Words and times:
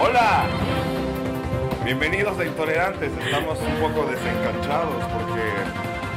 Hola, 0.00 0.46
bienvenidos 1.84 2.38
a 2.38 2.44
Intolerantes. 2.46 3.12
Estamos 3.22 3.58
un 3.60 3.74
poco 3.80 4.06
desencanchados 4.06 5.04
porque 5.12 5.42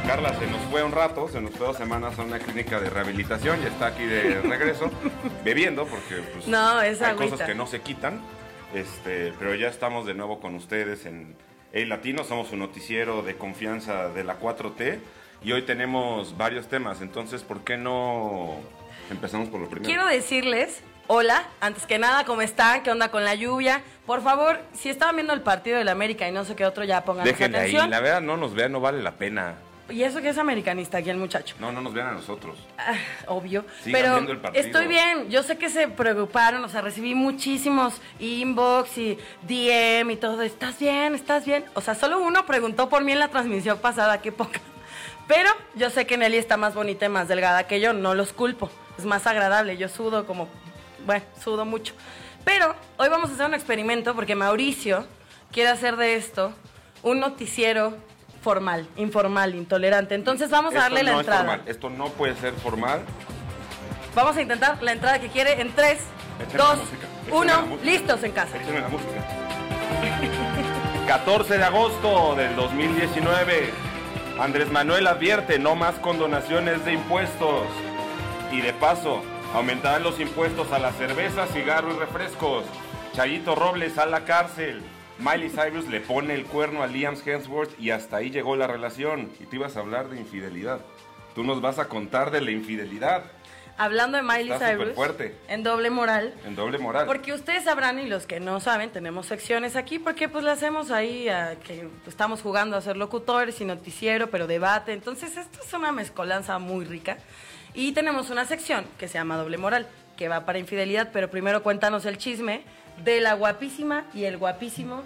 Carla 0.08 0.34
se 0.40 0.48
nos 0.48 0.62
fue 0.70 0.82
un 0.82 0.94
rato, 0.94 1.28
se 1.28 1.42
nos 1.42 1.52
fue 1.52 1.68
dos 1.68 1.76
semanas 1.78 2.18
a 2.18 2.22
una 2.24 2.40
clínica 2.40 2.80
de 2.80 2.90
rehabilitación 2.90 3.62
y 3.62 3.66
está 3.66 3.88
aquí 3.88 4.06
de 4.06 4.42
regreso 4.42 4.90
bebiendo 5.44 5.86
porque 5.86 6.22
pues, 6.34 6.48
No, 6.48 6.82
es 6.82 7.02
hay 7.02 7.12
agüita. 7.12 7.32
cosas 7.32 7.48
que 7.48 7.56
no 7.56 7.68
se 7.68 7.82
quitan. 7.82 8.22
Este, 8.74 9.34
pero 9.38 9.54
ya 9.56 9.68
estamos 9.68 10.06
de 10.06 10.14
nuevo 10.14 10.40
con 10.40 10.56
ustedes 10.56 11.06
en 11.06 11.36
El 11.74 11.90
Latino, 11.90 12.24
somos 12.24 12.54
un 12.54 12.60
noticiero 12.60 13.22
de 13.22 13.36
confianza 13.36 14.08
de 14.10 14.24
la 14.24 14.40
4T 14.40 15.00
y 15.44 15.52
hoy 15.52 15.64
tenemos 15.64 16.38
varios 16.38 16.68
temas, 16.70 17.02
entonces 17.02 17.44
¿por 17.44 17.66
qué 17.66 17.76
no 17.76 18.56
empezamos 19.10 19.50
por 19.50 19.60
lo 19.60 19.68
primero? 19.68 19.88
Quiero 19.90 20.06
decirles, 20.08 20.82
hola, 21.14 21.44
antes 21.60 21.86
que 21.86 22.00
nada, 22.00 22.24
¿cómo 22.24 22.42
están? 22.42 22.84
¿Qué 22.84 22.90
onda 22.90 23.12
con 23.12 23.26
la 23.26 23.36
lluvia? 23.36 23.82
Por 24.06 24.24
favor, 24.24 24.62
si 24.74 24.88
estaban 24.88 25.18
viendo 25.18 25.34
el 25.34 25.42
partido 25.42 25.78
del 25.78 25.90
América 25.90 26.26
y 26.26 26.32
no 26.32 26.46
sé 26.46 26.56
qué 26.56 26.66
otro, 26.66 26.86
ya 26.86 27.04
pongan 27.04 27.26
Déjenle 27.26 27.58
ahí, 27.58 27.64
atención. 27.64 27.90
la 27.90 28.00
verdad 28.00 28.22
no 28.22 28.38
nos 28.38 28.54
vean, 28.54 28.72
no 28.72 28.80
vale 28.80 29.04
la 29.04 29.12
pena. 29.12 29.56
Y 29.90 30.04
eso 30.04 30.22
que 30.22 30.30
es 30.30 30.38
americanista 30.38 31.00
aquí 31.00 31.10
el 31.10 31.18
muchacho. 31.18 31.58
No, 31.60 31.70
no 31.74 31.82
nos 31.82 31.94
vean 31.94 32.08
a 32.08 32.12
nosotros. 32.14 32.58
Ah, 32.78 32.94
obvio. 33.28 33.66
Sigan 33.84 34.02
pero 34.02 34.14
viendo 34.14 34.32
el 34.32 34.38
partido. 34.40 34.66
estoy 34.66 34.88
bien. 34.88 35.30
Yo 35.30 35.44
sé 35.44 35.58
que 35.58 35.70
se 35.70 35.90
preocuparon. 35.90 36.64
O 36.64 36.70
sea, 36.70 36.80
recibí 36.80 37.14
muchísimos 37.14 38.02
inbox 38.18 38.98
y 38.98 39.18
DM 39.42 40.12
y 40.12 40.16
todo. 40.16 40.44
¿Estás 40.44 40.80
bien? 40.80 41.14
¿Estás 41.14 41.46
bien? 41.46 41.66
O 41.74 41.82
sea, 41.82 41.94
solo 41.94 42.22
uno 42.22 42.46
preguntó 42.46 42.88
por 42.88 43.04
mí 43.04 43.12
en 43.12 43.20
la 43.20 43.28
transmisión 43.28 43.80
pasada. 43.80 44.22
Qué 44.22 44.32
poca. 44.32 44.62
Pero 45.28 45.50
yo 45.76 45.90
sé 45.90 46.08
que 46.08 46.16
Nelly 46.16 46.38
está 46.38 46.56
más 46.56 46.74
bonita 46.74 47.06
y 47.06 47.10
más 47.10 47.28
delgada 47.28 47.68
que 47.68 47.82
yo. 47.82 47.92
No 47.92 48.16
los 48.16 48.32
culpo. 48.32 48.72
Es 48.98 49.04
más 49.04 49.28
agradable. 49.28 49.76
Yo 49.76 49.90
sudo 49.90 50.26
como... 50.26 50.48
Bueno, 51.06 51.24
sudo 51.44 51.66
mucho. 51.66 51.94
Pero 52.44 52.76
hoy 52.98 53.10
vamos 53.10 53.30
a 53.30 53.34
hacer 53.34 53.46
un 53.46 53.54
experimento 53.54 54.16
porque 54.16 54.36
Mauricio 54.36 55.06
quiere 55.52 55.70
hacer 55.70 55.96
de 55.98 56.16
esto 56.16 56.54
un 57.04 57.20
noticiero 57.20 57.94
formal, 58.42 58.88
informal, 58.98 59.54
intolerante. 59.56 60.16
Entonces 60.16 60.50
vamos 60.50 60.74
a 60.74 60.78
Esto 60.78 60.82
darle 60.96 61.04
la 61.04 61.12
es 61.14 61.20
entrada. 61.20 61.40
formal, 61.42 61.62
Esto 61.66 61.90
no 61.90 62.06
puede 62.10 62.36
ser 62.36 62.54
formal. 62.54 63.02
Vamos 64.16 64.36
a 64.36 64.42
intentar 64.42 64.82
la 64.82 64.92
entrada 64.92 65.20
que 65.20 65.28
quiere 65.30 65.62
en 65.62 65.72
3, 65.74 65.98
Échame 66.42 66.58
la 66.58 66.64
2, 66.66 66.78
música, 66.80 67.08
échame 67.28 67.46
la 67.46 67.58
1, 67.60 67.68
música. 67.68 67.86
listos 67.92 68.24
en 68.24 68.32
casa. 68.32 68.58
Échame 68.58 68.82
la 68.82 68.88
música. 68.90 69.12
14 71.08 71.58
de 71.58 71.64
agosto 71.64 72.36
del 72.36 72.56
2019. 72.56 73.70
Andrés 74.40 74.72
Manuel 74.72 75.08
advierte 75.08 75.60
no 75.60 75.76
más 75.76 75.96
condonaciones 75.96 76.84
de 76.86 76.94
impuestos. 76.94 77.64
Y 78.52 78.60
de 78.62 78.74
paso, 78.74 79.22
aumentarán 79.54 80.04
los 80.04 80.20
impuestos 80.20 80.72
a 80.72 80.80
la 80.80 80.92
cerveza, 80.94 81.48
cigarro 81.48 81.94
y 81.94 82.00
refrescos. 82.00 82.66
Chayito 83.14 83.56
Robles 83.56 83.98
a 83.98 84.06
la 84.06 84.26
cárcel. 84.26 84.82
Miley 85.20 85.50
Cyrus 85.50 85.88
le 85.88 86.00
pone 86.00 86.34
el 86.34 86.46
cuerno 86.46 86.82
a 86.82 86.88
Liam 86.88 87.16
Hemsworth 87.24 87.80
y 87.80 87.92
hasta 87.92 88.18
ahí 88.18 88.32
llegó 88.32 88.56
la 88.56 88.68
relación. 88.68 89.32
Y 89.40 89.46
tú 89.46 89.58
ibas 89.58 89.78
a 89.78 89.82
hablar 89.82 90.10
de 90.10 90.18
infidelidad. 90.20 90.82
Tú 91.36 91.44
nos 91.44 91.62
vas 91.62 91.80
a 91.80 91.88
contar 91.88 92.32
de 92.32 92.42
la 92.42 92.52
infidelidad 92.52 93.24
Hablando 93.78 94.18
de 94.18 94.24
Miley 94.24 94.52
Está 94.52 94.70
Cyrus, 94.70 94.96
en 95.48 95.64
doble 95.64 95.90
moral, 95.90 96.36
en 96.46 96.56
doble 96.56 96.78
moral. 96.78 97.08
porque 97.08 97.34
ustedes 97.34 97.64
sabrán 97.64 97.98
y 97.98 98.08
los 98.08 98.28
que 98.28 98.40
no 98.40 98.60
saben, 98.60 98.92
tenemos 98.92 99.26
secciones 99.26 99.76
aquí 99.76 99.98
porque 99.98 100.30
pues 100.30 100.44
le 100.44 100.52
hacemos 100.52 100.92
ahí 100.92 101.30
a 101.30 101.56
que 101.56 101.90
estamos 102.06 102.44
jugando 102.44 102.78
a 102.78 102.82
ser 102.82 102.96
locutores 102.96 103.60
y 103.60 103.66
noticiero, 103.66 104.30
pero 104.30 104.46
debate. 104.46 104.94
Entonces, 104.94 105.36
esto 105.36 105.60
es 105.66 105.74
una 105.74 105.92
mezcolanza 105.92 106.60
muy 106.60 106.86
rica. 106.86 107.18
Y 107.74 107.94
tenemos 107.94 108.30
una 108.30 108.46
sección 108.46 108.86
que 108.98 109.08
se 109.08 109.16
llama 109.16 109.38
doble 109.38 109.58
moral, 109.58 109.88
que 110.18 110.28
va 110.28 110.46
para 110.46 110.60
infidelidad, 110.60 111.10
pero 111.14 111.30
primero 111.30 111.64
cuéntanos 111.64 112.06
el 112.06 112.18
chisme 112.18 112.62
de 113.04 113.22
la 113.22 113.34
guapísima 113.34 114.06
y 114.14 114.26
el 114.26 114.38
guapísimo 114.38 115.04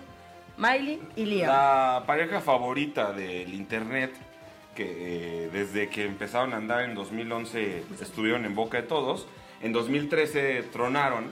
Miley 0.57 0.99
y 1.15 1.25
Liam. 1.25 1.47
La 1.49 2.03
pareja 2.07 2.41
favorita 2.41 3.13
del 3.13 3.53
internet, 3.53 4.13
que 4.75 5.45
eh, 5.45 5.49
desde 5.51 5.89
que 5.89 6.05
empezaron 6.05 6.53
a 6.53 6.57
andar 6.57 6.81
en 6.83 6.95
2011 6.95 7.83
estuvieron 8.01 8.45
en 8.45 8.55
boca 8.55 8.81
de 8.81 8.87
todos, 8.87 9.27
en 9.61 9.71
2013 9.71 10.63
tronaron 10.71 11.31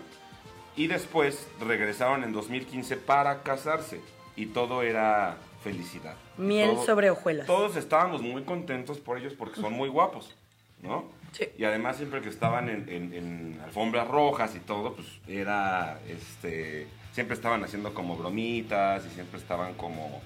y 0.76 0.88
después 0.88 1.48
regresaron 1.60 2.24
en 2.24 2.32
2015 2.32 2.96
para 2.98 3.42
casarse 3.44 4.02
y 4.36 4.48
todo 4.48 4.82
era 4.84 5.38
felicidad. 5.64 6.16
Miel 6.38 6.72
Todo- 6.76 6.86
sobre 6.86 7.10
hojuelas. 7.10 7.48
Todos 7.48 7.76
estábamos 7.76 8.22
muy 8.22 8.44
contentos 8.44 9.00
por 9.00 9.18
ellos 9.18 9.34
porque 9.38 9.60
son 9.60 9.74
muy 9.74 9.90
guapos, 9.90 10.36
¿no? 10.82 11.06
Sí. 11.34 11.50
Y 11.58 11.64
además 11.66 11.98
siempre 11.98 12.22
que 12.22 12.30
estaban 12.30 12.70
en, 12.70 12.88
en- 12.88 13.14
en 13.14 13.62
alfombras 13.64 14.08
rojas 14.08 14.56
y 14.56 14.60
todo, 14.60 14.94
pues 14.96 15.08
era, 15.28 16.00
este, 16.08 16.88
siempre 17.12 17.36
estaban 17.36 17.64
haciendo 17.64 17.94
como 17.94 18.16
bromitas 18.16 19.06
y 19.06 19.10
siempre 19.10 19.40
estaban 19.40 19.74
como, 19.74 20.22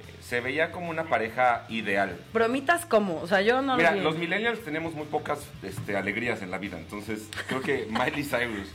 eh, 0.00 0.14
se 0.22 0.40
veía 0.40 0.70
como 0.70 0.90
una 0.90 1.04
pareja 1.04 1.64
ideal. 1.70 2.18
Bromitas 2.32 2.84
como, 2.86 3.20
o 3.20 3.26
sea, 3.26 3.40
yo 3.42 3.60
no 3.62 3.76
Mira, 3.76 3.94
lo 3.96 4.02
los 4.02 4.18
millennials 4.18 4.60
tenemos 4.64 4.94
muy 4.94 5.06
pocas 5.06 5.40
este, 5.62 5.96
alegrías 5.96 6.42
en 6.42 6.50
la 6.50 6.58
vida, 6.58 6.78
entonces 6.78 7.28
creo 7.48 7.62
que 7.62 7.86
Miley 7.90 8.22
Cyrus 8.24 8.68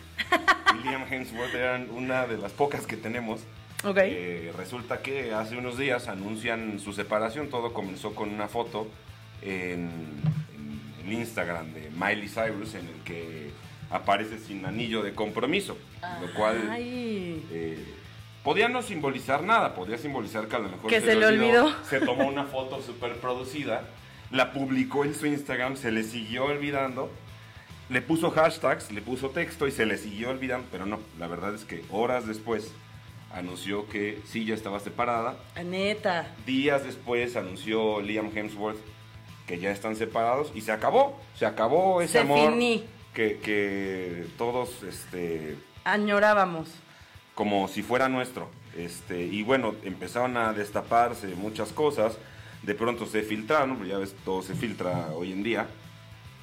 y 0.75 0.84
Liam 0.88 1.03
Hemsworth 1.12 1.53
eran 1.56 1.90
una 1.91 2.25
de 2.28 2.38
las 2.38 2.51
pocas 2.51 2.85
que 2.88 2.97
tenemos. 2.97 3.41
Ok. 3.84 3.97
Eh, 4.01 4.51
resulta 4.57 5.01
que 5.03 5.34
hace 5.34 5.56
unos 5.56 5.78
días 5.78 6.07
anuncian 6.07 6.79
su 6.79 6.94
separación, 6.94 7.50
todo 7.50 7.74
comenzó 7.74 8.16
con 8.16 8.29
una 8.29 8.47
foto 8.47 8.88
en 9.44 9.90
el 11.05 11.13
Instagram 11.13 11.73
de 11.73 11.89
Miley 11.91 12.27
Cyrus 12.27 12.73
en 12.75 12.88
el 12.88 12.95
que 13.03 13.51
aparece 13.89 14.39
sin 14.39 14.66
anillo 14.66 15.03
de 15.03 15.13
compromiso, 15.13 15.77
lo 16.21 16.33
cual 16.33 16.57
eh, 16.79 17.83
podía 18.43 18.67
no 18.67 18.81
simbolizar 18.81 19.44
nada, 19.44 19.75
podía 19.75 19.97
simbolizar 19.97 20.47
que 20.47 20.55
a 20.55 20.59
lo 20.59 20.69
mejor 20.69 20.89
Que 20.89 21.01
se 21.01 21.15
le 21.15 21.25
olvidó. 21.25 21.73
Se 21.88 21.99
tomó 21.99 22.27
una 22.27 22.45
foto 22.45 22.81
súper 22.81 23.15
producida, 23.17 23.83
la 24.31 24.51
publicó 24.53 25.05
en 25.05 25.13
su 25.13 25.27
Instagram, 25.27 25.77
se 25.77 25.91
le 25.91 26.03
siguió 26.03 26.45
olvidando, 26.45 27.11
le 27.89 28.01
puso 28.01 28.31
hashtags, 28.31 28.91
le 28.91 29.01
puso 29.01 29.29
texto 29.29 29.67
y 29.67 29.71
se 29.71 29.85
le 29.85 29.97
siguió 29.97 30.29
olvidando, 30.31 30.67
pero 30.71 30.85
no, 30.88 30.99
la 31.19 31.27
verdad 31.27 31.53
es 31.53 31.63
que 31.65 31.83
horas 31.91 32.25
después 32.27 32.71
anunció 33.31 33.88
que 33.89 34.19
sí 34.25 34.45
ya 34.45 34.55
estaba 34.55 34.79
separada, 34.79 35.35
Ah, 35.55 35.63
Neta. 35.63 36.27
días 36.45 36.83
después 36.83 37.35
anunció 37.35 38.01
Liam 38.01 38.31
Hemsworth 38.35 38.79
que 39.47 39.59
ya 39.59 39.72
están 39.72 39.95
separados 39.95 40.51
y 40.56 40.61
se 40.61 40.72
acabó, 40.72 41.19
se 41.38 41.45
acabó 41.45 42.01
ese 42.01 42.13
Se 42.13 42.19
amor 42.19 42.51
finí. 42.51 42.83
que, 43.13 43.38
que 43.39 44.25
todos 44.38 44.83
este, 44.83 45.56
Añorábamos. 45.83 46.69
como 47.35 47.67
si 47.67 47.83
fuera 47.83 48.09
nuestro. 48.09 48.50
Este, 48.75 49.22
y 49.22 49.44
bueno, 49.44 49.75
empezaron 49.83 50.35
a 50.38 50.51
destaparse 50.53 51.28
muchas 51.35 51.72
cosas. 51.72 52.17
De 52.63 52.73
pronto 52.73 53.06
se 53.06 53.22
filtraron, 53.22 53.75
porque 53.78 53.91
ya 53.91 53.97
ves, 54.00 54.16
todo 54.25 54.41
se 54.41 54.56
filtra 54.56 55.09
hoy 55.13 55.31
en 55.31 55.44
día. 55.44 55.67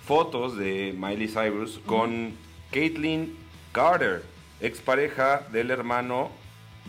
Fotos 0.07 0.57
de 0.57 0.95
Miley 0.97 1.29
Cyrus 1.29 1.81
con 1.87 2.37
Caitlyn 2.71 3.37
Carter, 3.73 4.23
expareja 4.61 5.47
del 5.53 5.71
hermano 5.71 6.31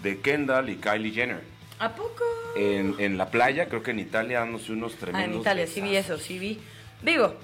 de 0.02 0.20
Kendall 0.22 0.70
y 0.70 0.76
Kylie 0.78 1.12
Jenner. 1.12 1.44
¿A 1.80 1.90
poco? 1.94 2.24
En, 2.56 2.96
en 3.00 3.18
la 3.18 3.30
playa, 3.32 3.68
creo 3.68 3.82
que 3.82 3.92
en 3.92 4.00
Italia, 4.00 4.40
dándose 4.40 4.72
unos 4.72 4.94
Ah, 4.94 4.98
tremendos 5.00 5.36
en 5.36 5.42
Italia, 5.42 5.68
sí 5.68 5.82
vi 5.82 5.96
eso, 5.96 6.18
sí 6.18 6.38
vi. 6.40 6.60
Digo, 7.02 7.36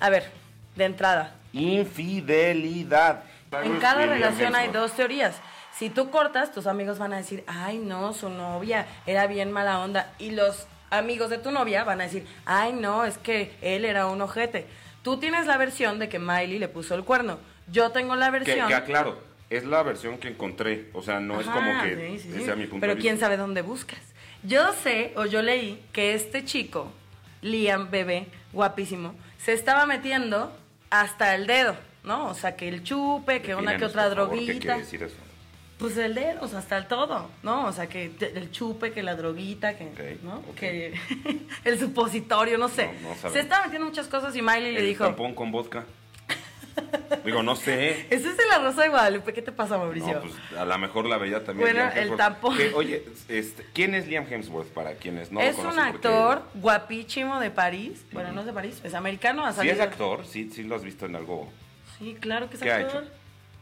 a 0.00 0.08
ver, 0.10 0.30
de 0.76 0.84
entrada. 0.84 1.34
Infidelidad. 1.52 3.24
En 3.62 3.78
cada 3.78 4.06
relación 4.06 4.54
hay 4.56 4.68
dos 4.68 4.92
teorías. 4.96 5.36
Si 5.78 5.90
tú 5.90 6.10
cortas, 6.10 6.52
tus 6.52 6.66
amigos 6.66 6.98
van 6.98 7.12
a 7.12 7.16
decir, 7.16 7.44
ay, 7.46 7.78
no, 7.78 8.12
su 8.12 8.28
novia 8.28 8.86
era 9.06 9.26
bien 9.26 9.52
mala 9.52 9.80
onda. 9.80 10.12
Y 10.18 10.30
los 10.30 10.66
amigos 10.90 11.30
de 11.30 11.38
tu 11.38 11.50
novia 11.50 11.84
van 11.84 12.00
a 12.00 12.04
decir, 12.04 12.26
ay, 12.46 12.72
no, 12.72 13.04
es 13.04 13.18
que 13.18 13.52
él 13.60 13.84
era 13.84 14.06
un 14.06 14.20
ojete. 14.22 14.66
Tú 15.02 15.18
tienes 15.18 15.46
la 15.46 15.56
versión 15.56 15.98
de 15.98 16.08
que 16.08 16.18
Miley 16.18 16.58
le 16.58 16.68
puso 16.68 16.94
el 16.94 17.04
cuerno. 17.04 17.38
Yo 17.70 17.90
tengo 17.90 18.14
la 18.16 18.30
versión. 18.30 18.68
que 18.68 18.74
aclaro, 18.74 19.18
es 19.50 19.64
la 19.64 19.82
versión 19.82 20.18
que 20.18 20.28
encontré. 20.28 20.88
O 20.92 21.02
sea, 21.02 21.20
no 21.20 21.40
es 21.40 21.46
como 21.46 21.82
que 21.82 21.94
sí, 22.18 22.18
sí, 22.22 22.28
ese 22.30 22.38
sí. 22.38 22.44
sea 22.44 22.56
mi 22.56 22.66
punto 22.66 22.80
Pero 22.80 22.94
de 22.94 23.00
quién 23.00 23.14
vista. 23.14 23.26
sabe 23.26 23.36
dónde 23.36 23.62
buscas. 23.62 23.98
Yo 24.44 24.72
sé, 24.74 25.12
o 25.16 25.24
yo 25.24 25.40
leí, 25.40 25.82
que 25.92 26.14
este 26.14 26.44
chico, 26.44 26.92
Liam 27.40 27.90
Bebé, 27.90 28.26
guapísimo, 28.52 29.14
se 29.38 29.54
estaba 29.54 29.86
metiendo 29.86 30.54
hasta 30.90 31.34
el 31.34 31.46
dedo, 31.46 31.74
¿no? 32.04 32.26
O 32.28 32.34
sea, 32.34 32.54
que 32.54 32.68
el 32.68 32.82
chupe, 32.82 33.40
que 33.40 33.54
una 33.54 33.78
que 33.78 33.86
otra 33.86 34.10
favor, 34.10 34.30
¿Qué 34.30 34.36
droguita. 34.36 34.60
quiere 34.60 34.78
decir 34.80 35.02
eso? 35.02 35.16
Pues 35.78 35.96
el 35.96 36.14
dedo, 36.14 36.42
o 36.42 36.48
sea, 36.48 36.58
hasta 36.60 36.76
el 36.76 36.86
todo, 36.86 37.30
¿no? 37.42 37.66
O 37.66 37.72
sea, 37.72 37.88
que 37.88 38.12
el 38.20 38.50
chupe, 38.52 38.92
que 38.92 39.02
la 39.02 39.16
droguita, 39.16 39.76
que, 39.76 40.18
¿no? 40.22 40.42
Que 40.54 40.94
el 41.64 41.78
supositorio, 41.78 42.58
no 42.58 42.68
sé. 42.68 42.90
No, 43.02 43.08
no 43.22 43.30
se 43.30 43.40
estaba 43.40 43.64
metiendo 43.64 43.88
muchas 43.88 44.08
cosas 44.08 44.36
y 44.36 44.42
Miley 44.42 44.72
le 44.72 44.82
dijo, 44.82 45.04
tampón 45.04 45.34
con 45.34 45.50
vodka. 45.50 45.84
Digo, 47.24 47.42
no 47.42 47.56
sé. 47.56 48.06
ese 48.10 48.28
es 48.30 48.36
de 48.36 48.46
la 48.46 48.58
Rosa 48.58 48.82
de 48.82 48.88
Guadalupe, 48.88 49.32
¿qué 49.32 49.40
te 49.42 49.52
pasa, 49.52 49.78
Mauricio? 49.78 50.14
No, 50.14 50.20
pues 50.20 50.34
a 50.58 50.64
lo 50.64 50.78
mejor 50.78 51.06
la 51.06 51.16
veía 51.16 51.42
también. 51.44 51.72
Bueno, 51.72 51.90
el 51.94 52.16
tampón. 52.16 52.56
Que, 52.56 52.72
oye, 52.74 53.04
este, 53.28 53.64
¿quién 53.72 53.94
es 53.94 54.06
Liam 54.06 54.26
Hemsworth 54.30 54.68
para 54.68 54.94
quienes 54.94 55.30
no 55.32 55.40
lo 55.40 55.46
es 55.46 55.56
un 55.56 55.64
conocen? 55.64 55.92
Porque- 55.92 56.08
actor 56.08 56.42
guapísimo 56.54 57.40
de 57.40 57.50
París. 57.50 58.04
Bueno, 58.12 58.32
no 58.32 58.40
es 58.40 58.46
de 58.46 58.52
París, 58.52 58.80
es 58.84 58.94
americano. 58.94 59.46
Ha 59.46 59.52
Sí 59.52 59.56
salido... 59.58 59.74
es 59.76 59.80
actor, 59.80 60.26
sí, 60.26 60.50
sí 60.52 60.64
lo 60.64 60.74
has 60.76 60.84
visto 60.84 61.06
en 61.06 61.16
algo. 61.16 61.50
Sí, 61.98 62.16
claro 62.20 62.48
que 62.50 62.56
es 62.56 62.62
¿Qué 62.62 62.72
ha 62.72 62.76
actor. 62.76 63.04
hecho? 63.04 63.12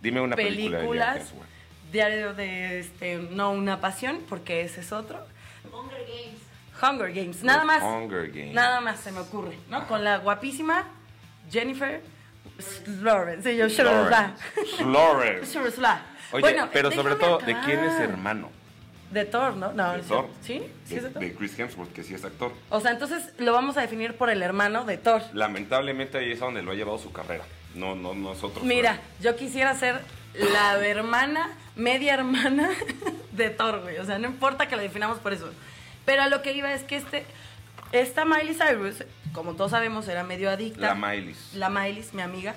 Dime 0.00 0.20
una 0.20 0.34
película 0.34 0.56
de 0.56 0.68
Liam 0.68 0.72
Películas. 0.80 1.16
Hemsworth. 1.18 1.48
Diario 1.92 2.34
de, 2.34 2.80
este, 2.80 3.16
no 3.30 3.52
una 3.52 3.80
pasión, 3.80 4.20
porque 4.28 4.62
ese 4.62 4.80
es 4.80 4.90
otro. 4.92 5.18
Hunger 5.70 6.00
Games. 6.00 6.40
Hunger 6.82 7.12
Games, 7.12 7.44
nada 7.44 7.64
más. 7.64 7.82
Hunger 7.82 8.28
Games. 8.32 8.54
Nada 8.54 8.80
más 8.80 8.98
se 8.98 9.12
me 9.12 9.20
ocurre, 9.20 9.56
¿no? 9.68 9.86
Con 9.86 10.02
la 10.02 10.16
guapísima 10.18 10.84
Jennifer 11.50 12.00
Lawrence. 13.02 13.50
Sí, 13.50 13.56
yo 13.56 13.66
Lawrence. 13.84 14.84
Lawrence. 14.84 15.58
Oye, 16.32 16.40
Bueno, 16.40 16.68
pero 16.72 16.90
sobre 16.90 17.14
todo, 17.16 17.38
¿de 17.38 17.56
quién 17.64 17.80
es 17.84 18.00
hermano? 18.00 18.50
De 19.10 19.26
Thor, 19.26 19.56
¿no? 19.56 19.72
No, 19.74 19.92
De 19.92 19.98
Thor. 20.00 20.26
¿Sí? 20.40 20.62
¿Sí 20.86 20.94
De, 20.94 20.96
es 20.96 21.02
de 21.02 21.10
Thor? 21.10 21.22
de 21.22 21.34
Chris 21.34 21.58
Hemsworth, 21.58 21.92
que 21.92 22.02
sí 22.02 22.14
es 22.14 22.24
actor. 22.24 22.52
O 22.70 22.80
sea, 22.80 22.92
entonces 22.92 23.32
lo 23.38 23.52
vamos 23.52 23.76
a 23.76 23.82
definir 23.82 24.16
por 24.16 24.30
el 24.30 24.42
hermano 24.42 24.84
de 24.84 24.96
Thor. 24.96 25.22
Lamentablemente 25.34 26.16
ahí 26.18 26.32
es 26.32 26.40
a 26.40 26.46
donde 26.46 26.62
lo 26.62 26.72
ha 26.72 26.74
llevado 26.74 26.98
su 26.98 27.12
carrera. 27.12 27.44
No, 27.74 27.94
no, 27.94 28.14
nosotros. 28.14 28.64
Mira, 28.64 28.98
yo 29.20 29.36
quisiera 29.36 29.74
ser 29.74 30.00
la 30.34 30.78
hermana, 30.86 31.50
media 31.76 32.14
hermana 32.14 32.70
de 33.32 33.50
Thor, 33.50 33.80
güey. 33.82 33.98
O 33.98 34.04
sea, 34.06 34.18
no 34.18 34.28
importa 34.28 34.66
que 34.66 34.76
lo 34.76 34.82
definamos 34.82 35.18
por 35.18 35.34
eso. 35.34 35.50
Pero 36.06 36.22
a 36.22 36.28
lo 36.28 36.40
que 36.40 36.52
iba 36.54 36.72
es 36.72 36.82
que 36.82 36.96
este, 36.96 37.26
esta 37.92 38.24
Miley 38.24 38.54
Cyrus, 38.54 39.04
como 39.32 39.54
todos 39.54 39.70
sabemos, 39.70 40.08
era 40.08 40.24
medio 40.24 40.50
adicta. 40.50 40.80
La 40.80 40.94
Miley's. 40.94 41.54
La 41.54 41.70
Miley, 41.70 42.04
mi 42.12 42.22
amiga. 42.22 42.54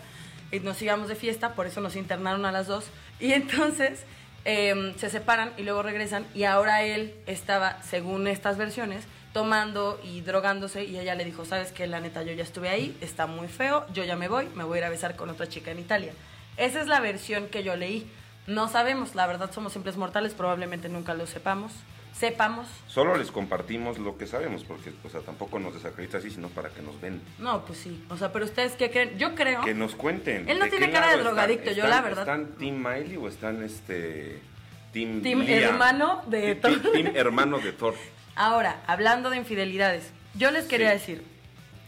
Y 0.52 0.60
nos 0.60 0.82
íbamos 0.82 1.08
de 1.08 1.16
fiesta, 1.16 1.54
por 1.54 1.68
eso 1.68 1.82
nos 1.82 1.96
internaron 1.96 2.46
a 2.46 2.52
las 2.52 2.68
dos. 2.68 2.86
Y 3.20 3.34
entonces 3.34 4.04
eh, 4.46 4.94
se 4.98 5.10
separan 5.10 5.52
y 5.58 5.64
luego 5.64 5.84
regresan. 5.84 6.26
Y 6.34 6.44
ahora 6.44 6.84
él 6.84 7.16
estaba, 7.26 7.82
según 7.84 8.28
estas 8.28 8.58
versiones, 8.58 9.06
tomando 9.34 10.00
y 10.04 10.22
drogándose. 10.22 10.84
Y 10.86 10.98
ella 11.00 11.16
le 11.16 11.26
dijo: 11.26 11.46
Sabes 11.46 11.72
que 11.72 11.88
la 11.88 12.00
neta, 12.00 12.24
yo 12.24 12.34
ya 12.34 12.44
estuve 12.44 12.70
ahí, 12.70 12.98
está 13.02 13.26
muy 13.26 13.48
feo, 13.48 13.86
yo 13.94 14.04
ya 14.04 14.16
me 14.16 14.28
voy, 14.28 14.48
me 14.56 14.64
voy 14.64 14.78
a 14.78 14.82
ir 14.82 14.86
a 14.86 14.90
besar 14.90 15.16
con 15.16 15.30
otra 15.30 15.48
chica 15.48 15.72
en 15.72 15.80
Italia. 15.80 16.14
Esa 16.58 16.82
es 16.82 16.88
la 16.88 17.00
versión 17.00 17.48
que 17.48 17.64
yo 17.64 17.76
leí. 17.76 18.10
No 18.48 18.68
sabemos, 18.68 19.16
la 19.16 19.26
verdad 19.26 19.52
somos 19.52 19.74
simples 19.74 19.98
mortales, 19.98 20.34
probablemente 20.34 20.88
nunca 20.88 21.16
lo 21.16 21.26
sepamos. 21.26 21.72
Sepamos. 22.18 22.68
Solo 22.88 23.18
les 23.18 23.30
compartimos 23.30 23.98
lo 23.98 24.18
que 24.18 24.26
sabemos, 24.26 24.64
porque 24.64 24.94
o 25.04 25.10
sea, 25.10 25.20
tampoco 25.22 25.60
nos 25.60 25.74
desacredita 25.74 26.20
así, 26.20 26.30
sino 26.32 26.48
para 26.48 26.70
que 26.70 26.82
nos 26.82 27.00
ven. 27.02 27.22
No, 27.40 27.66
pues 27.66 27.80
sí. 27.80 28.04
O 28.10 28.16
sea, 28.16 28.32
pero 28.32 28.46
ustedes 28.46 28.72
qué 28.74 28.90
creen? 28.90 29.18
Yo 29.18 29.36
creo. 29.36 29.62
Que 29.62 29.74
nos 29.74 29.96
cuenten. 29.96 30.48
Él 30.48 30.58
no 30.60 30.66
¿de 30.66 30.72
tiene 30.72 30.92
cara 30.92 31.12
de 31.12 31.18
drogadicto, 31.24 31.72
yo 31.72 31.86
la 31.88 32.02
verdad. 32.02 32.20
¿Están 32.22 32.58
Team 32.58 32.76
Miley 32.78 33.18
o 33.18 33.28
están 33.28 33.62
este. 33.64 34.40
Team, 34.94 35.22
Team 35.22 35.42
hermano 35.42 36.24
de 36.28 36.56
Team- 36.56 36.82
Thor. 36.82 36.92
Team 36.94 37.12
hermano 37.16 37.60
de 37.60 37.74
Thor. 37.74 37.96
Ahora, 38.36 38.82
hablando 38.88 39.30
de 39.30 39.36
infidelidades, 39.38 40.10
yo 40.36 40.52
les 40.52 40.66
quería 40.68 40.92
Sí. 40.92 41.12
decir, 41.14 41.24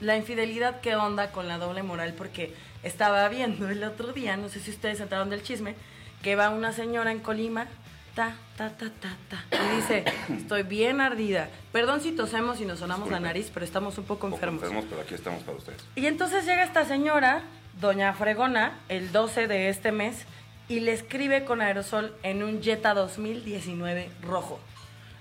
la 0.01 0.17
infidelidad, 0.17 0.81
¿qué 0.81 0.95
onda 0.97 1.31
con 1.31 1.47
la 1.47 1.57
doble 1.57 1.83
moral? 1.83 2.13
Porque 2.17 2.53
estaba 2.83 3.27
viendo 3.29 3.69
el 3.69 3.81
otro 3.85 4.11
día, 4.11 4.35
no 4.35 4.49
sé 4.49 4.59
si 4.59 4.71
ustedes 4.71 4.99
entraron 4.99 5.29
del 5.29 5.41
chisme, 5.41 5.75
que 6.21 6.35
va 6.35 6.49
una 6.49 6.73
señora 6.73 7.11
en 7.13 7.19
Colima, 7.19 7.67
ta, 8.17 8.33
ta, 8.57 8.69
ta, 8.71 8.89
ta, 8.99 9.15
ta, 9.29 9.63
y 9.63 9.75
dice, 9.75 10.03
estoy 10.35 10.63
bien 10.63 11.01
ardida. 11.01 11.49
Perdón 11.71 12.01
si 12.01 12.11
tosemos 12.13 12.59
y 12.59 12.65
nos 12.65 12.79
sonamos 12.79 13.11
la 13.11 13.19
nariz, 13.19 13.51
pero 13.53 13.63
estamos 13.63 13.95
un 13.99 14.05
poco 14.05 14.21
Poco 14.21 14.35
enfermos. 14.37 14.63
enfermos, 14.63 14.85
pero 14.89 15.01
aquí 15.03 15.13
estamos 15.13 15.43
para 15.43 15.57
ustedes. 15.59 15.85
Y 15.95 16.07
entonces 16.07 16.43
llega 16.45 16.63
esta 16.63 16.83
señora, 16.85 17.43
doña 17.79 18.13
Fregona, 18.13 18.79
el 18.89 19.11
12 19.11 19.45
de 19.47 19.69
este 19.69 19.91
mes, 19.91 20.25
y 20.67 20.79
le 20.79 20.93
escribe 20.93 21.45
con 21.45 21.61
aerosol 21.61 22.15
en 22.23 22.41
un 22.41 22.63
Jetta 22.63 22.95
2019 22.95 24.09
rojo. 24.23 24.59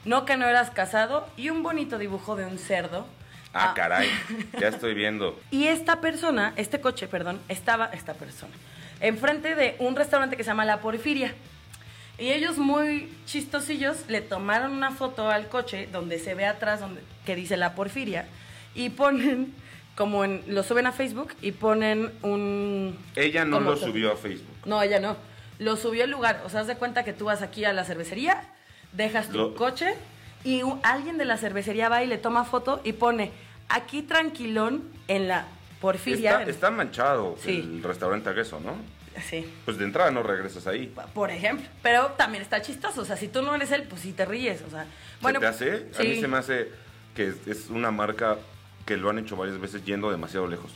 No 0.06 0.25
que 0.25 0.38
no 0.38 0.46
eras 0.46 0.70
casado 0.70 1.28
y 1.37 1.50
un 1.50 1.62
bonito 1.62 1.98
dibujo 1.98 2.34
de 2.34 2.46
un 2.46 2.58
cerdo. 2.58 3.06
Ah, 3.52 3.70
Ah. 3.70 3.75
caray. 3.75 4.08
Ya 4.58 4.69
estoy 4.69 4.94
viendo. 4.94 5.38
Y 5.50 5.66
esta 5.66 6.00
persona, 6.00 6.54
este 6.56 6.81
coche, 6.81 7.08
perdón, 7.08 7.40
estaba, 7.48 7.87
esta 7.93 8.14
persona, 8.14 8.52
enfrente 9.00 9.54
de 9.54 9.76
un 9.81 9.96
restaurante 9.96 10.37
que 10.37 10.44
se 10.44 10.48
llama 10.48 10.64
La 10.64 10.81
Porfiria. 10.81 11.34
Y 12.18 12.30
ellos 12.30 12.56
muy 12.56 13.12
chistosillos 13.26 14.08
le 14.08 14.20
tomaron 14.22 14.72
una 14.72 14.90
foto 14.90 15.28
al 15.28 15.48
coche 15.48 15.88
donde 15.92 16.18
se 16.18 16.34
ve 16.34 16.46
atrás 16.46 16.80
donde, 16.80 17.02
que 17.26 17.36
dice 17.36 17.56
La 17.58 17.74
Porfiria 17.74 18.26
y 18.74 18.88
ponen, 18.90 19.52
como 19.96 20.24
en, 20.24 20.42
lo 20.46 20.62
suben 20.62 20.86
a 20.86 20.92
Facebook 20.92 21.34
y 21.42 21.52
ponen 21.52 22.12
un... 22.22 22.98
Ella 23.16 23.44
no 23.44 23.60
lo 23.60 23.76
subió 23.76 24.12
a 24.12 24.16
Facebook. 24.16 24.54
No, 24.64 24.82
ella 24.82 24.98
no. 24.98 25.16
Lo 25.58 25.76
subió 25.76 26.04
el 26.04 26.10
lugar. 26.10 26.42
O 26.46 26.48
sea, 26.48 26.60
haz 26.60 26.66
de 26.66 26.76
cuenta 26.76 27.04
que 27.04 27.12
tú 27.12 27.26
vas 27.26 27.42
aquí 27.42 27.64
a 27.66 27.72
la 27.74 27.84
cervecería, 27.84 28.42
dejas 28.92 29.28
tu 29.28 29.36
Lo- 29.38 29.54
coche 29.54 29.94
y 30.44 30.62
alguien 30.84 31.19
de 31.19 31.24
la 31.26 31.36
cervecería 31.36 31.88
va 31.90 32.02
y 32.02 32.06
le 32.06 32.16
toma 32.19 32.44
foto 32.44 32.80
y 32.84 32.92
pone 32.94 33.32
aquí 33.69 34.00
tranquilón 34.02 34.84
en 35.08 35.28
la 35.28 35.46
Porfiria. 35.82 36.38
Está, 36.40 36.50
está 36.50 36.70
manchado 36.70 37.36
Sí. 37.42 37.58
el 37.74 37.82
restaurante 37.82 38.30
Agueso, 38.30 38.58
¿no? 38.60 38.74
Sí, 39.22 39.50
Pues 39.64 39.78
de 39.78 39.84
entrada 39.84 40.10
no 40.10 40.22
regresas 40.22 40.66
ahí. 40.66 40.92
por 41.14 41.30
ejemplo. 41.30 41.66
Pero 41.82 42.06
también 42.18 42.42
está 42.42 42.60
chistoso. 42.62 43.02
O 43.02 43.04
sea, 43.04 43.16
si 43.16 43.28
tú 43.28 43.42
no 43.42 43.54
eres 43.54 43.70
él, 43.72 43.84
pues 43.84 44.02
sí 44.02 44.12
te 44.12 44.24
ríes. 44.24 44.62
O 44.62 44.70
sea, 44.70 44.86
bueno. 45.20 45.38
¿Se 45.40 45.40
te 45.40 45.46
hace? 45.48 45.86
A 45.98 46.02
mí 46.02 46.20
se 46.20 46.28
me 46.28 46.36
hace 46.38 46.68
que 47.14 47.32
es, 47.46 47.68
una 47.70 47.90
marca 47.90 48.36
que 48.84 48.96
lo 48.96 49.10
han 49.10 49.18
hecho 49.18 49.36
varias 49.36 49.58
veces 49.58 49.84
yendo 49.84 50.10
demasiado 50.10 50.46
lejos. 50.46 50.70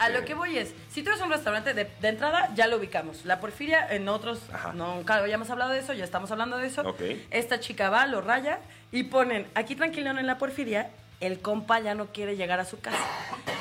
A 0.00 0.08
Eh, 0.10 0.12
lo 0.12 0.24
que 0.24 0.34
voy 0.34 0.58
es, 0.58 0.74
si 0.90 1.02
tú 1.04 1.10
eres 1.10 1.22
un 1.22 1.30
restaurante 1.30 1.72
de, 1.72 1.88
de 2.00 2.08
entrada, 2.08 2.50
ya 2.56 2.66
lo 2.66 2.78
ubicamos. 2.78 3.24
La 3.24 3.38
Porfiria, 3.38 3.86
en 3.94 4.08
otros, 4.08 4.40
Ajá. 4.52 4.72
nunca 4.72 5.14
habíamos 5.14 5.48
hablado 5.50 5.70
de 5.70 5.78
eso, 5.78 5.92
ya 5.92 6.02
estamos 6.04 6.30
hablando 6.32 6.58
de 6.58 6.66
eso. 6.66 6.82
Ok. 6.82 7.00
Esta 7.30 7.60
chica 7.60 7.90
va, 7.90 8.04
lo 8.06 8.20
raya 8.20 8.58
y 8.90 9.04
ponen, 9.04 9.46
aquí 9.54 9.76
tranquilón 9.76 10.18
en 10.18 10.26
la 10.26 10.36
Porfiria, 10.36 10.90
el 11.24 11.40
compa 11.40 11.80
ya 11.80 11.94
no 11.94 12.06
quiere 12.06 12.36
llegar 12.36 12.60
a 12.60 12.64
su 12.64 12.80
casa. 12.80 12.98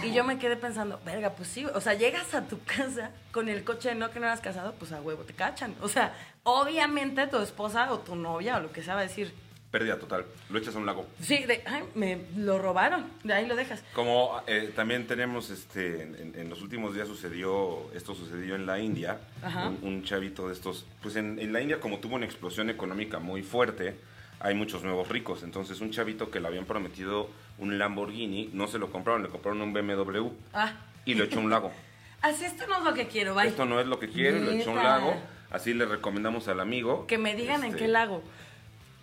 Y 0.04 0.14
yo 0.14 0.24
me 0.24 0.38
quedé 0.38 0.56
pensando, 0.58 1.00
verga, 1.06 1.32
pues 1.32 1.48
sí, 1.50 1.66
o 1.66 1.80
sea, 1.82 1.94
llegas 1.94 2.34
a 2.34 2.48
tu 2.48 2.60
casa 2.64 3.12
con 3.32 3.48
el 3.50 3.64
coche 3.64 3.96
no 3.96 4.12
que 4.12 4.20
no 4.20 4.26
eras 4.26 4.42
casado, 4.42 4.74
pues 4.78 4.92
a 4.92 5.02
huevo 5.02 5.24
te 5.24 5.34
cachan. 5.34 5.76
O 5.82 5.88
sea, 5.88 6.14
obviamente 6.44 7.26
tu 7.28 7.38
esposa 7.40 7.92
o 7.92 8.00
tu 8.00 8.16
novia 8.16 8.58
o 8.58 8.60
lo 8.60 8.72
que 8.72 8.84
sea 8.84 8.96
va 8.96 9.02
a 9.02 9.04
decir, 9.04 9.34
Pérdida 9.74 9.98
total. 9.98 10.24
Lo 10.52 10.60
echas 10.60 10.76
a 10.76 10.78
un 10.78 10.86
lago. 10.86 11.08
sí, 11.20 11.46
de, 11.46 11.64
ay, 11.66 11.82
me 11.96 12.28
lo 12.38 12.60
robaron, 12.60 13.08
de 13.24 13.34
ahí 13.34 13.48
lo 13.48 13.56
dejas. 13.56 13.84
Como 13.96 14.40
eh, 14.46 14.72
también 14.76 15.08
tenemos, 15.08 15.50
este, 15.50 16.04
en, 16.04 16.36
en 16.38 16.48
los 16.48 16.62
últimos 16.62 16.94
días 16.94 17.08
sucedió, 17.08 17.92
esto 17.96 18.14
sucedió 18.14 18.54
en 18.54 18.68
la 18.68 18.78
India, 18.78 19.18
un, 19.66 19.80
un 19.82 20.04
chavito 20.04 20.48
de 20.48 20.54
estos, 20.54 20.86
pues 21.02 21.16
en, 21.16 21.40
en 21.40 21.52
la 21.52 21.60
India 21.60 21.80
como 21.80 21.98
tuvo 21.98 22.18
una 22.18 22.26
explosión 22.26 22.70
económica 22.70 23.18
muy 23.18 23.42
fuerte, 23.42 23.96
hay 24.40 24.54
muchos 24.54 24.84
nuevos 24.84 25.08
ricos, 25.10 25.42
entonces 25.42 25.82
un 25.82 25.90
chavito 25.90 26.30
que 26.30 26.40
le 26.40 26.48
habían 26.50 26.66
prometido 26.66 27.32
un 27.60 27.78
Lamborghini, 27.78 28.50
no 28.54 28.68
se 28.68 28.80
lo 28.80 28.92
compraron, 28.92 29.24
le 29.24 29.30
compraron 29.30 29.62
un 29.62 29.74
BMW 29.74 30.30
Ah, 30.54 30.74
y 31.06 31.14
lo 31.14 31.24
echó 31.26 31.40
a 31.40 31.44
un 31.44 31.50
lago. 31.50 31.72
así 32.22 32.46
esto 32.46 32.66
no 32.68 32.78
es 32.78 32.84
lo 32.84 32.94
que 32.94 33.08
quiero, 33.08 33.36
bye. 33.36 33.48
Esto 33.48 33.66
no 33.66 33.80
es 33.80 33.88
lo 33.88 34.00
que 34.00 34.10
quiere, 34.10 34.40
lo 34.40 34.52
echó 34.52 34.72
a 34.72 34.74
un 34.74 34.84
lago, 34.84 35.16
así 35.52 35.74
le 35.74 35.86
recomendamos 35.86 36.48
al 36.48 36.60
amigo. 36.60 37.06
Que 37.08 37.18
me 37.18 37.36
digan 37.36 37.62
en 37.64 37.72
este, 37.72 37.80
qué 37.84 37.88
lago. 37.88 38.24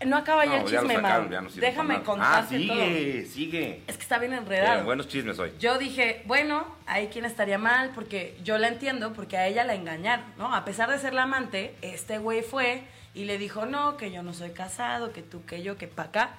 No 0.07 0.16
acaba 0.16 0.47
ya 0.47 0.62
el 0.62 0.66
ya 0.66 0.80
lo 0.80 0.88
chisme, 0.88 0.95
sacaron, 0.95 1.25
Mau. 1.25 1.33
ya 1.33 1.40
no 1.42 1.50
Déjame 1.50 1.92
nada. 1.95 2.04
contarte 2.07 2.57
Ah, 2.57 2.59
sigue, 2.59 3.21
todo. 3.23 3.33
sigue. 3.35 3.83
Es 3.87 3.97
que 3.99 4.02
está 4.02 4.19
bien 4.19 4.33
enredado. 4.33 4.80
Eh, 4.80 4.83
buenos 4.83 5.09
chismes 5.09 5.38
hoy. 5.38 5.52
Yo 5.61 5.76
dije, 5.76 6.23
bueno, 6.25 6.64
ahí 6.87 7.09
quién 7.12 7.26
estaría 7.26 7.59
mal, 7.59 7.90
porque 7.95 8.35
yo 8.42 8.57
la 8.57 8.69
entiendo, 8.69 9.12
porque 9.12 9.37
a 9.37 9.47
ella 9.47 9.62
la 9.64 9.75
engañaron, 9.75 10.25
¿no? 10.38 10.54
A 10.54 10.64
pesar 10.64 10.88
de 10.90 10.99
ser 10.99 11.12
la 11.12 11.25
amante, 11.25 11.75
este 11.83 12.16
güey 12.16 12.40
fue 12.42 12.83
y 13.12 13.26
le 13.26 13.37
dijo, 13.37 13.66
no, 13.66 13.99
que 13.99 14.11
yo 14.11 14.23
no 14.23 14.33
soy 14.33 14.52
casado, 14.52 15.12
que 15.12 15.21
tú, 15.21 15.45
que 15.45 15.62
yo, 15.62 15.76
que 15.76 15.87
pa' 15.87 16.04
acá. 16.04 16.30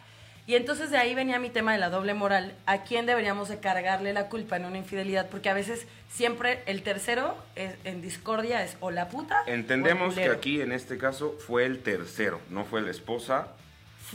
Y 0.51 0.55
entonces 0.55 0.91
de 0.91 0.97
ahí 0.97 1.15
venía 1.15 1.39
mi 1.39 1.49
tema 1.49 1.71
de 1.71 1.77
la 1.77 1.89
doble 1.89 2.13
moral. 2.13 2.53
¿A 2.65 2.79
quién 2.83 3.05
deberíamos 3.05 3.47
de 3.47 3.59
cargarle 3.61 4.11
la 4.11 4.27
culpa 4.27 4.57
en 4.57 4.65
una 4.65 4.77
infidelidad? 4.79 5.29
Porque 5.29 5.47
a 5.49 5.53
veces 5.53 5.87
siempre 6.11 6.61
el 6.65 6.83
tercero 6.83 7.37
es- 7.55 7.75
en 7.85 8.01
discordia 8.01 8.61
es 8.61 8.75
o 8.81 8.91
la 8.91 9.07
puta 9.07 9.43
o 9.43 9.47
el 9.47 9.53
Entendemos 9.53 10.13
que 10.13 10.25
aquí 10.29 10.59
en 10.59 10.73
este 10.73 10.97
caso 10.97 11.37
fue 11.47 11.65
el 11.65 11.79
tercero, 11.81 12.41
no 12.49 12.65
fue 12.65 12.81
la 12.81 12.91
esposa, 12.91 13.47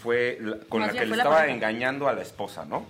fue 0.02 0.36
la- 0.42 0.58
con 0.68 0.82
Más 0.82 0.92
la 0.92 1.00
que 1.00 1.06
le 1.06 1.16
estaba 1.16 1.36
pareja. 1.36 1.54
engañando 1.54 2.06
a 2.06 2.12
la 2.12 2.20
esposa, 2.20 2.66
¿no? 2.66 2.86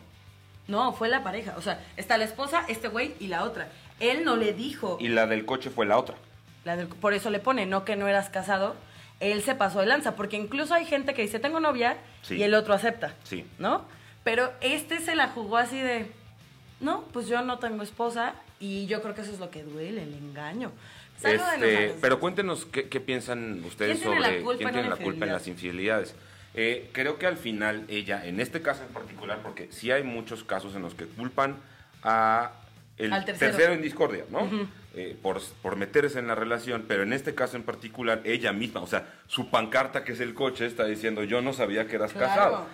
No, 0.67 0.93
fue 0.93 1.09
la 1.09 1.23
pareja. 1.23 1.55
O 1.57 1.63
sea, 1.63 1.79
está 1.97 2.19
la 2.19 2.25
esposa, 2.25 2.65
este 2.67 2.89
güey 2.89 3.15
y 3.21 3.29
la 3.29 3.45
otra. 3.45 3.69
Él 4.01 4.25
no 4.25 4.35
le 4.35 4.55
dijo. 4.55 4.97
Y 4.99 5.07
la 5.07 5.29
del 5.29 5.47
coche 5.47 5.71
fue 5.71 5.87
la 5.87 5.99
otra. 5.99 6.17
La 6.65 6.75
del- 6.77 6.89
por 6.89 7.15
eso 7.15 7.31
le 7.31 7.39
pone, 7.39 7.65
no 7.65 7.85
que 7.85 7.95
no 7.95 8.09
eras 8.09 8.29
casado. 8.29 8.75
Él 9.21 9.43
se 9.43 9.55
pasó 9.55 9.81
de 9.81 9.87
lanza, 9.87 10.15
porque 10.17 10.37
incluso 10.37 10.75
hay 10.75 10.85
gente 10.85 11.15
que 11.15 11.23
dice, 11.23 11.39
tengo 11.39 11.61
novia, 11.61 11.97
Sí. 12.23 12.37
y 12.37 12.43
el 12.43 12.55
otro 12.55 12.75
acepta. 12.75 13.15
Sí. 13.25 13.47
¿No? 13.59 13.85
Pero 14.25 14.53
este 14.61 15.01
se 15.01 15.15
la 15.15 15.29
jugó 15.29 15.57
así 15.57 15.81
de, 15.81 16.07
no, 16.81 17.05
pues 17.13 17.27
yo 17.29 17.43
no 17.43 17.59
tengo 17.59 17.83
esposa, 17.83 18.35
y 18.61 18.87
yo 18.87 19.03
creo 19.03 19.15
que 19.15 19.23
eso 19.23 19.33
es 19.33 19.39
lo 19.39 19.51
que 19.51 19.63
duele, 19.63 20.03
el 20.03 20.15
engaño. 20.15 20.73
Este, 21.23 21.95
pero 22.01 22.21
cuéntenos 22.21 22.67
qué, 22.67 22.89
qué 22.89 23.01
piensan 23.01 23.65
ustedes 23.65 23.99
¿Quién 23.99 24.11
tiene 24.13 24.21
la 24.21 24.27
sobre 24.43 24.57
quién 24.59 24.69
en 24.69 24.75
tiene 24.75 24.89
la 24.91 24.97
culpa 24.97 25.25
en 25.25 25.33
las 25.33 25.49
infidelidades. 25.49 26.15
Eh, 26.55 26.91
creo 26.93 27.19
que 27.19 27.27
al 27.27 27.37
final 27.37 27.85
ella, 27.89 28.27
en 28.27 28.41
este 28.41 28.61
caso 28.63 28.83
en 28.83 28.93
particular, 28.93 29.41
porque 29.43 29.69
sí 29.71 29.91
hay 29.91 30.03
muchos 30.03 30.45
casos 30.45 30.75
en 30.75 30.83
los 30.83 30.95
que 30.95 31.07
culpan 31.07 31.57
a 32.03 32.53
el 32.99 33.25
tercero. 33.25 33.73
en 33.73 33.83
discordia, 33.83 34.25
¿no? 34.31 34.49
Eh, 34.99 35.15
por, 35.23 35.43
por 35.61 35.77
meterse 35.77 36.19
en 36.19 36.27
la 36.27 36.35
relación, 36.35 36.87
pero 36.89 37.03
en 37.03 37.13
este 37.13 37.35
caso 37.35 37.59
en 37.59 37.65
particular, 37.65 38.23
ella 38.25 38.53
misma, 38.55 38.81
o 38.81 38.87
sea, 38.87 39.07
su 39.27 39.51
pancarta 39.51 40.05
que 40.05 40.13
es 40.13 40.21
el 40.21 40.33
coche 40.33 40.65
está 40.65 40.87
diciendo, 40.87 41.23
yo 41.23 41.43
no 41.43 41.53
sabía 41.53 41.87
que 41.87 41.97
eras 41.97 42.13
Claro. 42.13 42.27
casado. 42.29 42.67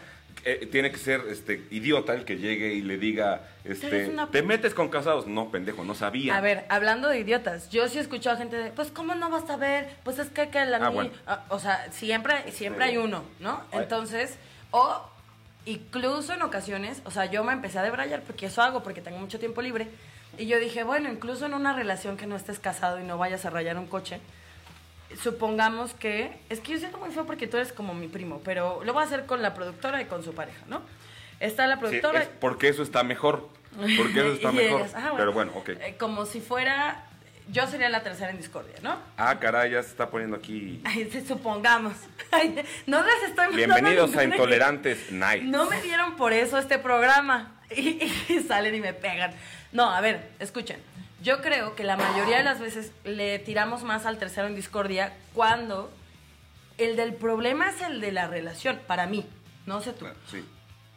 eh, 0.44 0.66
tiene 0.72 0.90
que 0.90 0.96
ser 0.98 1.20
este 1.28 1.66
idiota 1.70 2.14
el 2.14 2.24
que 2.24 2.36
llegue 2.38 2.72
y 2.74 2.80
le 2.82 2.96
diga, 2.96 3.42
este, 3.64 4.08
una- 4.08 4.28
te 4.28 4.42
metes 4.42 4.72
con 4.74 4.88
casados. 4.88 5.26
No, 5.26 5.50
pendejo, 5.50 5.84
no 5.84 5.94
sabía. 5.94 6.36
A 6.36 6.40
ver, 6.40 6.64
hablando 6.68 7.08
de 7.08 7.18
idiotas, 7.20 7.68
yo 7.70 7.86
sí 7.88 7.98
he 7.98 8.00
escuchado 8.00 8.36
gente 8.38 8.56
de, 8.56 8.70
pues, 8.70 8.90
¿cómo 8.90 9.14
no 9.14 9.28
vas 9.30 9.48
a 9.50 9.56
ver? 9.56 9.94
Pues 10.04 10.18
es 10.18 10.30
que, 10.30 10.48
que 10.48 10.64
la 10.64 10.78
Ah, 10.78 10.88
ni-". 10.88 10.94
bueno. 10.94 11.10
Ah, 11.26 11.44
O 11.48 11.58
sea, 11.60 11.90
siempre, 11.92 12.50
siempre 12.50 12.84
hay 12.86 12.96
uno, 12.96 13.24
¿no? 13.40 13.62
Ay. 13.72 13.80
Entonces, 13.82 14.36
o 14.70 15.02
incluso 15.66 16.32
en 16.32 16.42
ocasiones, 16.42 17.02
o 17.04 17.10
sea, 17.10 17.26
yo 17.26 17.44
me 17.44 17.52
empecé 17.52 17.78
a 17.78 17.82
debrayar 17.82 18.22
porque 18.22 18.46
eso 18.46 18.62
hago, 18.62 18.82
porque 18.82 19.00
tengo 19.00 19.18
mucho 19.18 19.38
tiempo 19.38 19.60
libre. 19.62 19.88
Y 20.38 20.46
yo 20.46 20.58
dije, 20.58 20.82
bueno, 20.82 21.10
incluso 21.10 21.46
en 21.46 21.54
una 21.54 21.74
relación 21.74 22.16
que 22.16 22.26
no 22.26 22.36
estés 22.36 22.58
casado 22.58 22.98
y 23.00 23.04
no 23.04 23.18
vayas 23.18 23.44
a 23.44 23.50
rayar 23.50 23.76
un 23.76 23.86
coche, 23.86 24.20
supongamos 25.22 25.92
que, 25.94 26.32
es 26.48 26.60
que 26.60 26.72
yo 26.72 26.78
siento 26.78 26.98
muy 26.98 27.10
feo 27.10 27.26
porque 27.26 27.46
tú 27.46 27.56
eres 27.58 27.72
como 27.72 27.94
mi 27.94 28.08
primo, 28.08 28.40
pero 28.44 28.82
lo 28.84 28.92
voy 28.92 29.02
a 29.02 29.06
hacer 29.06 29.26
con 29.26 29.42
la 29.42 29.54
productora 29.54 30.00
y 30.00 30.06
con 30.06 30.22
su 30.24 30.34
pareja, 30.34 30.60
¿no? 30.68 30.82
Está 31.40 31.66
la 31.66 31.74
Sí, 31.76 31.80
productora... 31.80 32.22
es 32.22 32.28
porque 32.40 32.68
eso 32.68 32.82
está 32.82 33.02
mejor. 33.02 33.48
Porque 33.96 34.20
eso 34.20 34.32
está 34.32 34.52
mejor. 34.52 34.86
ah, 34.94 35.12
Pero 35.16 35.32
bueno, 35.32 35.52
ok. 35.54 35.70
eh, 35.70 35.96
como 35.98 36.24
si 36.24 36.40
fuera, 36.40 37.04
yo 37.50 37.66
sería 37.66 37.88
la 37.88 38.02
tercera 38.02 38.30
en 38.30 38.36
discordia, 38.38 38.76
¿no? 38.82 38.96
Ah, 39.16 39.38
caray, 39.38 39.72
ya 39.72 39.82
se 39.82 39.90
está 39.90 40.08
poniendo 40.08 40.36
aquí. 40.36 40.80
Ay, 40.84 41.08
sí, 41.12 41.22
supongamos. 41.26 41.94
Ay, 42.30 42.64
no 42.86 43.02
les 43.02 43.30
estoy 43.30 43.54
Bienvenidos 43.54 44.16
a 44.16 44.24
Intolerantes 44.24 45.10
Night. 45.12 45.42
No 45.42 45.66
me 45.68 45.82
dieron 45.82 46.16
por 46.16 46.32
eso 46.32 46.58
este 46.58 46.78
programa. 46.78 47.58
Y, 47.74 48.02
y 48.28 48.40
salen 48.46 48.74
y 48.74 48.80
me 48.80 48.92
pegan. 48.92 49.32
No, 49.72 49.90
a 49.90 50.00
ver, 50.00 50.30
escuchen. 50.38 50.78
Yo 51.22 51.40
creo 51.40 51.74
que 51.76 51.84
la 51.84 51.96
mayoría 51.96 52.38
de 52.38 52.44
las 52.44 52.60
veces 52.60 52.92
le 53.04 53.38
tiramos 53.38 53.84
más 53.84 54.06
al 54.06 54.18
tercero 54.18 54.46
en 54.48 54.54
discordia 54.56 55.12
cuando 55.34 55.90
el 56.78 56.96
del 56.96 57.14
problema 57.14 57.70
es 57.70 57.80
el 57.82 58.00
de 58.00 58.12
la 58.12 58.26
relación, 58.26 58.80
para 58.86 59.06
mí. 59.06 59.26
No 59.66 59.80
sé 59.80 59.92
tú. 59.92 60.06
Sí. 60.30 60.44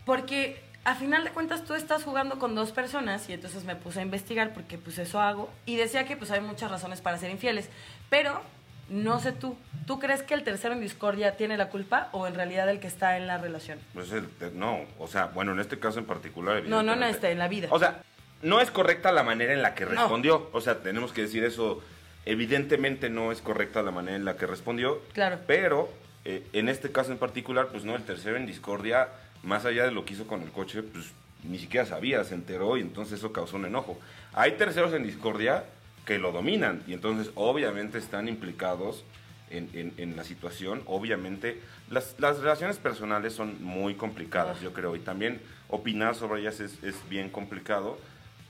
Porque 0.06 0.64
a 0.84 0.96
final 0.96 1.24
de 1.24 1.30
cuentas 1.32 1.64
tú 1.64 1.74
estás 1.76 2.04
jugando 2.04 2.40
con 2.40 2.56
dos 2.56 2.72
personas 2.72 3.30
y 3.30 3.34
entonces 3.34 3.64
me 3.66 3.76
puse 3.76 4.00
a 4.00 4.04
investigar 4.04 4.54
porque 4.54 4.78
pues 4.78 4.98
eso 4.98 5.20
hago 5.22 5.52
y 5.66 5.76
decía 5.76 6.06
que 6.06 6.18
pues 6.18 6.32
hay 6.32 6.42
muchas 6.42 6.72
razones 6.72 7.02
para 7.02 7.18
ser 7.18 7.30
infieles, 7.30 7.70
pero 8.10 8.42
no 8.90 9.20
sé 9.20 9.32
tú, 9.32 9.58
¿tú 9.88 10.00
crees 10.00 10.22
que 10.24 10.34
el 10.36 10.44
tercero 10.44 10.74
en 10.74 10.82
discordia 10.82 11.38
tiene 11.38 11.58
la 11.58 11.70
culpa 11.70 12.10
o 12.12 12.28
en 12.28 12.36
realidad 12.36 12.70
el 12.70 12.80
que 12.80 12.88
está 12.88 13.18
en 13.18 13.26
la 13.28 13.38
relación? 13.40 13.80
Pues 13.94 14.12
el- 14.12 14.30
no, 14.54 14.80
o 15.00 15.08
sea, 15.08 15.26
bueno, 15.28 15.54
en 15.54 15.60
este 15.60 15.80
caso 15.80 16.00
en 16.00 16.06
particular. 16.06 16.64
No, 16.66 16.82
no 16.84 16.94
en 16.94 17.04
este, 17.04 17.32
en 17.32 17.40
la 17.40 17.48
vida. 17.48 17.68
O 17.72 17.80
sea, 17.80 18.02
no 18.46 18.62
es 18.62 18.72
correcta 18.72 19.12
la 19.12 19.24
manera 19.24 19.54
en 19.54 19.62
la 19.62 19.76
que 19.76 19.84
No. 19.86 19.92
respondió. 19.92 20.50
O 20.54 20.62
sea, 20.62 20.80
tenemos 20.82 21.12
que 21.12 21.22
decir 21.24 21.44
eso. 21.44 21.82
Evidentemente 22.26 23.10
no 23.10 23.32
es 23.32 23.42
correcta 23.42 23.82
la 23.84 23.92
manera 23.92 24.16
en 24.18 24.26
la 24.26 24.36
que 24.38 24.48
respondió. 24.48 25.02
Claro. 25.14 25.40
Pero 25.46 25.90
eh, 26.26 26.44
en 26.54 26.70
este 26.70 26.92
caso 26.92 27.12
en 27.12 27.18
particular, 27.18 27.68
pues 27.72 27.84
no, 27.86 27.96
el 27.96 28.04
tercero 28.04 28.36
en 28.38 28.46
discordia, 28.48 29.10
más 29.44 29.66
allá 29.66 29.84
de 29.86 29.92
lo 29.92 30.06
que 30.06 30.14
hizo 30.14 30.26
con 30.26 30.42
el 30.42 30.52
coche, 30.52 30.82
pues 30.82 31.12
ni 31.44 31.60
siquiera 31.60 31.86
sabía, 31.86 32.24
se 32.24 32.34
enteró 32.34 32.78
y 32.78 32.82
entonces 32.82 33.20
eso 33.20 33.32
causó 33.32 33.58
un 33.58 33.66
enojo. 33.66 34.00
Hay 34.34 34.54
terceros 34.54 34.92
en 34.94 35.04
discordia 35.04 35.66
que 36.06 36.18
lo 36.18 36.32
dominan 36.32 36.82
y 36.88 36.94
entonces 36.94 37.32
obviamente 37.36 38.00
están 38.00 38.28
implicados 38.28 39.04
en, 39.52 39.70
en- 39.74 39.94
en 39.98 40.16
la 40.16 40.24
situación. 40.24 40.82
Obviamente 40.88 41.62
las, 41.92 42.16
las 42.18 42.40
relaciones 42.40 42.78
personales 42.78 43.34
son 43.34 43.64
muy 43.64 43.94
complicadas, 43.94 44.60
yo 44.62 44.74
creo, 44.74 44.96
y 44.96 45.00
también 45.00 45.40
opinar 45.70 46.16
sobre 46.16 46.42
ellas 46.42 46.60
es, 46.60 46.84
es 46.84 46.96
bien 47.10 47.30
complicado, 47.30 48.00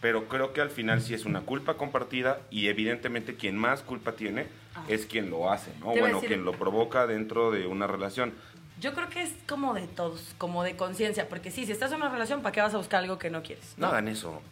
pero 0.06 0.28
creo 0.28 0.54
que 0.54 0.62
al 0.62 0.70
final 0.70 1.02
sí 1.02 1.16
es 1.16 1.26
una 1.26 1.42
culpa 1.42 1.78
compartida 1.78 2.40
y 2.52 2.68
evidentemente 2.68 3.34
quien 3.34 3.58
más 3.58 3.82
culpa 3.82 4.12
tiene 4.12 4.46
Ah. 4.76 4.84
es 4.88 5.08
quien 5.08 5.32
lo 5.32 5.52
hace, 5.52 5.72
¿no? 5.80 5.94
Te 5.94 6.00
Bueno, 6.00 6.18
decir- 6.18 6.28
quien 6.28 6.46
lo 6.46 6.52
provoca 6.52 7.08
dentro 7.08 7.50
de 7.50 7.66
una 7.66 7.88
relación. 7.88 8.32
Yo 8.80 8.94
creo 8.94 9.10
que 9.10 9.24
es 9.24 9.32
como 9.48 9.74
de 9.74 9.88
todos, 9.88 10.36
como 10.38 10.62
de 10.64 10.76
conciencia, 10.76 11.28
porque 11.28 11.50
sí, 11.50 11.66
si 11.66 11.72
estás 11.72 11.90
en 11.92 11.98
una 11.98 12.10
relación, 12.10 12.44
¿para 12.44 12.52
qué 12.54 12.62
vas 12.62 12.76
a 12.76 12.78
buscar 12.78 13.02
algo 13.02 13.18
que 13.18 13.32
no 13.32 13.42
quieres? 13.42 13.74
No 13.78 13.88
hagan 13.88 14.08
eso. 14.08 14.44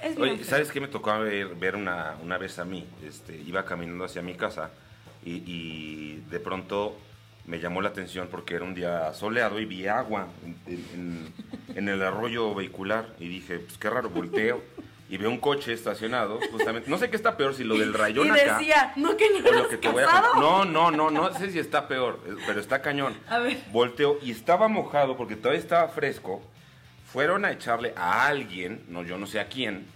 Es 0.00 0.16
Oye. 0.16 0.44
¿sabes 0.44 0.70
qué 0.70 0.80
me 0.80 0.86
tocó 0.86 1.18
ver, 1.18 1.56
ver 1.56 1.74
una, 1.74 2.14
una 2.22 2.38
vez 2.38 2.60
a 2.60 2.64
mí? 2.64 2.86
Este, 3.04 3.36
iba 3.36 3.64
caminando 3.64 4.04
hacia 4.04 4.22
mi 4.22 4.34
casa 4.36 4.70
y, 5.24 5.42
y 5.44 6.22
de 6.30 6.38
pronto 6.38 6.96
me 7.46 7.58
llamó 7.60 7.80
la 7.80 7.90
atención 7.90 8.28
porque 8.30 8.54
era 8.56 8.64
un 8.64 8.74
día 8.74 9.12
soleado 9.14 9.58
y 9.60 9.64
vi 9.64 9.86
agua 9.86 10.26
en, 10.66 10.84
en- 10.94 11.76
en 11.76 11.88
el 11.88 12.02
arroyo 12.02 12.54
vehicular 12.54 13.08
y 13.20 13.28
dije, 13.28 13.58
pues 13.58 13.76
qué 13.78 13.90
raro, 13.90 14.08
volteo 14.10 14.62
y 15.08 15.18
veo 15.18 15.30
un 15.30 15.38
coche 15.38 15.72
estacionado, 15.72 16.40
justamente. 16.50 16.90
No 16.90 16.98
sé 16.98 17.08
qué 17.10 17.16
está 17.16 17.36
peor, 17.36 17.54
si 17.54 17.62
lo 17.62 17.76
del 17.78 17.94
rayón 17.94 18.26
y 18.26 18.30
acá 18.30 18.58
decía, 18.58 18.92
no 18.96 19.16
que 19.16 19.30
no 19.30 19.52
lo 19.52 19.68
que 19.68 19.76
te 19.76 19.88
voy 19.88 20.02
a. 20.02 20.22
No, 20.40 20.64
no, 20.64 20.90
no, 20.90 21.10
no 21.10 21.32
sé 21.34 21.52
si 21.52 21.58
está 21.60 21.86
peor, 21.86 22.18
pero 22.46 22.58
está 22.60 22.82
cañón. 22.82 23.14
A 23.28 23.38
ver. 23.38 23.58
Volteo 23.70 24.18
y 24.22 24.32
estaba 24.32 24.66
mojado 24.68 25.16
porque 25.16 25.36
todavía 25.36 25.60
estaba 25.60 25.86
fresco. 25.88 26.42
Fueron 27.12 27.44
a 27.44 27.52
echarle 27.52 27.92
a 27.96 28.26
alguien, 28.26 28.82
no, 28.88 29.04
yo 29.04 29.16
no 29.16 29.26
sé 29.28 29.38
a 29.38 29.46
quién. 29.46 29.86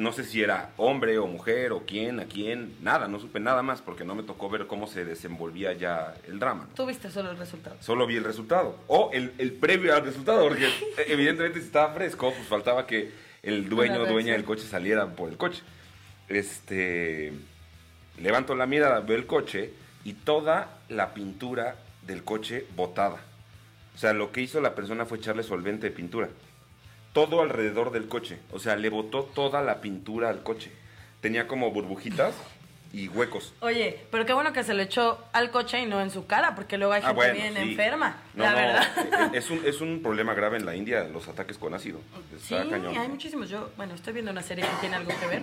No 0.00 0.14
sé 0.14 0.24
si 0.24 0.42
era 0.42 0.70
hombre 0.78 1.18
o 1.18 1.26
mujer 1.26 1.72
o 1.72 1.84
quién, 1.84 2.20
a 2.20 2.24
quién, 2.24 2.74
nada, 2.80 3.06
no 3.06 3.20
supe 3.20 3.38
nada 3.38 3.60
más 3.60 3.82
porque 3.82 4.02
no 4.02 4.14
me 4.14 4.22
tocó 4.22 4.48
ver 4.48 4.66
cómo 4.66 4.86
se 4.86 5.04
desenvolvía 5.04 5.74
ya 5.74 6.14
el 6.26 6.38
drama. 6.38 6.68
¿no? 6.70 6.74
Tú 6.74 6.86
viste 6.86 7.10
solo 7.10 7.30
el 7.32 7.36
resultado. 7.36 7.76
Solo 7.80 8.06
vi 8.06 8.16
el 8.16 8.24
resultado. 8.24 8.78
O 8.86 9.10
el, 9.12 9.34
el 9.36 9.52
previo 9.52 9.94
al 9.94 10.02
resultado, 10.02 10.48
porque 10.48 10.70
evidentemente 11.06 11.60
si 11.60 11.66
estaba 11.66 11.92
fresco, 11.92 12.32
pues 12.32 12.48
faltaba 12.48 12.86
que 12.86 13.12
el 13.42 13.68
dueño 13.68 14.00
o 14.00 14.06
dueña 14.06 14.32
del 14.32 14.44
coche 14.44 14.62
saliera 14.62 15.06
por 15.06 15.28
el 15.28 15.36
coche. 15.36 15.60
Este. 16.30 17.34
Levanto 18.22 18.54
la 18.54 18.64
mirada, 18.64 19.00
veo 19.00 19.18
el 19.18 19.26
coche 19.26 19.74
y 20.04 20.14
toda 20.14 20.78
la 20.88 21.12
pintura 21.12 21.76
del 22.06 22.24
coche 22.24 22.64
botada. 22.74 23.20
O 23.94 23.98
sea, 23.98 24.14
lo 24.14 24.32
que 24.32 24.40
hizo 24.40 24.62
la 24.62 24.74
persona 24.74 25.04
fue 25.04 25.18
echarle 25.18 25.42
solvente 25.42 25.90
de 25.90 25.94
pintura. 25.94 26.30
Todo 27.12 27.42
alrededor 27.42 27.90
del 27.90 28.08
coche. 28.08 28.38
O 28.52 28.58
sea, 28.58 28.76
le 28.76 28.88
botó 28.88 29.24
toda 29.24 29.62
la 29.62 29.80
pintura 29.80 30.28
al 30.28 30.42
coche. 30.42 30.70
Tenía 31.20 31.46
como 31.48 31.70
burbujitas 31.70 32.34
y 32.92 33.08
huecos. 33.08 33.52
Oye, 33.60 34.00
pero 34.10 34.26
qué 34.26 34.32
bueno 34.32 34.52
que 34.52 34.62
se 34.64 34.74
lo 34.74 34.82
echó 34.82 35.18
al 35.32 35.50
coche 35.50 35.80
y 35.80 35.86
no 35.86 36.00
en 36.00 36.10
su 36.10 36.26
cara, 36.26 36.54
porque 36.54 36.78
luego 36.78 36.92
hay 36.92 37.00
Ah, 37.04 37.08
gente 37.08 37.14
bueno, 37.16 37.34
bien 37.34 37.54
sí. 37.54 37.60
enferma, 37.70 38.16
No, 38.34 38.44
la 38.44 38.50
no, 38.50 38.56
verdad. 38.56 38.82
eh, 39.34 39.38
Es 39.38 39.50
un, 39.50 39.64
es 39.64 39.80
un 39.80 40.02
problema 40.02 40.34
grave 40.34 40.56
en 40.56 40.66
la 40.66 40.74
India, 40.76 41.04
los 41.04 41.28
ataques 41.28 41.58
con 41.58 41.74
ácido. 41.74 42.00
Sí, 42.42 42.54
Está 42.54 42.68
cañón. 42.68 42.96
hay 42.96 43.08
muchísimos. 43.08 43.48
Yo, 43.48 43.70
bueno, 43.76 43.94
estoy 43.94 44.12
viendo 44.12 44.30
una 44.30 44.42
serie 44.42 44.64
que 44.64 44.70
tiene 44.80 44.96
algo 44.96 45.12
que 45.20 45.26
ver. 45.26 45.42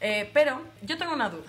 Eh, 0.00 0.30
pero 0.32 0.60
yo 0.82 0.96
tengo 0.98 1.12
una 1.12 1.28
duda. 1.28 1.46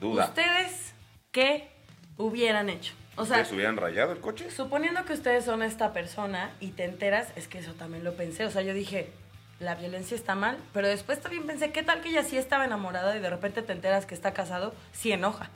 Duda. 0.00 0.24
¿Ustedes 0.26 0.92
qué 1.30 1.68
hubieran 2.16 2.68
hecho? 2.68 2.92
O 3.16 3.24
sea, 3.24 3.36
¿Ustedes 3.36 3.52
hubieran 3.52 3.76
rayado 3.76 4.12
el 4.12 4.20
coche? 4.20 4.50
suponiendo 4.50 5.04
que 5.04 5.12
ustedes 5.12 5.44
son 5.44 5.62
esta 5.62 5.92
persona 5.92 6.50
y 6.60 6.72
te 6.72 6.84
enteras, 6.84 7.28
es 7.36 7.48
que 7.48 7.58
eso 7.58 7.72
también 7.74 8.04
lo 8.04 8.14
pensé. 8.14 8.44
O 8.44 8.50
sea, 8.50 8.62
yo 8.62 8.74
dije, 8.74 9.12
la 9.60 9.74
violencia 9.74 10.16
está 10.16 10.34
mal, 10.34 10.58
pero 10.72 10.88
después 10.88 11.20
también 11.20 11.46
pensé, 11.46 11.70
¿qué 11.70 11.82
tal 11.82 12.00
que 12.00 12.10
ella 12.10 12.24
sí 12.24 12.36
estaba 12.36 12.64
enamorada 12.64 13.16
y 13.16 13.20
de 13.20 13.30
repente 13.30 13.62
te 13.62 13.72
enteras 13.72 14.06
que 14.06 14.14
está 14.14 14.32
casado? 14.32 14.74
Sí 14.92 15.12
enoja. 15.12 15.50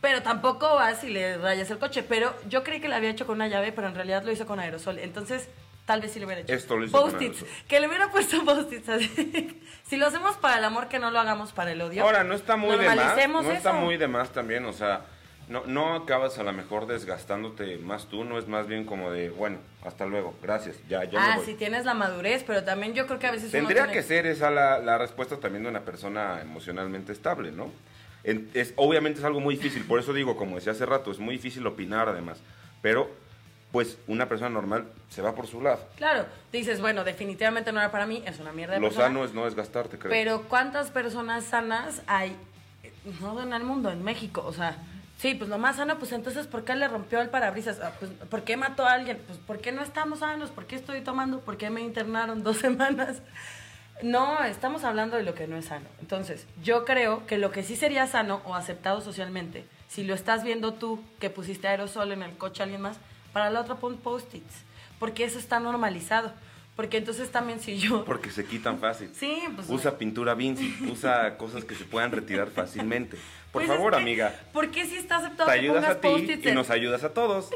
Pero 0.00 0.22
tampoco 0.22 0.74
vas 0.74 1.04
y 1.04 1.10
le 1.10 1.38
rayas 1.38 1.70
el 1.70 1.78
coche. 1.78 2.02
Pero 2.02 2.34
yo 2.48 2.64
creí 2.64 2.80
que 2.80 2.88
la 2.88 2.96
había 2.96 3.10
hecho 3.10 3.24
con 3.24 3.36
una 3.36 3.46
llave, 3.46 3.70
pero 3.70 3.86
en 3.86 3.94
realidad 3.94 4.24
lo 4.24 4.32
hizo 4.32 4.46
con 4.46 4.58
aerosol. 4.58 4.98
Entonces, 4.98 5.48
tal 5.86 6.00
vez 6.00 6.12
sí 6.12 6.18
lo 6.18 6.26
hubiera 6.26 6.42
hecho. 6.42 6.52
Esto 6.52 6.76
lo 6.76 6.86
hizo 6.86 7.00
Post-its. 7.00 7.44
Que 7.68 7.78
le 7.78 7.86
hubiera 7.86 8.10
puesto 8.10 8.44
post-its 8.44 8.88
así. 8.88 9.62
si 9.86 9.96
lo 9.96 10.06
hacemos 10.06 10.36
para 10.38 10.58
el 10.58 10.64
amor, 10.64 10.88
que 10.88 10.98
no 10.98 11.12
lo 11.12 11.20
hagamos 11.20 11.52
para 11.52 11.70
el 11.70 11.80
odio. 11.80 12.02
Ahora, 12.02 12.24
no 12.24 12.34
está 12.34 12.56
muy 12.56 12.76
de 12.76 12.86
más. 12.86 12.96
No 13.28 13.40
está 13.52 13.70
eso. 13.70 13.74
muy 13.74 13.96
de 13.96 14.08
más 14.08 14.30
también, 14.30 14.64
o 14.64 14.72
sea, 14.72 15.02
no, 15.48 15.64
no 15.66 15.94
acabas 15.94 16.38
a 16.38 16.42
lo 16.42 16.52
mejor 16.52 16.86
desgastándote 16.86 17.76
más 17.78 18.06
tú, 18.06 18.24
no 18.24 18.38
es 18.38 18.48
más 18.48 18.66
bien 18.66 18.84
como 18.84 19.10
de, 19.10 19.30
bueno, 19.30 19.58
hasta 19.84 20.06
luego, 20.06 20.34
gracias, 20.42 20.76
ya, 20.88 21.04
ya 21.04 21.18
me 21.20 21.26
Ah, 21.26 21.36
voy. 21.36 21.44
si 21.46 21.54
tienes 21.54 21.84
la 21.84 21.94
madurez, 21.94 22.44
pero 22.46 22.64
también 22.64 22.94
yo 22.94 23.06
creo 23.06 23.18
que 23.18 23.26
a 23.26 23.30
veces 23.32 23.50
uno 23.52 23.58
Tendría 23.66 23.82
tiene- 23.84 23.92
que 23.92 24.02
ser 24.02 24.26
esa 24.26 24.50
la, 24.50 24.78
la 24.78 24.98
respuesta 24.98 25.36
también 25.38 25.64
de 25.64 25.70
una 25.70 25.80
persona 25.80 26.40
emocionalmente 26.40 27.12
estable, 27.12 27.52
¿no? 27.52 27.70
En- 28.24 28.48
es, 28.54 28.72
obviamente 28.76 29.18
es 29.18 29.24
algo 29.24 29.40
muy 29.40 29.56
difícil, 29.56 29.84
por 29.84 29.98
eso 29.98 30.12
digo, 30.12 30.36
como 30.36 30.56
decía 30.56 30.72
hace 30.72 30.86
rato, 30.86 31.10
es 31.10 31.18
muy 31.18 31.34
difícil 31.34 31.66
opinar 31.66 32.08
además, 32.08 32.38
pero 32.80 33.10
pues 33.72 33.96
una 34.06 34.28
persona 34.28 34.50
normal 34.50 34.84
se 35.08 35.22
va 35.22 35.34
por 35.34 35.46
su 35.46 35.60
lado. 35.62 35.80
Claro, 35.96 36.26
dices, 36.52 36.80
bueno, 36.80 37.04
definitivamente 37.04 37.72
no 37.72 37.80
era 37.80 37.90
para 37.90 38.06
mí, 38.06 38.22
es 38.26 38.38
una 38.38 38.52
mierda 38.52 38.74
de 38.74 38.80
Lo 38.80 38.88
persona. 38.88 39.06
sano 39.06 39.24
es 39.24 39.32
no 39.32 39.46
desgastarte, 39.46 39.98
creo. 39.98 40.10
Pero 40.10 40.42
¿cuántas 40.42 40.90
personas 40.90 41.44
sanas 41.44 42.02
hay? 42.06 42.36
eh, 42.82 42.92
No 43.20 43.42
en 43.42 43.52
el 43.54 43.64
mundo, 43.64 43.90
en 43.90 44.04
México. 44.04 44.44
O 44.46 44.52
sea, 44.52 44.76
sí, 45.22 45.34
pues 45.36 45.48
lo 45.48 45.56
más 45.56 45.76
sano, 45.76 45.98
pues 45.98 46.10
entonces, 46.10 46.48
¿por 46.48 46.64
qué 46.64 46.74
le 46.74 46.88
rompió 46.88 47.20
el 47.20 47.30
parabrisas? 47.30 47.78
Ah, 47.80 47.92
pues, 47.96 48.10
¿Por 48.10 48.42
qué 48.42 48.56
mató 48.56 48.84
a 48.84 48.92
alguien? 48.92 49.20
Pues, 49.24 49.38
¿por 49.38 49.60
qué 49.60 49.70
no 49.70 49.80
estamos 49.80 50.18
sanos? 50.18 50.50
¿Por 50.50 50.66
qué 50.66 50.74
estoy 50.74 51.00
tomando? 51.00 51.40
¿Por 51.40 51.56
qué 51.56 51.70
me 51.70 51.80
internaron 51.80 52.42
dos 52.42 52.56
semanas? 52.66 53.22
No, 54.02 54.42
estamos 54.42 54.82
hablando 54.82 55.16
de 55.16 55.22
lo 55.22 55.34
que 55.34 55.46
no 55.46 55.56
es 55.56 55.66
sano. 55.66 55.86
Entonces, 56.00 56.48
yo 56.60 56.84
creo 56.84 57.24
que 57.26 57.38
lo 57.38 57.52
que 57.52 57.62
sí 57.62 57.76
sería 57.76 58.08
sano 58.08 58.42
o 58.44 58.56
aceptado 58.56 59.00
socialmente, 59.00 59.64
si 59.86 60.02
lo 60.02 60.12
estás 60.14 60.42
viendo 60.42 60.74
tú, 60.74 61.00
que 61.20 61.30
pusiste 61.30 61.68
aerosol 61.68 62.10
en 62.10 62.24
el 62.24 62.36
coche 62.36 62.62
a 62.62 62.64
alguien 62.64 62.82
más, 62.82 62.98
para 63.32 63.48
la 63.48 63.60
otra 63.60 63.76
pon 63.76 63.98
post-its. 63.98 64.64
Porque 64.98 65.22
eso 65.22 65.38
está 65.38 65.60
normalizado. 65.60 66.32
Porque 66.74 66.96
entonces 66.96 67.30
también 67.30 67.60
si 67.60 67.78
yo... 67.78 68.04
Porque 68.04 68.30
se 68.30 68.44
quitan 68.44 68.80
fácil. 68.80 69.10
Sí, 69.14 69.40
pues... 69.54 69.68
Usa 69.68 69.98
pintura 69.98 70.34
Vinci, 70.34 70.74
usa 70.90 71.36
cosas 71.36 71.64
que 71.64 71.76
se 71.76 71.84
puedan 71.84 72.10
retirar 72.10 72.48
fácilmente. 72.48 73.18
Por 73.52 73.62
Pues 73.62 73.68
favor, 73.68 73.92
es 73.92 73.98
que, 73.98 74.02
amiga, 74.02 74.34
¿Por 74.52 74.70
qué 74.70 74.86
si 74.86 74.96
está 74.96 75.16
aceptado 75.16 75.50
te 75.50 75.54
que 75.54 75.60
ayudas 75.60 75.96
pongas 75.96 75.96
a 75.96 76.40
ti 76.40 76.48
y 76.48 76.52
nos 76.52 76.70
ayudas 76.70 77.04
a 77.04 77.12
todos. 77.12 77.50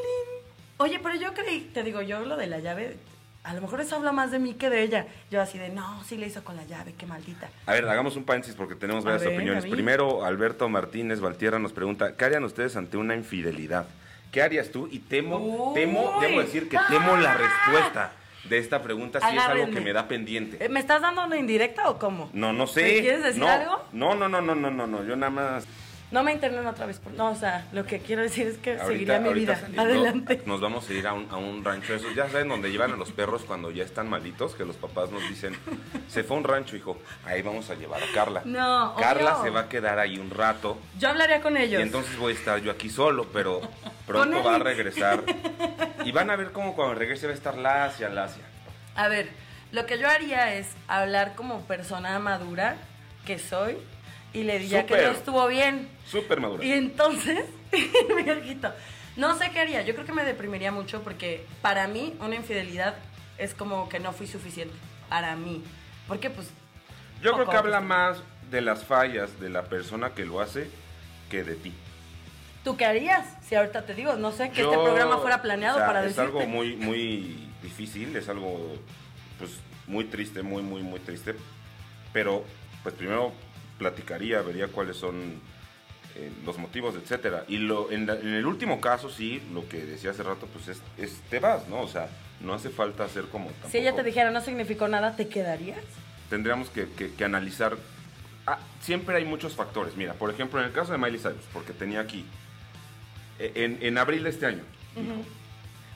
Oye, 0.76 1.00
pero 1.03 1.15
yo 1.15 1.33
creí, 1.33 1.71
te 1.73 1.83
digo, 1.83 2.03
yo 2.03 2.21
lo 2.21 2.37
de 2.37 2.47
la 2.47 2.59
llave, 2.59 2.99
a 3.45 3.55
lo 3.55 3.62
mejor 3.62 3.81
eso 3.81 3.97
habla 3.97 4.12
más 4.12 4.31
de 4.31 4.38
mí 4.38 4.53
que 4.53 4.69
de 4.69 4.83
ella. 4.83 5.07
Yo 5.31 5.41
así 5.41 5.57
de, 5.57 5.71
no, 5.71 6.05
sí 6.05 6.19
le 6.19 6.26
hizo 6.26 6.45
con 6.45 6.55
la 6.55 6.65
llave, 6.65 6.93
qué 6.99 7.07
maldita. 7.07 7.49
A 7.65 7.73
ver, 7.73 7.88
hagamos 7.88 8.15
un 8.17 8.25
paréntesis 8.25 8.55
porque 8.55 8.75
tenemos 8.75 9.05
varias 9.05 9.25
ver, 9.25 9.35
opiniones. 9.37 9.65
Primero, 9.65 10.23
Alberto 10.26 10.69
Martínez 10.69 11.21
Valtierra 11.21 11.59
nos 11.59 11.73
pregunta, 11.73 12.15
¿qué 12.15 12.26
harían 12.26 12.45
ustedes 12.45 12.76
ante 12.76 12.99
una 12.99 13.15
infidelidad? 13.15 13.87
¿Qué 14.31 14.43
harías 14.43 14.71
tú? 14.71 14.88
Y 14.93 14.99
temo, 14.99 15.38
Uy. 15.38 15.75
temo, 15.75 16.19
debo 16.21 16.43
decir 16.43 16.69
que 16.69 16.79
temo 16.91 17.17
la 17.17 17.38
respuesta 17.38 18.12
de 18.49 18.59
esta 18.59 18.83
pregunta 18.83 19.19
si 19.21 19.37
es 19.37 19.43
algo 19.43 19.71
que 19.71 19.81
me 19.81 19.95
da 19.95 20.09
pendiente. 20.09 20.69
¿Me 20.69 20.81
estás 20.81 21.00
dando 21.00 21.25
una 21.25 21.38
indirecta 21.38 21.88
o 21.88 21.99
cómo? 21.99 22.29
No, 22.33 22.53
no 22.53 22.67
sé. 22.67 22.83
¿Me 22.83 23.00
quieres 23.00 23.23
decir 23.23 23.41
no, 23.41 23.49
algo? 23.49 23.83
No, 23.93 24.15
no, 24.15 24.29
no, 24.29 24.41
no, 24.41 24.55
no, 24.55 24.71
no, 24.71 24.87
no. 24.87 25.05
Yo 25.05 25.17
nada 25.17 25.31
más. 25.31 25.67
No 26.13 26.23
me 26.23 26.33
internen 26.33 26.65
otra 26.67 26.87
vez. 26.87 26.99
por- 27.01 27.13
No, 27.15 27.31
o 27.31 27.35
sea, 27.35 27.67
lo 27.73 27.85
que 27.85 27.99
quiero 27.99 28.23
decir 28.23 28.47
es 28.47 28.59
que 28.59 28.73
Ahorita, 28.79 28.87
seguiría 28.87 29.21
mi 29.21 29.35
vida. 29.35 29.57
saliendo, 29.57 29.83
Adelante. 29.83 30.43
Nos 30.47 30.61
vamos 30.61 30.89
a 30.89 30.93
ir 30.93 31.07
a 31.07 31.13
un, 31.13 31.27
a 31.31 31.37
un 31.37 31.65
rancho 31.65 31.93
de 31.95 31.99
esos. 31.99 32.15
Ya 32.15 32.29
saben 32.29 32.49
donde 32.49 32.71
llevan 32.71 32.93
a 32.93 32.97
los 32.97 33.11
perros 33.11 33.43
cuando 33.43 33.73
ya 33.73 33.83
están 33.83 34.09
malitos, 34.09 34.55
que 34.55 34.65
los 34.65 34.77
papás 34.77 35.11
nos 35.11 35.21
dicen, 35.29 35.57
se 36.09 36.23
fue 36.23 36.37
a 36.37 36.39
un 36.39 36.45
rancho, 36.45 36.77
hijo. 36.77 36.97
Ahí 37.25 37.43
vamos 37.43 37.69
a 37.71 37.75
llevar 37.75 38.01
a 38.03 38.07
Carla. 38.15 38.43
No, 38.45 38.95
Carla 38.97 39.35
obvio. 39.35 39.45
se 39.45 39.51
va 39.51 39.61
a 39.63 39.69
quedar 39.69 39.99
ahí 39.99 40.17
un 40.19 40.31
rato. 40.31 40.79
Yo 40.99 41.09
hablaría 41.09 41.41
con 41.41 41.57
ellos. 41.57 41.81
Y 41.81 41.83
entonces 41.83 42.17
voy 42.19 42.33
a 42.35 42.37
estar 42.37 42.61
yo 42.61 42.71
aquí 42.71 42.89
solo, 42.89 43.27
pero 43.33 43.61
pronto 44.07 44.43
va 44.45 44.55
a 44.57 44.59
regresar. 44.59 45.23
Y 46.05 46.13
van 46.13 46.31
a 46.31 46.37
ver 46.37 46.53
cómo 46.53 46.77
cuando 46.77 46.95
regrese 46.95 47.27
va 47.27 47.33
a 47.33 47.35
estar 47.35 47.59
lacia, 47.59 48.09
lacia. 48.09 48.45
A 48.95 49.09
ver, 49.09 49.29
lo 49.73 49.87
que 49.87 49.99
yo 49.99 50.09
haría 50.09 50.55
es 50.55 50.69
hablar 50.87 51.35
como 51.35 51.63
persona 51.63 52.17
madura 52.21 52.77
que 53.25 53.41
soy 53.41 53.77
y 54.37 54.43
le 54.43 54.59
diría 54.59 54.85
que 54.85 54.97
no 54.97 55.11
estuvo 55.12 55.47
bien. 55.49 55.88
Súper 56.07 56.40
madura. 56.40 56.62
Y 56.62 56.73
entonces, 56.73 57.47
mi 58.16 58.31
ojito, 58.31 58.71
no 59.16 59.35
sé 59.38 59.50
qué 59.50 59.61
haría. 59.61 59.81
Yo 59.81 59.95
creo 59.95 60.05
que 60.05 60.12
me 60.12 60.25
deprimiría 60.25 60.71
mucho 60.71 61.02
porque 61.02 61.47
para 61.62 61.88
mí 61.88 62.14
una 62.21 62.35
infidelidad 62.35 62.97
es 63.38 63.55
como 63.55 63.88
que 63.88 63.99
no 63.99 64.12
fui 64.12 64.26
suficiente. 64.26 64.75
Para 65.09 65.37
mí. 65.37 65.64
Porque 66.07 66.28
pues... 66.28 66.50
Yo 67.23 67.33
creo 67.33 67.49
que 67.49 67.57
habla 67.57 67.78
autoestima. 67.78 68.09
más 68.11 68.23
de 68.50 68.61
las 68.61 68.85
fallas 68.85 69.40
de 69.40 69.49
la 69.49 69.64
persona 69.64 70.11
que 70.11 70.26
lo 70.26 70.40
hace 70.40 70.69
que 71.31 71.43
de 71.43 71.55
ti. 71.55 71.73
¿Tú 72.62 72.76
qué 72.76 72.85
harías? 72.85 73.26
Si 73.43 73.55
ahorita 73.55 73.87
te 73.87 73.95
digo, 73.95 74.16
no 74.16 74.33
sé, 74.33 74.50
que 74.50 74.61
este 74.61 74.75
Yo, 74.75 74.85
programa 74.85 75.16
fuera 75.19 75.40
planeado 75.40 75.76
o 75.76 75.78
sea, 75.78 75.87
para 75.87 76.00
es 76.00 76.14
decirte. 76.14 76.26
algo 76.26 76.47
muy 76.47 76.76
muy 76.76 77.49
difícil 77.62 78.14
es 78.14 78.28
algo 78.28 78.76
pues 79.38 79.52
muy 79.87 80.05
triste 80.05 80.43
muy 80.43 80.62
muy 80.62 80.83
muy 80.83 81.00
triste 81.00 81.35
pero 82.12 82.45
pues 82.83 82.95
primero 82.95 83.33
platicaría 83.78 84.40
vería 84.42 84.68
cuáles 84.68 84.97
son 84.97 85.40
eh, 86.14 86.30
los 86.45 86.59
motivos 86.59 86.95
etcétera 86.95 87.45
y 87.49 87.59
lo 87.59 87.90
en, 87.90 88.06
la- 88.06 88.14
en 88.14 88.35
el 88.35 88.47
último 88.47 88.80
caso 88.80 89.11
sí 89.11 89.42
lo 89.52 89.68
que 89.68 89.85
decía 89.85 90.11
hace 90.12 90.23
rato 90.23 90.47
pues 90.52 90.68
es, 90.68 90.83
es 90.97 91.21
te 91.28 91.38
vas 91.40 91.68
no 91.68 91.80
o 91.80 91.88
sea 91.88 92.09
no 92.40 92.54
hace 92.54 92.71
falta 92.71 93.04
hacer 93.04 93.25
como 93.26 93.50
Si 93.71 93.78
ella 93.78 93.90
te 93.90 93.97
tampoco- 93.97 94.02
dijera 94.04 94.30
no 94.30 94.40
significó 94.40 94.88
nada, 94.88 95.14
¿te 95.16 95.28
quedarías? 95.28 95.78
tendríamos 96.30 96.68
que, 96.71 96.88
que- 96.90 97.12
que 97.14 97.25
analizar. 97.25 97.76
Ah, 98.49 98.59
siempre 98.80 99.16
hay 99.16 99.25
muchos 99.25 99.54
factores. 99.54 99.97
Mira, 99.97 100.12
por 100.14 100.28
ejemplo, 100.30 100.59
en 100.61 100.66
el 100.66 100.73
caso 100.73 100.90
de 100.92 100.99
Miley 100.99 101.18
Cyrus, 101.21 101.45
porque 101.52 101.73
tenía 101.73 102.00
aquí, 102.00 102.25
eh, 103.38 103.52
en, 103.54 103.78
en 103.80 103.97
abril 103.99 104.23
de 104.25 104.30
este 104.30 104.47
año, 104.47 104.62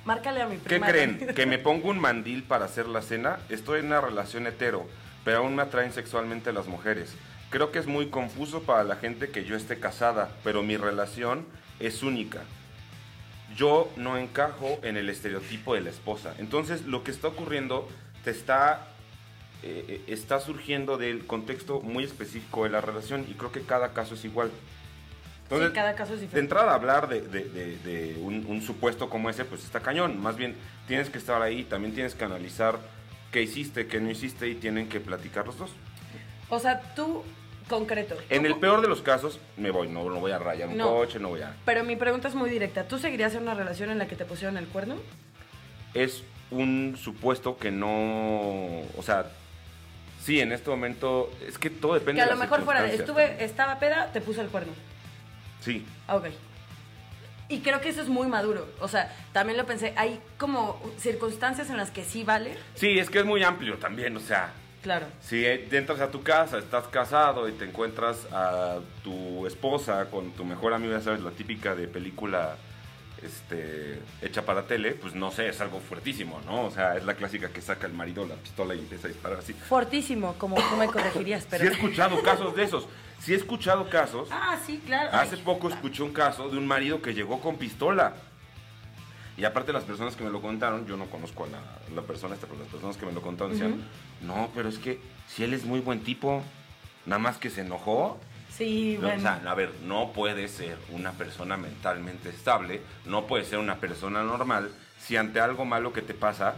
Márcale 0.05 0.43
a 0.43 0.47
mi 0.47 0.57
¿qué 0.57 0.63
prima. 0.69 0.87
creen? 0.87 1.19
¿Que 1.35 1.47
me 1.47 1.59
pongo 1.59 1.91
un 1.91 1.99
mandil 1.99 2.43
para 2.43 2.65
hacer 2.65 2.87
la 2.89 3.03
cena? 3.03 3.39
Estoy 3.49 3.81
en 3.81 3.87
una 3.87 4.01
relación 4.01 4.47
hetero, 4.47 4.87
pero 5.25 5.39
aún 5.39 5.55
me 5.57 5.63
atraen 5.63 5.93
sexualmente 5.93 6.53
las 6.53 6.67
mujeres. 6.67 7.15
Creo 7.51 7.73
que 7.73 7.79
es 7.81 7.87
muy 7.87 8.09
confuso 8.09 8.63
para 8.63 8.85
la 8.85 8.97
gente 8.97 9.31
que 9.31 9.45
yo 9.45 9.57
esté 9.57 9.79
casada, 9.81 10.31
pero 10.45 10.63
mi 10.63 10.77
relación 10.77 11.47
es 11.81 12.03
única. 12.03 12.43
Yo 13.57 13.91
no 13.97 14.17
encajo 14.17 14.79
en 14.83 14.97
el 14.97 15.09
estereotipo 15.09 15.75
de 15.75 15.81
la 15.81 15.91
esposa. 15.91 16.35
Entonces, 16.39 16.83
lo 16.87 17.03
que 17.03 17.11
está 17.11 17.29
ocurriendo 17.29 17.89
te 18.25 18.31
está 18.31 18.87
eh, 19.63 19.85
eh, 19.89 20.05
está 20.07 20.41
surgiendo 20.41 20.97
del 20.97 21.27
contexto 21.27 21.81
muy 21.81 22.05
específico 22.05 22.65
de 22.65 22.71
la 22.71 22.81
relación 22.81 23.27
y 23.29 23.35
creo 23.35 23.53
que 23.53 23.61
cada 23.63 23.93
caso 23.93 24.15
es 24.15 24.25
igual. 24.25 24.51
sí, 25.51 25.57
cada 25.75 25.95
caso 25.97 26.15
es 26.15 26.21
De 26.21 26.27
diferente. 26.27 26.39
entrada, 26.55 26.73
hablar 26.75 27.09
de, 27.09 27.21
de- 27.23 27.45
de- 27.49 27.77
de 27.79 28.17
un, 28.23 28.47
un 28.47 28.63
supuesto 28.63 29.11
como 29.11 29.29
ese, 29.29 29.45
pues 29.45 29.65
está 29.65 29.81
cañón. 29.81 30.19
Más 30.23 30.37
bien, 30.37 30.55
tienes 30.87 31.11
que 31.11 31.19
estar 31.19 31.43
ahí, 31.43 31.65
también 31.65 31.93
tienes 31.93 32.15
que 32.15 32.25
analizar 32.25 32.79
qué 33.33 33.43
hiciste, 33.43 33.87
qué 33.87 34.01
no 34.01 34.11
hiciste 34.11 34.49
y 34.49 34.55
tienen 34.55 34.89
que 34.89 35.01
platicar 35.01 35.45
los 35.47 35.59
dos. 35.59 35.71
O 36.49 36.59
sea, 36.59 36.81
tú, 36.95 37.23
concreto. 37.71 38.17
En 38.29 38.45
el 38.45 38.57
peor 38.57 38.83
de 38.83 38.89
los 38.89 39.01
casos, 39.01 39.41
me 39.57 39.71
voy, 39.71 39.89
no, 39.89 40.05
no 40.11 40.21
voy 40.21 40.33
a 40.33 40.39
rayar 40.39 40.69
un 40.69 40.77
No. 40.77 40.89
coche, 40.89 41.19
no 41.19 41.29
voy 41.31 41.41
a... 41.41 41.55
Pero 41.65 41.85
mi 41.85 41.97
pregunta 41.97 42.29
es 42.29 42.35
muy 42.35 42.51
directa. 42.51 42.85
¿Tú 42.85 42.99
seguirías 42.99 43.35
en 43.35 43.43
una 43.45 43.55
relación 43.55 43.91
en 43.91 43.99
la 43.99 44.07
que 44.07 44.17
te 44.17 44.27
pusieron 44.27 44.59
el 44.59 44.67
cuerno? 44.67 44.97
Es 45.95 46.23
un 46.51 46.97
supuesto 47.03 47.57
que 47.57 47.71
no... 47.71 48.81
O 48.99 49.03
sea, 49.03 49.27
sí, 50.23 50.41
en 50.41 50.53
este 50.53 50.69
momento, 50.69 51.31
es 51.47 51.57
que 51.59 51.71
todo 51.71 51.95
depende 51.95 52.17
Que 52.19 52.23
a 52.23 52.25
de 52.27 52.33
lo 52.33 52.39
las 52.39 52.51
mejor 52.51 52.65
fuera, 52.65 52.85
estuve, 52.91 53.43
estaba 53.43 53.79
peda, 53.79 54.11
te 54.13 54.21
puso 54.21 54.43
el 54.43 54.49
cuerno. 54.49 54.73
Sí, 55.61 55.87
Ok. 56.09 56.27
Y 57.49 57.63
creo 57.63 57.81
que 57.81 57.89
eso 57.89 58.01
es 58.01 58.09
muy 58.09 58.29
maduro. 58.29 58.69
O 58.81 58.87
sea, 58.87 59.13
también 59.33 59.59
lo 59.59 59.67
pensé. 59.67 59.93
Hay 59.97 60.21
como 60.39 60.81
circunstancias 60.99 61.69
en 61.69 61.77
las 61.79 61.91
que 61.91 62.05
sí 62.05 62.23
vale. 62.23 62.57
sí, 62.75 62.97
es 62.99 63.11
que 63.11 63.19
es 63.19 63.25
muy 63.25 63.43
amplio 63.43 63.77
también, 63.79 64.17
o 64.17 64.21
sea... 64.21 64.53
Claro. 64.83 65.07
Si 65.21 65.45
entras 65.45 66.01
a 66.01 66.11
tu 66.11 66.23
casa, 66.23 66.59
estás 66.59 66.87
casado 66.89 67.49
y 67.49 67.53
te 67.53 67.67
encuentras 67.67 68.27
a 68.33 68.79
tu 69.05 69.47
esposa 69.47 70.07
con 70.11 70.33
tu 70.33 70.45
mejor 70.45 70.73
amigo, 70.73 70.93
ya 70.93 71.01
sabes, 71.01 71.21
la 71.21 71.31
típica 71.33 71.75
de 71.75 71.87
película 71.87 72.57
este, 73.23 74.01
hecha 74.23 74.45
para 74.45 74.63
tele, 74.67 74.93
pues 74.93 75.15
no 75.15 75.31
sé, 75.31 75.49
es 75.49 75.61
algo 75.61 75.81
fuertísimo, 75.81 76.41
¿no? 76.47 76.65
O 76.65 76.71
sea, 76.71 76.97
es 76.97 77.05
la 77.05 77.15
clásica 77.15 77.51
que 77.51 77.61
saca 77.61 77.87
el 77.87 77.93
marido 77.93 78.27
la 78.27 78.37
pistola 78.37 78.75
y 78.75 78.79
empieza 78.79 79.09
a 79.09 79.11
disparar 79.11 79.39
así. 79.39 79.53
Fortísimo, 79.53 80.35
como 80.39 80.57
tú 80.57 80.77
me 80.77 80.87
corregirías, 80.87 81.47
pero. 81.49 81.65
Sí 81.65 81.69
he 81.69 81.73
escuchado 81.73 82.23
casos 82.23 82.57
de 82.57 82.63
esos, 82.63 82.89
sí 83.19 83.35
he 83.35 83.37
escuchado 83.37 83.89
casos. 83.91 84.29
Ah, 84.31 84.59
sí, 84.65 84.83
claro. 84.87 85.11
Hace 85.13 85.37
Ay, 85.37 85.43
poco 85.45 85.69
escuché 85.69 86.03
un 86.03 86.13
caso 86.13 86.49
de 86.49 86.57
un 86.57 86.67
marido 86.67 87.03
que 87.03 87.13
llegó 87.13 87.41
con 87.41 87.57
pistola. 87.57 88.15
Y 89.37 89.45
aparte 89.45 89.73
las 89.73 89.85
personas 89.85 90.17
que 90.17 90.25
me 90.25 90.31
lo 90.31 90.41
contaron, 90.43 90.87
yo 90.87 90.97
no 90.97 91.07
conozco 91.07 91.45
a 91.45 91.49
la, 91.49 91.59
la 91.95 92.03
persona 92.03 92.35
esta, 92.35 92.47
pero 92.47 92.59
las 92.61 92.69
personas 92.69 92.97
que 92.97 93.07
me 93.07 93.13
lo 93.13 93.23
contaron 93.23 93.53
decían, 93.53 93.83
no, 94.21 94.51
pero 94.55 94.69
es 94.69 94.79
que 94.79 95.01
si 95.29 95.45
él 95.45 95.55
es 95.55 95.65
muy 95.65 95.81
buen 95.81 96.01
tipo, 96.01 96.43
nada 97.07 97.19
más 97.19 97.39
que 97.39 97.49
se 97.51 97.63
enojó. 97.63 98.19
Sí, 98.51 98.97
No, 99.01 99.07
bueno. 99.09 99.19
O 99.19 99.23
sea, 99.23 99.43
a 99.51 99.55
ver, 99.55 99.73
no 99.85 100.13
puede 100.13 100.49
ser 100.49 100.77
una 100.91 101.13
persona 101.13 101.57
mentalmente 101.57 102.29
estable, 102.29 102.83
no 103.07 103.27
puede 103.27 103.45
ser 103.45 103.59
una 103.59 103.77
persona 103.77 104.23
normal 104.23 104.71
si 104.99 105.17
ante 105.17 105.41
algo 105.41 105.65
malo 105.65 105.93
que 105.95 106.03
te 106.03 106.13
pasa 106.13 106.57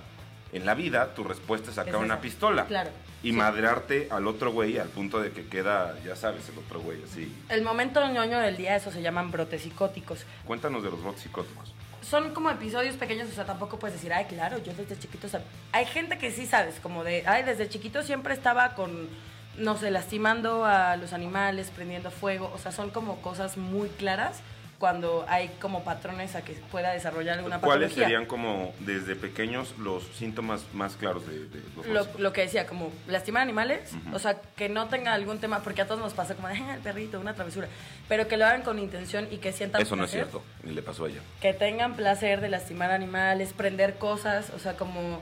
en 0.52 0.66
la 0.66 0.74
vida, 0.74 1.14
tu 1.14 1.22
respuesta 1.24 1.70
es 1.70 1.76
sacar 1.76 1.94
Es 1.94 2.00
una 2.00 2.20
pistola. 2.20 2.64
Claro. 2.66 2.90
Y 3.22 3.30
Sí. 3.30 3.36
madrearte 3.36 4.08
al 4.10 4.26
otro 4.26 4.50
güey 4.50 4.78
al 4.78 4.88
punto 4.88 5.20
de 5.20 5.30
que 5.30 5.46
queda, 5.46 5.96
ya 6.04 6.16
sabes, 6.16 6.48
el 6.48 6.58
otro 6.58 6.80
güey 6.80 6.98
así. 7.04 7.32
El 7.48 7.62
momento 7.62 8.04
ñoño 8.08 8.40
del 8.40 8.56
día, 8.56 8.74
eso 8.74 8.90
se 8.90 9.00
llaman 9.00 9.30
brotes 9.30 9.62
psicóticos. 9.62 10.26
Cuéntanos 10.44 10.82
de 10.82 10.90
los 10.90 11.00
bots 11.02 11.20
psicóticos. 11.20 11.71
Son 12.02 12.34
como 12.34 12.50
episodios 12.50 12.96
pequeños, 12.96 13.28
o 13.30 13.32
sea, 13.32 13.44
tampoco 13.44 13.78
puedes 13.78 13.96
decir, 13.96 14.12
ay, 14.12 14.26
claro, 14.26 14.58
yo 14.58 14.74
desde 14.74 14.98
chiquito 14.98 15.28
sab-". 15.28 15.42
Hay 15.72 15.86
gente 15.86 16.18
que 16.18 16.30
sí 16.30 16.46
sabes, 16.46 16.80
como 16.80 17.04
de, 17.04 17.24
ay, 17.26 17.44
desde 17.44 17.68
chiquito 17.68 18.02
siempre 18.02 18.34
estaba 18.34 18.74
con, 18.74 19.08
no 19.56 19.76
sé, 19.76 19.90
lastimando 19.90 20.64
a 20.64 20.96
los 20.96 21.12
animales, 21.12 21.70
prendiendo 21.70 22.10
fuego. 22.10 22.50
O 22.54 22.58
sea, 22.58 22.72
son 22.72 22.90
como 22.90 23.22
cosas 23.22 23.56
muy 23.56 23.88
claras 23.88 24.40
cuando 24.82 25.24
hay 25.28 25.48
como 25.60 25.84
patrones 25.84 26.34
a 26.34 26.42
que 26.42 26.54
pueda 26.72 26.90
desarrollar 26.90 27.36
alguna 27.38 27.60
¿Cuáles 27.60 27.90
patología. 27.90 28.02
serían 28.06 28.26
como 28.26 28.74
desde 28.80 29.14
pequeños 29.14 29.78
los 29.78 30.02
síntomas 30.18 30.64
más 30.72 30.96
claros 30.96 31.24
de, 31.24 31.38
de 31.46 31.62
los 31.76 31.86
Lo, 31.86 32.18
lo 32.18 32.32
que 32.32 32.40
decía, 32.40 32.66
como 32.66 32.90
lastimar 33.06 33.42
animales, 33.42 33.92
o 34.12 34.18
sea, 34.18 34.40
que 34.56 34.68
no 34.68 34.88
tenga 34.88 35.12
algún 35.12 35.38
tema, 35.38 35.60
porque 35.60 35.82
a 35.82 35.86
todos 35.86 36.00
nos 36.00 36.14
pasa 36.14 36.34
como, 36.34 36.48
"Ay, 36.48 36.60
el 36.74 36.80
perrito, 36.80 37.20
una 37.20 37.32
travesura, 37.34 37.68
pero 38.08 38.26
que 38.26 38.36
lo 38.36 38.44
hagan 38.44 38.62
con 38.62 38.80
intención 38.80 39.28
y 39.30 39.36
que 39.36 39.52
sientan 39.52 39.80
Eso 39.82 39.94
no 39.94 40.02
es 40.02 40.10
cierto, 40.10 40.42
ni 40.64 40.72
le 40.72 40.82
pasó 40.82 41.04
a 41.04 41.10
ella. 41.10 41.20
que 41.40 41.54
tengan 41.54 41.94
placer 41.94 42.40
de 42.40 42.48
lastimar 42.48 42.90
animales, 42.90 43.52
prender 43.52 43.98
cosas, 43.98 44.50
o 44.50 44.58
sea, 44.58 44.76
como, 44.76 45.20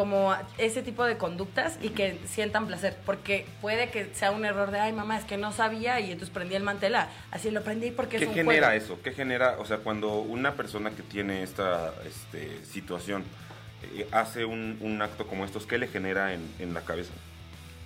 como 0.00 0.34
ese 0.56 0.80
tipo 0.82 1.04
de 1.04 1.18
conductas 1.18 1.78
y 1.82 1.90
que 1.90 2.18
sientan 2.24 2.66
placer, 2.66 2.96
porque 3.04 3.46
puede 3.60 3.90
que 3.90 4.08
sea 4.14 4.30
un 4.30 4.46
error 4.46 4.70
de, 4.70 4.80
ay 4.80 4.94
mamá, 4.94 5.18
es 5.18 5.24
que 5.24 5.36
no 5.36 5.52
sabía 5.52 6.00
y 6.00 6.04
entonces 6.10 6.30
prendí 6.30 6.54
el 6.54 6.62
mantela, 6.62 7.10
así 7.30 7.50
lo 7.50 7.62
prendí 7.62 7.90
porque 7.90 8.16
¿Qué 8.16 8.24
es 8.24 8.28
un 8.30 8.34
genera 8.34 8.68
juego. 8.68 8.82
eso? 8.82 8.98
¿Qué 9.02 9.12
genera, 9.12 9.56
o 9.58 9.66
sea, 9.66 9.76
cuando 9.76 10.14
una 10.14 10.54
persona 10.54 10.90
que 10.92 11.02
tiene 11.02 11.42
esta 11.42 11.92
este, 12.06 12.64
situación 12.64 13.24
eh, 13.94 14.08
hace 14.10 14.46
un, 14.46 14.78
un 14.80 15.02
acto 15.02 15.26
como 15.26 15.44
estos, 15.44 15.66
¿qué 15.66 15.76
le 15.76 15.86
genera 15.86 16.32
en, 16.32 16.50
en 16.58 16.72
la 16.72 16.80
cabeza? 16.80 17.12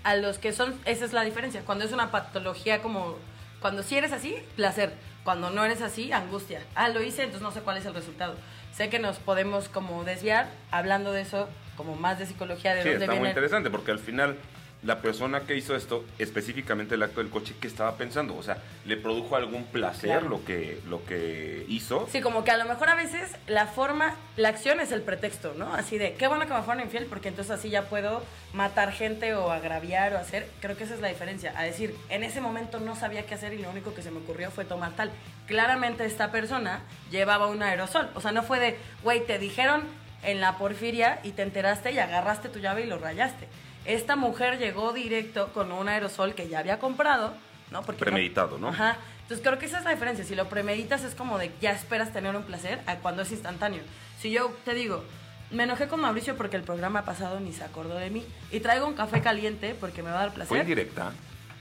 A 0.04 0.14
los 0.14 0.38
que 0.38 0.52
son, 0.52 0.72
esa 0.84 1.04
es 1.04 1.12
la 1.12 1.24
diferencia, 1.24 1.62
cuando 1.66 1.84
es 1.84 1.90
una 1.90 2.12
patología 2.12 2.80
como, 2.80 3.16
cuando 3.60 3.82
sí 3.82 3.96
eres 3.96 4.12
así, 4.12 4.36
placer, 4.54 4.92
cuando 5.24 5.50
no 5.50 5.64
eres 5.64 5.82
así, 5.82 6.12
angustia. 6.12 6.62
Ah, 6.76 6.90
lo 6.90 7.02
hice, 7.02 7.22
entonces 7.24 7.42
no 7.42 7.50
sé 7.50 7.60
cuál 7.62 7.78
es 7.78 7.86
el 7.86 7.94
resultado. 7.94 8.36
Sé 8.74 8.88
que 8.90 8.98
nos 8.98 9.18
podemos 9.18 9.68
como 9.68 10.02
desviar 10.04 10.48
hablando 10.70 11.12
de 11.12 11.20
eso, 11.22 11.48
como 11.76 11.94
más 11.94 12.18
de 12.18 12.26
psicología, 12.26 12.74
de 12.74 12.82
Sí, 12.82 12.88
dónde 12.88 13.04
está 13.04 13.12
muy 13.12 13.18
viene. 13.20 13.30
interesante 13.30 13.70
porque 13.70 13.92
al 13.92 13.98
final 14.00 14.36
la 14.84 15.00
persona 15.00 15.40
que 15.40 15.56
hizo 15.56 15.74
esto, 15.74 16.04
específicamente 16.18 16.94
el 16.94 17.02
acto 17.02 17.20
del 17.20 17.30
coche, 17.30 17.54
¿qué 17.60 17.66
estaba 17.66 17.96
pensando? 17.96 18.36
O 18.36 18.42
sea, 18.42 18.58
¿le 18.84 18.96
produjo 18.96 19.34
algún 19.36 19.64
placer 19.64 20.10
Claro. 20.10 20.28
lo, 20.28 20.44
que, 20.44 20.80
lo 20.88 21.04
que 21.06 21.64
hizo? 21.68 22.06
Sí, 22.12 22.20
como 22.20 22.44
que 22.44 22.50
a 22.50 22.56
lo 22.58 22.66
mejor 22.66 22.90
a 22.90 22.94
veces 22.94 23.32
la 23.46 23.66
forma, 23.66 24.14
la 24.36 24.50
acción 24.50 24.80
es 24.80 24.92
el 24.92 25.00
pretexto, 25.02 25.54
¿no? 25.56 25.72
Así 25.74 25.96
de, 25.98 26.14
qué 26.14 26.28
bueno 26.28 26.46
que 26.46 26.52
me 26.52 26.62
fueron 26.62 26.82
infiel 26.84 27.06
porque 27.06 27.28
entonces 27.28 27.50
así 27.52 27.70
ya 27.70 27.82
puedo 27.88 28.22
matar 28.52 28.92
gente 28.92 29.34
o 29.34 29.50
agraviar 29.50 30.12
o 30.14 30.18
hacer. 30.18 30.48
Creo 30.60 30.76
que 30.76 30.84
esa 30.84 30.94
es 30.94 31.00
la 31.00 31.08
diferencia. 31.08 31.54
A 31.58 31.62
decir, 31.64 31.94
en 32.10 32.22
ese 32.22 32.40
momento 32.42 32.78
no 32.78 32.94
sabía 32.94 33.24
qué 33.26 33.34
hacer 33.34 33.54
y 33.54 33.58
lo 33.58 33.70
único 33.70 33.94
que 33.94 34.02
se 34.02 34.10
me 34.10 34.18
ocurrió 34.18 34.50
fue 34.50 34.64
tomar 34.64 34.92
tal. 34.92 35.10
Claramente 35.46 36.04
esta 36.04 36.30
persona 36.30 36.80
llevaba 37.10 37.46
un 37.48 37.62
aerosol. 37.62 38.08
O 38.14 38.20
sea, 38.20 38.32
no 38.32 38.42
fue 38.42 38.60
de, 38.60 38.76
güey, 39.02 39.24
te 39.26 39.38
dijeron 39.38 39.82
en 40.22 40.40
la 40.40 40.56
porfiria 40.56 41.20
y 41.22 41.32
te 41.32 41.42
enteraste 41.42 41.92
y 41.92 41.98
agarraste 41.98 42.48
tu 42.48 42.58
llave 42.58 42.82
y 42.82 42.86
lo 42.86 42.98
rayaste. 42.98 43.46
Esta 43.84 44.16
mujer 44.16 44.58
llegó 44.58 44.92
directo 44.92 45.52
con 45.52 45.72
un 45.72 45.88
aerosol 45.88 46.34
que 46.34 46.48
ya 46.48 46.60
había 46.60 46.78
comprado, 46.78 47.34
¿no? 47.70 47.82
Porque 47.82 48.00
Premeditado, 48.00 48.58
¿no? 48.58 48.68
Ajá. 48.68 48.96
Entonces 49.22 49.46
creo 49.46 49.58
que 49.58 49.66
esa 49.66 49.78
es 49.78 49.84
la 49.84 49.90
diferencia. 49.90 50.24
Si 50.24 50.34
lo 50.34 50.48
premeditas 50.48 51.02
es 51.04 51.14
como 51.14 51.38
de 51.38 51.50
ya 51.60 51.72
esperas 51.72 52.12
tener 52.12 52.36
un 52.36 52.42
placer 52.44 52.80
a 52.86 52.96
cuando 52.96 53.22
es 53.22 53.32
instantáneo. 53.32 53.82
Si 54.20 54.30
yo 54.30 54.54
te 54.64 54.74
digo, 54.74 55.04
me 55.50 55.64
enojé 55.64 55.88
con 55.88 56.00
Mauricio 56.00 56.36
porque 56.36 56.56
el 56.56 56.62
programa 56.62 57.04
pasado 57.04 57.40
ni 57.40 57.52
se 57.52 57.64
acordó 57.64 57.94
de 57.96 58.10
mí 58.10 58.24
y 58.50 58.60
traigo 58.60 58.86
un 58.86 58.94
café 58.94 59.20
caliente 59.22 59.74
porque 59.78 60.02
me 60.02 60.10
va 60.10 60.16
a 60.16 60.24
dar 60.24 60.34
placer. 60.34 60.48
Fue 60.48 60.60
indirecta. 60.60 61.12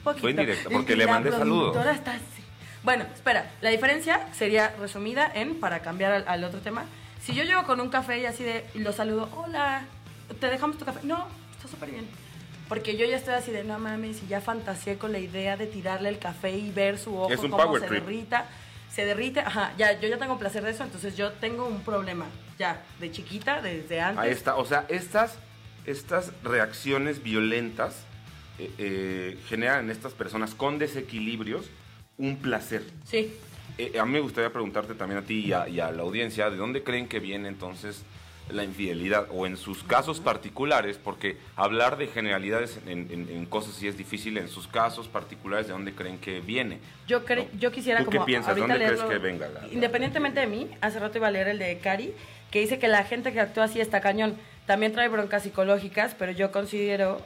Poquito. 0.04 0.22
Fue 0.22 0.32
indirecta, 0.32 0.70
porque 0.70 0.96
le 0.96 1.08
mandé 1.08 1.32
saludos. 1.32 1.76
está 1.88 2.12
así. 2.12 2.44
Bueno, 2.84 3.06
espera, 3.14 3.50
la 3.62 3.70
diferencia 3.70 4.28
sería 4.34 4.76
resumida 4.78 5.32
en, 5.34 5.60
para 5.60 5.80
cambiar 5.80 6.12
al, 6.12 6.28
al 6.28 6.44
otro 6.44 6.60
tema, 6.60 6.86
si 7.22 7.34
yo 7.34 7.46
llego 7.46 7.64
con 7.64 7.80
un 7.80 7.88
café 7.88 8.20
y 8.20 8.26
así 8.26 8.44
de, 8.44 8.66
y 8.74 8.80
lo 8.80 8.92
saludo, 8.92 9.30
hola, 9.34 9.86
¿te 10.42 10.50
dejamos 10.50 10.78
tu 10.78 10.84
café? 10.84 11.00
No, 11.04 11.26
súper 11.74 11.92
bien. 11.92 12.06
Porque 12.70 12.96
yo 12.98 13.06
ya 13.06 13.18
estoy 13.18 13.34
así 13.34 13.52
de, 13.52 13.64
no 13.64 13.78
mames, 13.78 14.24
y 14.24 14.28
ya 14.28 14.42
fantaseé 14.42 14.98
con 14.98 15.12
la 15.12 15.20
idea 15.20 15.58
de 15.58 15.68
tirarle 15.68 16.10
el 16.10 16.18
café 16.18 16.52
y 16.58 16.72
ver 16.72 16.98
su 16.98 17.16
ojo 17.18 17.32
Es 17.32 17.40
un 17.40 17.52
cómo 17.52 17.64
power 17.64 17.82
se 17.82 17.88
trip. 17.88 18.04
derrita. 18.04 18.46
Se 18.90 19.06
derrite, 19.06 19.40
ajá, 19.42 19.74
ya, 19.78 20.00
yo 20.00 20.08
ya 20.08 20.18
tengo 20.18 20.38
placer 20.38 20.64
de 20.64 20.70
eso, 20.72 20.84
entonces 20.84 21.18
yo 21.18 21.32
tengo 21.34 21.66
un 21.68 21.82
problema, 21.82 22.26
ya, 22.60 22.82
de 23.00 23.12
chiquita, 23.12 23.60
desde 23.62 24.00
antes. 24.00 24.24
Ahí 24.24 24.32
está. 24.32 24.56
O 24.56 24.66
sea, 24.66 24.86
estas, 24.88 25.38
estas 25.86 26.32
reacciones 26.44 27.24
violentas 27.24 27.96
eh, 28.60 28.72
eh, 28.78 29.38
generan 29.50 29.86
en 29.86 29.90
estas 29.92 30.14
personas 30.14 30.54
con 30.54 30.78
desequilibrios 30.80 31.66
un 32.20 32.38
placer. 32.38 32.84
Sí, 33.06 33.34
Eh, 33.80 33.98
a 34.00 34.06
mí 34.06 34.12
me 34.12 34.20
gustaría 34.20 34.52
preguntarte 34.54 34.94
también 34.94 35.20
a 35.20 35.24
ti 35.26 35.40
y 35.48 35.54
a, 35.54 35.68
y 35.68 35.80
a 35.80 35.92
la 35.92 36.04
audiencia, 36.04 36.52
¿de 36.52 36.58
dónde 36.58 36.84
creen 36.84 37.08
que 37.08 37.20
viene 37.20 37.48
entonces 37.50 38.04
la 38.50 38.64
infidelidad? 38.64 39.28
O 39.32 39.46
en 39.46 39.58
sus 39.58 39.84
casos 39.84 40.20
particulares, 40.20 40.98
porque 41.02 41.38
hablar 41.56 41.98
de 41.98 42.08
generalidades 42.08 42.80
en, 42.86 43.10
en- 43.12 43.30
en 43.30 43.46
cosas 43.46 43.74
sí 43.76 43.88
es 43.88 43.98
difícil, 43.98 44.38
en 44.38 44.48
sus 44.50 44.68
casos 44.68 45.08
particulares, 45.08 45.68
¿de 45.68 45.74
dónde 45.74 45.94
creen 45.94 46.18
que 46.20 46.40
viene? 46.42 46.80
Yo, 47.08 47.26
cre- 47.26 47.48
¿No? 47.52 47.60
yo 47.60 47.72
quisiera 47.72 48.00
¿Tú 48.04 48.10
qué 48.10 48.18
como 48.18 48.26
piensas? 48.26 48.50
ahorita 48.50 48.68
¿Dónde 48.68 48.86
crees 48.86 49.02
que 49.04 49.18
venga 49.18 49.48
la- 49.50 49.62
la- 49.62 49.68
Independientemente 49.74 50.40
de 50.42 50.48
mí, 50.48 50.70
hace 50.82 51.00
rato 51.00 51.18
iba 51.18 51.28
a 51.28 51.32
leer 51.32 51.48
el 51.48 51.60
de 51.60 51.78
Cari, 51.80 52.14
que 52.52 52.60
dice 52.60 52.80
que 52.80 52.88
la 52.88 53.04
gente 53.04 53.34
que 53.34 53.40
actúa 53.40 53.64
así 53.66 53.80
está 53.82 54.02
cañón. 54.02 54.36
También 54.68 54.94
trae 54.94 55.08
broncas 55.10 55.44
psicológicas, 55.44 56.16
pero 56.18 56.32
yo 56.32 56.52
considero 56.52 57.20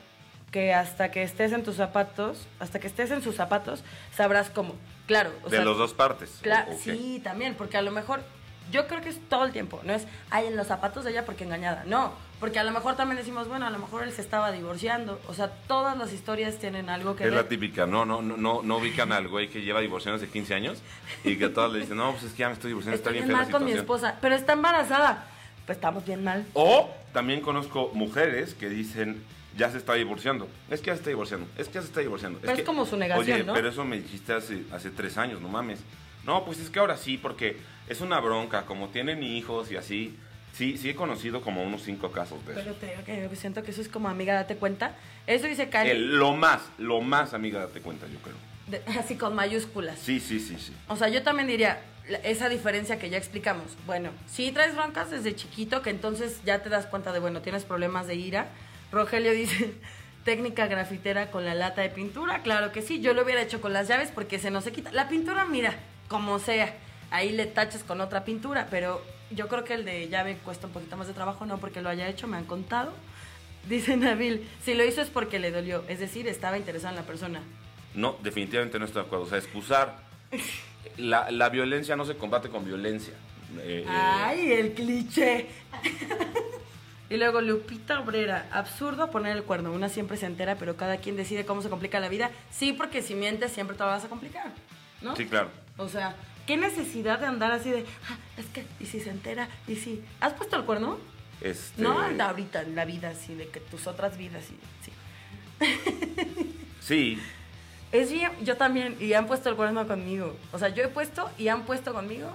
que 0.51 0.73
hasta 0.73 1.11
que 1.11 1.23
estés 1.23 1.51
en 1.51 1.63
tus 1.63 1.75
zapatos, 1.75 2.47
hasta 2.59 2.79
que 2.79 2.87
estés 2.87 3.11
en 3.11 3.21
sus 3.21 3.35
zapatos, 3.35 3.83
sabrás 4.15 4.49
cómo. 4.49 4.75
Claro, 5.05 5.31
o 5.43 5.49
de 5.49 5.57
las 5.57 5.77
dos 5.77 5.93
partes. 5.93 6.39
Claro, 6.41 6.71
¿o- 6.71 6.75
o 6.75 6.77
qué? 6.77 6.95
sí, 6.95 7.21
también, 7.23 7.53
porque 7.55 7.75
a 7.77 7.81
lo 7.81 7.91
mejor, 7.91 8.21
yo 8.71 8.87
creo 8.87 9.01
que 9.01 9.09
es 9.09 9.19
todo 9.29 9.45
el 9.45 9.51
tiempo, 9.51 9.81
no 9.83 9.93
es, 9.93 10.05
ay, 10.29 10.47
en 10.47 10.55
los 10.57 10.67
zapatos 10.67 11.03
de 11.03 11.11
ella 11.11 11.25
porque 11.25 11.43
engañada, 11.43 11.83
no, 11.85 12.13
porque 12.39 12.59
a 12.59 12.63
lo 12.63 12.71
mejor 12.71 12.95
también 12.95 13.17
decimos, 13.17 13.47
bueno, 13.47 13.65
a 13.65 13.69
lo 13.69 13.79
mejor 13.79 14.03
él 14.03 14.11
se 14.11 14.21
estaba 14.21 14.51
divorciando, 14.51 15.19
o 15.27 15.33
sea, 15.33 15.49
todas 15.67 15.97
las 15.97 16.13
historias 16.13 16.57
tienen 16.59 16.89
algo 16.89 17.15
que 17.15 17.23
Es 17.25 17.29
ver. 17.31 17.43
la 17.43 17.47
típica, 17.49 17.85
no, 17.85 18.05
no, 18.05 18.21
no, 18.21 18.37
no, 18.37 18.61
no 18.61 18.77
ubican 18.77 19.11
al 19.11 19.27
güey 19.27 19.49
que 19.49 19.61
lleva 19.61 19.79
divorciando 19.81 20.17
hace 20.21 20.31
15 20.31 20.53
años 20.53 20.79
y 21.23 21.35
que 21.37 21.45
a 21.45 21.53
todas 21.53 21.71
le 21.71 21.79
dicen, 21.79 21.97
no, 21.97 22.11
pues 22.11 22.23
es 22.23 22.31
que 22.33 22.39
ya 22.39 22.47
me 22.47 22.53
estoy 22.53 22.69
divorciando, 22.69 22.95
está 22.97 23.09
bien 23.11 23.23
bien 23.25 23.35
fea 23.35 23.37
la 23.37 23.43
mal 23.43 23.51
con 23.51 23.65
mi 23.65 23.71
esposa, 23.71 24.15
pero 24.21 24.35
está 24.35 24.53
embarazada. 24.53 25.25
Pues 25.65 25.77
estamos 25.79 26.05
bien 26.05 26.23
mal. 26.23 26.45
O 26.53 26.89
también 27.11 27.41
conozco 27.41 27.91
mujeres 27.93 28.53
que 28.53 28.69
dicen, 28.69 29.21
ya 29.57 29.69
se 29.69 29.77
está 29.77 29.95
divorciando. 29.95 30.47
Es 30.69 30.79
que 30.79 30.85
ya 30.87 30.93
se 30.93 30.99
está 30.99 31.09
divorciando. 31.09 31.45
Es 31.57 31.67
que 31.67 31.73
ya 31.73 31.81
se 31.81 31.87
está 31.87 31.99
divorciando. 31.99 32.39
Pero 32.39 32.53
es 32.53 32.59
que- 32.59 32.63
como 32.63 32.85
su 32.85 32.95
negación, 32.95 33.35
Oye, 33.35 33.43
¿no? 33.43 33.53
pero 33.53 33.67
eso 33.67 33.83
me 33.83 33.97
dijiste 33.97 34.31
hace, 34.31 34.63
hace 34.71 34.91
tres 34.91 35.17
años, 35.17 35.41
no 35.41 35.49
mames. 35.49 35.79
No, 36.27 36.45
pues 36.45 36.59
es 36.59 36.69
que 36.69 36.77
ahora 36.79 36.97
sí, 36.97 37.17
porque 37.17 37.57
es 37.87 38.01
una 38.01 38.19
bronca. 38.19 38.65
Como 38.65 38.89
tienen 38.89 39.23
hijos 39.23 39.71
y 39.71 39.77
así. 39.77 40.15
Sí, 40.53 40.77
sí 40.77 40.89
he 40.89 40.95
conocido 40.95 41.41
como 41.41 41.63
unos 41.63 41.83
cinco 41.83 42.11
casos 42.11 42.43
de 42.45 42.53
eso. 42.53 42.61
Pero 42.63 42.75
te 42.75 42.87
digo 42.87 43.03
que 43.05 43.21
yo 43.29 43.35
siento 43.35 43.61
que 43.63 43.71
eso 43.71 43.79
es 43.81 43.89
como 43.89 44.09
amiga, 44.09 44.33
date 44.33 44.55
cuenta. 44.57 44.95
Eso 45.27 45.45
dice 45.47 45.69
Cari, 45.69 45.89
El- 45.91 46.17
lo 46.17 46.33
más, 46.35 46.61
lo 46.79 46.99
más, 47.01 47.33
amiga, 47.33 47.59
date 47.59 47.79
cuenta, 47.79 48.07
yo 48.07 48.19
creo. 48.19 48.35
de- 48.67 48.81
así 48.99 49.15
con 49.15 49.33
mayúsculas. 49.35 49.97
Sí, 49.99 50.19
sí, 50.19 50.39
sí, 50.39 50.57
sí. 50.59 50.73
O 50.89 50.95
sea, 50.97 51.07
yo 51.09 51.21
también 51.23 51.47
diría 51.47 51.79
esa 52.23 52.49
diferencia 52.49 52.97
que 52.99 53.09
ya 53.09 53.17
explicamos. 53.17 53.65
Bueno, 53.85 54.09
si 54.25 54.51
traes 54.51 54.75
broncas 54.75 55.09
desde 55.11 55.35
chiquito, 55.35 55.81
que 55.81 55.89
entonces 55.91 56.41
ya 56.43 56.61
te 56.63 56.69
das 56.69 56.85
cuenta 56.87 57.13
de, 57.13 57.19
bueno, 57.19 57.41
tienes 57.41 57.63
problemas 57.63 58.07
de 58.07 58.15
ira. 58.15 58.47
Rogelio 58.91 59.31
dice, 59.31 59.73
técnica 60.25 60.65
grafitera 60.67 61.29
con 61.31 61.45
la 61.45 61.53
lata 61.53 61.81
de 61.81 61.89
pintura. 61.89 62.41
Claro 62.41 62.71
que 62.73 62.81
sí, 62.81 62.99
yo 62.99 63.13
lo 63.13 63.23
hubiera 63.23 63.41
hecho 63.41 63.61
con 63.61 63.71
las 63.73 63.87
llaves 63.87 64.09
porque 64.13 64.39
se 64.39 64.49
nos 64.51 64.63
se 64.65 64.71
quita. 64.73 64.91
La 64.91 65.07
pintura, 65.07 65.45
mira, 65.45 65.75
como 66.07 66.39
sea, 66.39 66.75
ahí 67.11 67.31
le 67.31 67.45
tachas 67.45 67.83
con 67.83 68.01
otra 68.01 68.23
pintura, 68.23 68.67
pero 68.69 69.01
yo 69.31 69.47
creo 69.47 69.63
que 69.63 69.73
el 69.73 69.85
de 69.85 70.07
llave 70.09 70.37
cuesta 70.43 70.67
un 70.67 70.73
poquito 70.73 70.97
más 70.97 71.07
de 71.07 71.13
trabajo, 71.13 71.45
no 71.45 71.57
porque 71.57 71.81
lo 71.81 71.89
haya 71.89 72.07
hecho, 72.07 72.27
me 72.27 72.37
han 72.37 72.45
contado. 72.45 72.93
Dice 73.69 73.97
Nabil, 73.97 74.47
si 74.63 74.73
lo 74.73 74.85
hizo 74.85 75.01
es 75.01 75.09
porque 75.09 75.39
le 75.39 75.51
dolió, 75.51 75.83
es 75.87 75.99
decir, 75.99 76.27
estaba 76.27 76.57
interesado 76.57 76.93
en 76.93 77.01
la 77.01 77.05
persona. 77.05 77.41
No, 77.93 78.15
definitivamente 78.21 78.79
no 78.79 78.85
estoy 78.85 79.01
de 79.01 79.07
acuerdo. 79.07 79.25
O 79.25 79.29
sea, 79.29 79.37
excusar. 79.37 79.97
La, 80.97 81.29
la 81.29 81.49
violencia 81.49 81.95
no 81.95 82.05
se 82.05 82.15
combate 82.15 82.49
con 82.49 82.65
violencia. 82.65 83.13
Eh, 83.59 83.83
eh, 83.85 83.85
Ay, 83.87 84.51
el 84.53 84.73
cliché. 84.73 85.47
y 87.09 87.17
luego 87.17 87.41
Lupita 87.41 87.99
Obrera, 87.99 88.47
absurdo 88.51 89.11
poner 89.11 89.35
el 89.35 89.43
cuerno. 89.43 89.71
Una 89.73 89.89
siempre 89.89 90.17
se 90.17 90.25
entera, 90.25 90.55
pero 90.55 90.75
cada 90.75 90.97
quien 90.97 91.15
decide 91.15 91.45
cómo 91.45 91.61
se 91.61 91.69
complica 91.69 91.99
la 91.99 92.09
vida. 92.09 92.31
Sí, 92.49 92.73
porque 92.73 93.03
si 93.03 93.13
mientes 93.13 93.51
siempre 93.51 93.75
te 93.77 93.83
lo 93.83 93.89
vas 93.89 94.05
a 94.05 94.09
complicar, 94.09 94.51
¿no? 95.01 95.15
Sí, 95.15 95.25
claro. 95.25 95.49
O 95.77 95.87
sea, 95.89 96.15
¿qué 96.45 96.57
necesidad 96.57 97.19
de 97.19 97.25
andar 97.27 97.51
así 97.51 97.69
de, 97.71 97.85
"Ah, 98.09 98.17
es 98.37 98.45
que, 98.47 98.65
y 98.79 98.85
si 98.85 98.99
se 98.99 99.09
entera, 99.09 99.47
y 99.67 99.75
si... 99.75 100.03
¿Has 100.19 100.33
puesto 100.33 100.55
el 100.55 100.63
cuerno? 100.63 100.97
Este, 101.41 101.81
No 101.81 101.99
anda 101.99 102.29
ahorita 102.29 102.61
en 102.63 102.75
la 102.75 102.85
vida 102.85 103.09
así, 103.09 103.35
de 103.35 103.47
que 103.49 103.59
tus 103.59 103.85
otras 103.87 104.17
vidas, 104.17 104.43
sí. 104.45 104.57
sí. 104.85 104.91
Sí, 106.81 107.19
Es 107.91 108.11
bien, 108.11 108.31
yo 108.43 108.55
también, 108.57 108.95
y 108.99 109.11
han 109.13 109.27
puesto 109.27 109.49
el 109.49 109.55
cuerno 109.55 109.85
conmigo. 109.87 110.35
O 110.51 110.59
sea, 110.59 110.69
yo 110.69 110.83
he 110.83 110.87
puesto 110.87 111.29
y 111.37 111.47
han 111.49 111.63
puesto 111.63 111.93
conmigo 111.93 112.29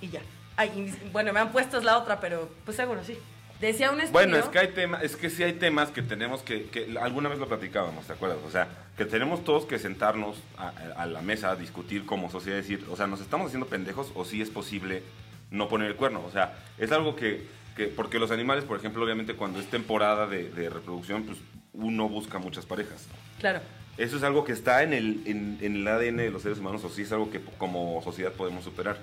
y 0.00 0.08
ya. 0.08 0.20
Ay, 0.56 0.70
y 1.04 1.10
bueno, 1.12 1.32
me 1.32 1.40
han 1.40 1.52
puesto 1.52 1.78
es 1.78 1.84
la 1.84 1.96
otra, 1.98 2.20
pero 2.20 2.48
pues 2.64 2.76
seguro 2.76 3.02
sí. 3.04 3.16
Decía 3.60 3.90
un 3.90 4.00
estudio... 4.00 4.12
Bueno, 4.12 4.36
es 4.36 4.46
que 4.46 4.58
hay 4.58 4.68
temas, 4.68 5.02
es 5.02 5.16
que 5.16 5.30
sí 5.30 5.42
hay 5.42 5.54
temas 5.54 5.90
que 5.90 6.02
tenemos 6.02 6.42
que, 6.42 6.64
que 6.64 6.96
alguna 7.00 7.28
vez 7.28 7.38
lo 7.38 7.48
platicábamos, 7.48 8.06
¿te 8.06 8.12
acuerdas? 8.12 8.38
O 8.46 8.50
sea, 8.50 8.68
que 8.96 9.04
tenemos 9.04 9.44
todos 9.44 9.64
que 9.64 9.78
sentarnos 9.78 10.36
a, 10.56 10.68
a 10.96 11.06
la 11.06 11.22
mesa 11.22 11.50
a 11.50 11.56
discutir 11.56 12.06
como 12.06 12.30
sociedad, 12.30 12.56
decir, 12.56 12.84
o 12.90 12.96
sea, 12.96 13.06
nos 13.06 13.20
estamos 13.20 13.48
haciendo 13.48 13.66
pendejos 13.66 14.12
o 14.14 14.24
sí 14.24 14.40
es 14.40 14.50
posible 14.50 15.02
no 15.50 15.68
poner 15.68 15.88
el 15.88 15.96
cuerno. 15.96 16.22
O 16.24 16.30
sea, 16.30 16.56
es 16.78 16.92
algo 16.92 17.16
que, 17.16 17.46
que 17.76 17.86
porque 17.86 18.18
los 18.18 18.30
animales, 18.30 18.64
por 18.64 18.78
ejemplo, 18.78 19.04
obviamente 19.04 19.34
cuando 19.34 19.58
es 19.60 19.66
temporada 19.66 20.26
de, 20.26 20.50
de 20.50 20.70
reproducción, 20.70 21.24
pues 21.24 21.38
uno 21.72 22.08
busca 22.08 22.38
muchas 22.38 22.66
parejas. 22.66 23.06
Claro. 23.40 23.60
Eso 23.96 24.16
es 24.16 24.22
algo 24.22 24.44
que 24.44 24.52
está 24.52 24.84
en 24.84 24.92
el, 24.92 25.22
en, 25.26 25.58
en 25.60 25.76
el 25.76 25.88
ADN 25.88 26.18
de 26.18 26.30
los 26.30 26.42
seres 26.42 26.58
humanos 26.58 26.84
o 26.84 26.88
sí 26.88 27.02
es 27.02 27.10
algo 27.10 27.30
que 27.30 27.40
como 27.58 28.00
sociedad 28.04 28.32
podemos 28.32 28.62
superar. 28.62 28.96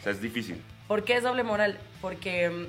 O 0.00 0.02
sea, 0.02 0.12
es 0.12 0.20
difícil. 0.20 0.60
¿Por 0.88 1.04
qué 1.04 1.16
es 1.16 1.22
doble 1.22 1.42
moral? 1.42 1.78
Porque 2.02 2.50
mm, 2.50 2.66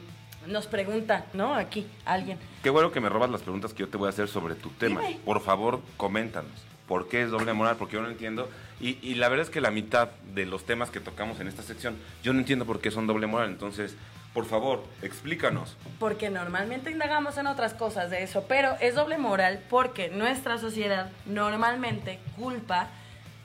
nos 0.48 0.68
pregunta, 0.68 1.26
¿no? 1.34 1.54
Aquí, 1.56 1.88
alguien. 2.06 2.38
Qué 2.62 2.70
bueno 2.70 2.92
que 2.92 3.00
me 3.00 3.10
robas 3.10 3.30
las 3.30 3.42
preguntas 3.42 3.74
que 3.74 3.80
yo 3.80 3.90
te 3.90 3.98
voy 3.98 4.08
a 4.08 4.10
hacer 4.10 4.28
sobre 4.28 4.56
tu 4.56 4.70
tema. 4.70 5.02
Dime. 5.02 5.20
Por 5.26 5.42
favor, 5.42 5.82
coméntanos. 5.98 6.52
¿Por 6.88 7.08
qué 7.08 7.24
es 7.24 7.32
doble 7.32 7.54
moral? 7.54 7.78
Porque 7.78 7.96
yo 7.96 8.02
no 8.02 8.10
entiendo. 8.10 8.50
Y, 8.80 9.00
y 9.02 9.16
la 9.16 9.30
verdad 9.30 9.46
es 9.46 9.50
que 9.50 9.62
la 9.62 9.72
mitad 9.72 10.10
de 10.34 10.46
los 10.46 10.66
temas 10.66 10.90
que 10.90 11.00
tocamos 11.00 11.40
en 11.40 11.48
esta 11.48 11.64
sección, 11.64 11.96
yo 12.24 12.34
no 12.34 12.40
entiendo 12.40 12.66
por 12.66 12.82
qué 12.82 12.92
son 12.92 13.08
doble 13.08 13.26
moral. 13.26 13.50
Entonces, 13.50 13.96
por 14.34 14.46
favor, 14.46 14.84
explícanos. 15.02 15.78
Porque 16.00 16.30
normalmente 16.30 16.92
indagamos 16.92 17.38
en 17.38 17.48
otras 17.48 17.74
cosas 17.74 18.10
de 18.10 18.24
eso, 18.24 18.46
pero 18.48 18.76
es 18.82 18.96
doble 18.96 19.18
moral 19.18 19.62
porque 19.70 20.10
nuestra 20.10 20.58
sociedad 20.58 21.12
normalmente 21.26 22.20
culpa 22.36 22.90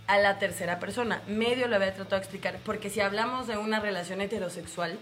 a 0.07 0.19
la 0.19 0.39
tercera 0.39 0.81
persona. 0.81 1.21
Medio 1.29 1.69
lo 1.69 1.77
había 1.77 1.95
tratado 1.95 2.17
de 2.17 2.23
explicar, 2.23 2.59
porque 2.65 2.89
si 2.89 3.01
hablamos 3.01 3.47
de 3.47 3.59
una 3.59 3.81
relación 3.81 4.23
heterosexual, 4.23 4.99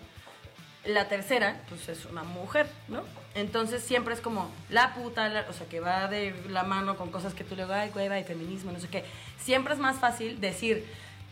la 0.87 1.09
tercera, 1.09 1.61
pues 1.69 1.89
es 1.89 2.05
una 2.07 2.23
mujer, 2.23 2.67
¿no? 2.89 3.03
Entonces 3.35 3.83
siempre 3.83 4.15
es 4.15 4.21
como 4.21 4.51
la 4.71 4.95
puta, 4.95 5.29
la- 5.29 5.47
o 5.49 5.53
sea, 5.53 5.67
que 5.69 5.81
va 5.81 6.09
de 6.09 6.35
la 6.49 6.63
mano 6.63 6.97
con 6.97 7.11
cosas 7.11 7.35
que 7.35 7.45
tú 7.45 7.55
le 7.57 7.65
digas, 7.65 7.79
ay, 7.83 7.91
hueva, 7.95 8.19
y 8.19 8.25
feminismo, 8.25 8.73
no 8.73 8.81
sé 8.81 8.89
qué. 8.89 9.05
Siempre 9.39 9.75
es 9.75 9.79
más 9.81 9.99
fácil 9.99 10.41
decir, 10.41 10.87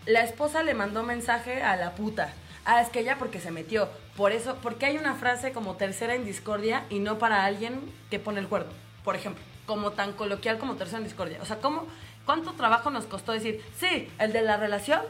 la 0.06 0.20
esposa 0.22 0.62
le 0.62 0.74
mandó 0.74 1.02
mensaje 1.02 1.62
a 1.62 1.76
la 1.76 1.92
puta. 1.92 2.32
Ah, 2.66 2.80
es 2.80 2.88
que 2.88 3.00
ella 3.00 3.16
porque 3.18 3.40
se 3.40 3.50
metió. 3.50 3.88
Por 4.16 4.32
eso, 4.32 4.56
porque 4.62 4.86
hay 4.86 4.96
una 4.96 5.14
frase 5.14 5.52
como 5.52 5.76
tercera 5.76 6.14
en 6.14 6.24
discordia 6.24 6.84
y 6.90 6.98
no 6.98 7.18
para 7.18 7.44
alguien 7.44 7.80
que 8.10 8.18
pone 8.18 8.40
el 8.40 8.48
cuerno, 8.48 8.72
por 9.04 9.16
ejemplo. 9.16 9.42
como 9.66 9.92
tan 9.92 10.12
coloquial 10.12 10.58
como 10.58 10.74
tercera 10.76 10.98
en 10.98 11.04
discordia. 11.04 11.38
O 11.40 11.46
sea, 11.46 11.56
¿cómo, 11.56 11.86
¿cuánto 12.26 12.52
trabajo 12.52 12.90
nos 12.90 13.06
costó 13.06 13.32
decir, 13.32 13.64
sí, 13.80 14.10
el 14.18 14.30
de 14.34 14.42
la 14.42 14.58
relación, 14.58 15.00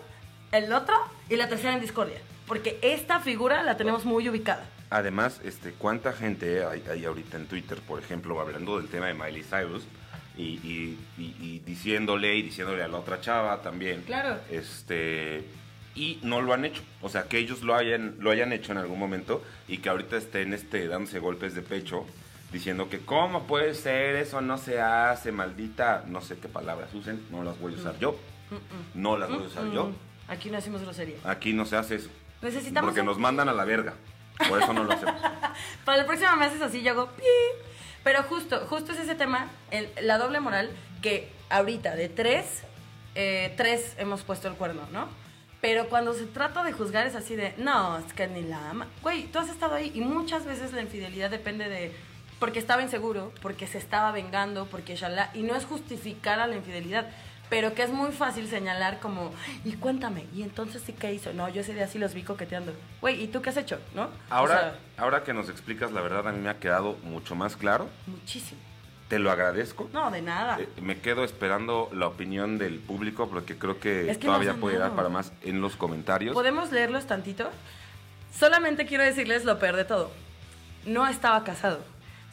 el 0.52 0.72
otro 0.72 0.94
y 1.28 1.34
la 1.34 1.48
tercera 1.48 1.72
en 1.74 1.80
discordia? 1.80 2.20
Porque 2.46 2.78
esta 2.82 3.20
figura 3.20 3.62
la 3.62 3.76
tenemos 3.76 4.04
muy 4.04 4.28
ubicada. 4.28 4.66
Además, 4.90 5.40
este, 5.44 5.72
¿cuánta 5.72 6.12
gente 6.12 6.64
hay, 6.64 6.84
hay 6.90 7.04
ahorita 7.04 7.36
en 7.38 7.46
Twitter, 7.46 7.80
por 7.80 8.00
ejemplo, 8.00 8.38
hablando 8.40 8.78
del 8.78 8.88
tema 8.88 9.06
de 9.06 9.14
Miley 9.14 9.42
Cyrus 9.42 9.84
y, 10.36 10.42
y- 10.42 10.98
y- 11.18 11.36
y 11.40 11.58
diciéndole 11.64 12.36
y 12.36 12.42
diciéndole 12.42 12.82
a 12.82 12.88
la 12.88 12.98
otra 12.98 13.20
chava 13.20 13.60
también? 13.62 14.02
Claro. 14.02 14.38
Este, 14.50 15.44
y 15.94 16.18
no 16.22 16.42
lo 16.42 16.52
han 16.52 16.64
hecho. 16.64 16.82
O 17.02 17.08
sea, 17.08 17.24
que 17.24 17.38
ellos 17.38 17.62
lo 17.62 17.74
hayan, 17.74 18.16
lo 18.20 18.30
hayan 18.30 18.52
hecho 18.52 18.72
en 18.72 18.78
algún 18.78 18.98
momento 18.98 19.42
y 19.68 19.78
que 19.78 19.88
ahorita 19.88 20.16
estén 20.16 20.52
este, 20.52 20.86
dándose 20.86 21.18
golpes 21.18 21.54
de 21.54 21.62
pecho 21.62 22.04
diciendo 22.52 22.88
que 22.88 23.00
cómo 23.00 23.44
puede 23.48 23.74
ser, 23.74 24.14
eso 24.16 24.40
no 24.40 24.58
se 24.58 24.80
hace, 24.80 25.32
maldita, 25.32 26.04
no 26.06 26.20
sé 26.20 26.36
qué 26.38 26.46
palabras 26.48 26.92
usen, 26.94 27.20
no 27.30 27.42
las 27.42 27.58
voy 27.58 27.74
a 27.74 27.76
usar 27.78 27.98
yo. 27.98 28.16
No 28.94 29.16
las 29.16 29.28
voy 29.30 29.42
a 29.42 29.46
usar 29.46 29.72
yo. 29.72 29.86
Mm, 29.86 29.94
Aquí 30.28 30.50
no 30.50 30.58
hacemos 30.58 30.82
grosería. 30.82 31.16
Aquí 31.24 31.52
no 31.52 31.66
se 31.66 31.76
hace 31.76 31.96
eso. 31.96 32.10
Necesitamos 32.44 32.88
Porque 32.88 33.00
un- 33.00 33.06
nos 33.06 33.18
mandan 33.18 33.48
a 33.48 33.52
la 33.52 33.64
verga. 33.64 33.94
Por 34.48 34.62
eso 34.62 34.72
no 34.72 34.84
lo 34.84 34.92
hacemos. 34.92 35.14
Para 35.84 36.00
el 36.00 36.06
próximo 36.06 36.36
mes 36.36 36.52
es 36.52 36.62
así, 36.62 36.82
yo 36.82 36.92
hago. 36.92 37.08
Pero 38.02 38.22
justo, 38.24 38.66
justo 38.68 38.92
es 38.92 38.98
ese 38.98 39.14
tema, 39.14 39.48
el- 39.70 39.90
la 40.02 40.18
doble 40.18 40.40
moral, 40.40 40.70
que 41.02 41.30
ahorita 41.50 41.94
de 41.96 42.08
tres, 42.08 42.62
eh, 43.14 43.54
tres 43.56 43.94
hemos 43.98 44.22
puesto 44.22 44.48
el 44.48 44.54
cuerno, 44.54 44.82
¿no? 44.92 45.08
Pero 45.60 45.88
cuando 45.88 46.12
se 46.12 46.26
trata 46.26 46.62
de 46.62 46.72
juzgar 46.72 47.06
es 47.06 47.14
así 47.14 47.36
de, 47.36 47.54
no, 47.56 47.96
es 47.98 48.12
que 48.12 48.26
ni 48.26 48.42
la 48.42 48.70
ama. 48.70 48.86
Güey, 49.02 49.24
tú 49.28 49.38
has 49.38 49.48
estado 49.48 49.74
ahí 49.76 49.90
y 49.94 50.00
muchas 50.02 50.44
veces 50.44 50.72
la 50.74 50.82
infidelidad 50.82 51.30
depende 51.30 51.68
de, 51.70 51.94
porque 52.38 52.58
estaba 52.58 52.82
inseguro, 52.82 53.32
porque 53.40 53.66
se 53.66 53.78
estaba 53.78 54.12
vengando, 54.12 54.66
porque 54.66 54.96
shalá, 54.96 55.30
y 55.32 55.42
no 55.42 55.54
es 55.56 55.64
justificar 55.64 56.38
a 56.40 56.46
la 56.46 56.56
infidelidad. 56.56 57.08
Pero 57.50 57.74
que 57.74 57.82
es 57.82 57.90
muy 57.90 58.10
fácil 58.10 58.48
señalar 58.48 59.00
como, 59.00 59.32
y 59.64 59.72
cuéntame, 59.74 60.24
y 60.34 60.42
entonces 60.42 60.82
sí 60.84 60.92
que 60.92 61.12
hizo. 61.12 61.32
No, 61.32 61.48
yo 61.48 61.60
ese 61.60 61.74
día 61.74 61.86
sí 61.86 61.98
los 61.98 62.14
vi 62.14 62.22
coqueteando. 62.22 62.72
Güey, 63.00 63.22
¿y 63.22 63.28
tú 63.28 63.42
qué 63.42 63.50
has 63.50 63.56
hecho? 63.56 63.78
¿No? 63.94 64.04
O 64.04 64.10
Ahora, 64.30 64.58
sea, 64.58 64.78
ahora 64.96 65.22
que 65.24 65.34
nos 65.34 65.48
explicas, 65.48 65.92
la 65.92 66.00
verdad 66.00 66.26
a 66.26 66.32
mí 66.32 66.40
me 66.40 66.48
ha 66.48 66.58
quedado 66.58 66.96
mucho 67.04 67.34
más 67.34 67.56
claro. 67.56 67.88
muchísimo. 68.06 68.60
Te 69.08 69.18
lo 69.18 69.30
agradezco. 69.30 69.90
No, 69.92 70.10
de 70.10 70.22
nada. 70.22 70.58
Eh, 70.58 70.66
me 70.80 70.98
quedo 71.00 71.24
esperando 71.24 71.90
la 71.92 72.06
opinión 72.06 72.56
del 72.56 72.78
público 72.78 73.28
porque 73.28 73.56
creo 73.58 73.78
que, 73.78 74.10
Es 74.10 74.16
que 74.16 74.26
todavía 74.26 74.54
puede 74.54 74.78
dar 74.78 74.92
para 74.96 75.10
más 75.10 75.30
en 75.42 75.60
los 75.60 75.76
comentarios. 75.76 76.32
¿Podemos 76.32 76.72
leerlos 76.72 77.06
tantito? 77.06 77.50
Solamente 78.36 78.86
quiero 78.86 79.04
decirles 79.04 79.44
lo 79.44 79.58
peor 79.58 79.76
de 79.76 79.84
todo. 79.84 80.10
No 80.86 81.06
estaba 81.06 81.44
casado. 81.44 81.84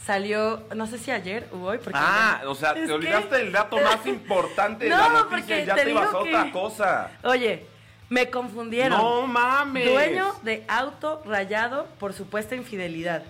Salió, 0.06 0.64
no 0.76 0.88
sé 0.88 0.98
si 0.98 1.12
ayer 1.12 1.48
o 1.54 1.58
hoy, 1.58 1.78
porque... 1.78 2.00
Ah, 2.02 2.42
o 2.48 2.56
sea, 2.56 2.74
te 2.74 2.92
olvidaste 2.92 3.36
del 3.38 3.52
dato 3.52 3.78
más 3.84 4.06
importante 4.08 4.86
de 4.86 4.90
No, 4.90 4.98
la 4.98 5.10
noticia 5.10 5.64
ya 5.64 5.76
te 5.76 5.86
te, 5.86 5.94
vas 5.94 6.12
a 6.14 6.18
otra 6.18 6.44
que- 6.46 6.52
cosa. 6.52 7.12
Oye, 7.24 7.66
me 8.10 8.30
confundieron. 8.32 8.98
No 8.98 9.28
mames. 9.28 9.86
Dueño 9.88 10.34
de 10.42 10.66
auto 10.68 11.22
rayado 11.26 11.86
por 12.00 12.14
supuesta 12.14 12.56
infidelidad. 12.56 13.22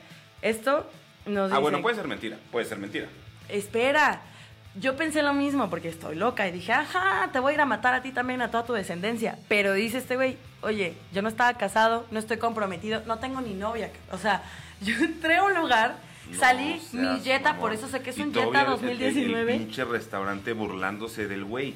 Esto 0.42 0.90
nos 1.26 1.52
Ah, 1.52 1.56
dice... 1.56 1.62
bueno, 1.62 1.82
puede 1.82 1.96
ser 1.98 2.08
mentira, 2.08 2.38
puede 2.52 2.66
ser 2.66 2.78
mentira. 2.78 3.08
Espera, 3.50 4.22
yo 4.76 4.96
pensé 4.96 5.22
lo 5.24 5.34
mismo 5.34 5.70
porque 5.70 5.90
estoy 5.90 6.16
loca 6.16 6.48
y 6.48 6.52
dije, 6.52 6.72
ajá, 6.72 7.30
te 7.34 7.40
voy 7.40 7.52
a 7.52 7.56
ir 7.56 7.62
a 7.62 7.66
matar 7.66 7.94
a 7.94 8.02
ti 8.02 8.12
también, 8.14 8.42
a 8.42 8.50
toda 8.50 8.64
tu 8.64 8.72
descendencia. 8.74 9.38
Pero 9.50 9.74
dice 9.74 9.98
este 9.98 10.16
güey, 10.16 10.38
oye, 10.62 10.96
yo 11.12 11.22
no 11.22 11.28
estaba 11.28 11.54
casado, 11.56 12.06
no 12.12 12.18
estoy 12.20 12.38
comprometido, 12.38 13.04
no 13.06 13.20
tengo 13.20 13.42
ni 13.42 13.54
novia. 13.56 13.92
O 14.12 14.18
sea, 14.18 14.42
yo 14.82 14.96
entré 15.04 15.36
a 15.36 15.44
un 15.44 15.54
lugar, 15.54 15.96
No 16.30 16.40
salí, 16.40 16.82
mi 16.94 17.20
Jetta, 17.22 17.58
por 17.58 17.74
eso 17.74 17.88
sé 17.88 18.02
que 18.02 18.12
es 18.12 18.18
Y 18.18 18.22
un 18.24 18.34
Jetta 18.34 18.48
el- 18.48 18.56
el- 18.56 18.60
El, 18.62 18.68
2019. 18.70 19.58
pinche 19.58 19.84
restaurante 19.86 20.54
burlándose 20.54 21.28
del 21.28 21.44
güey. 21.46 21.74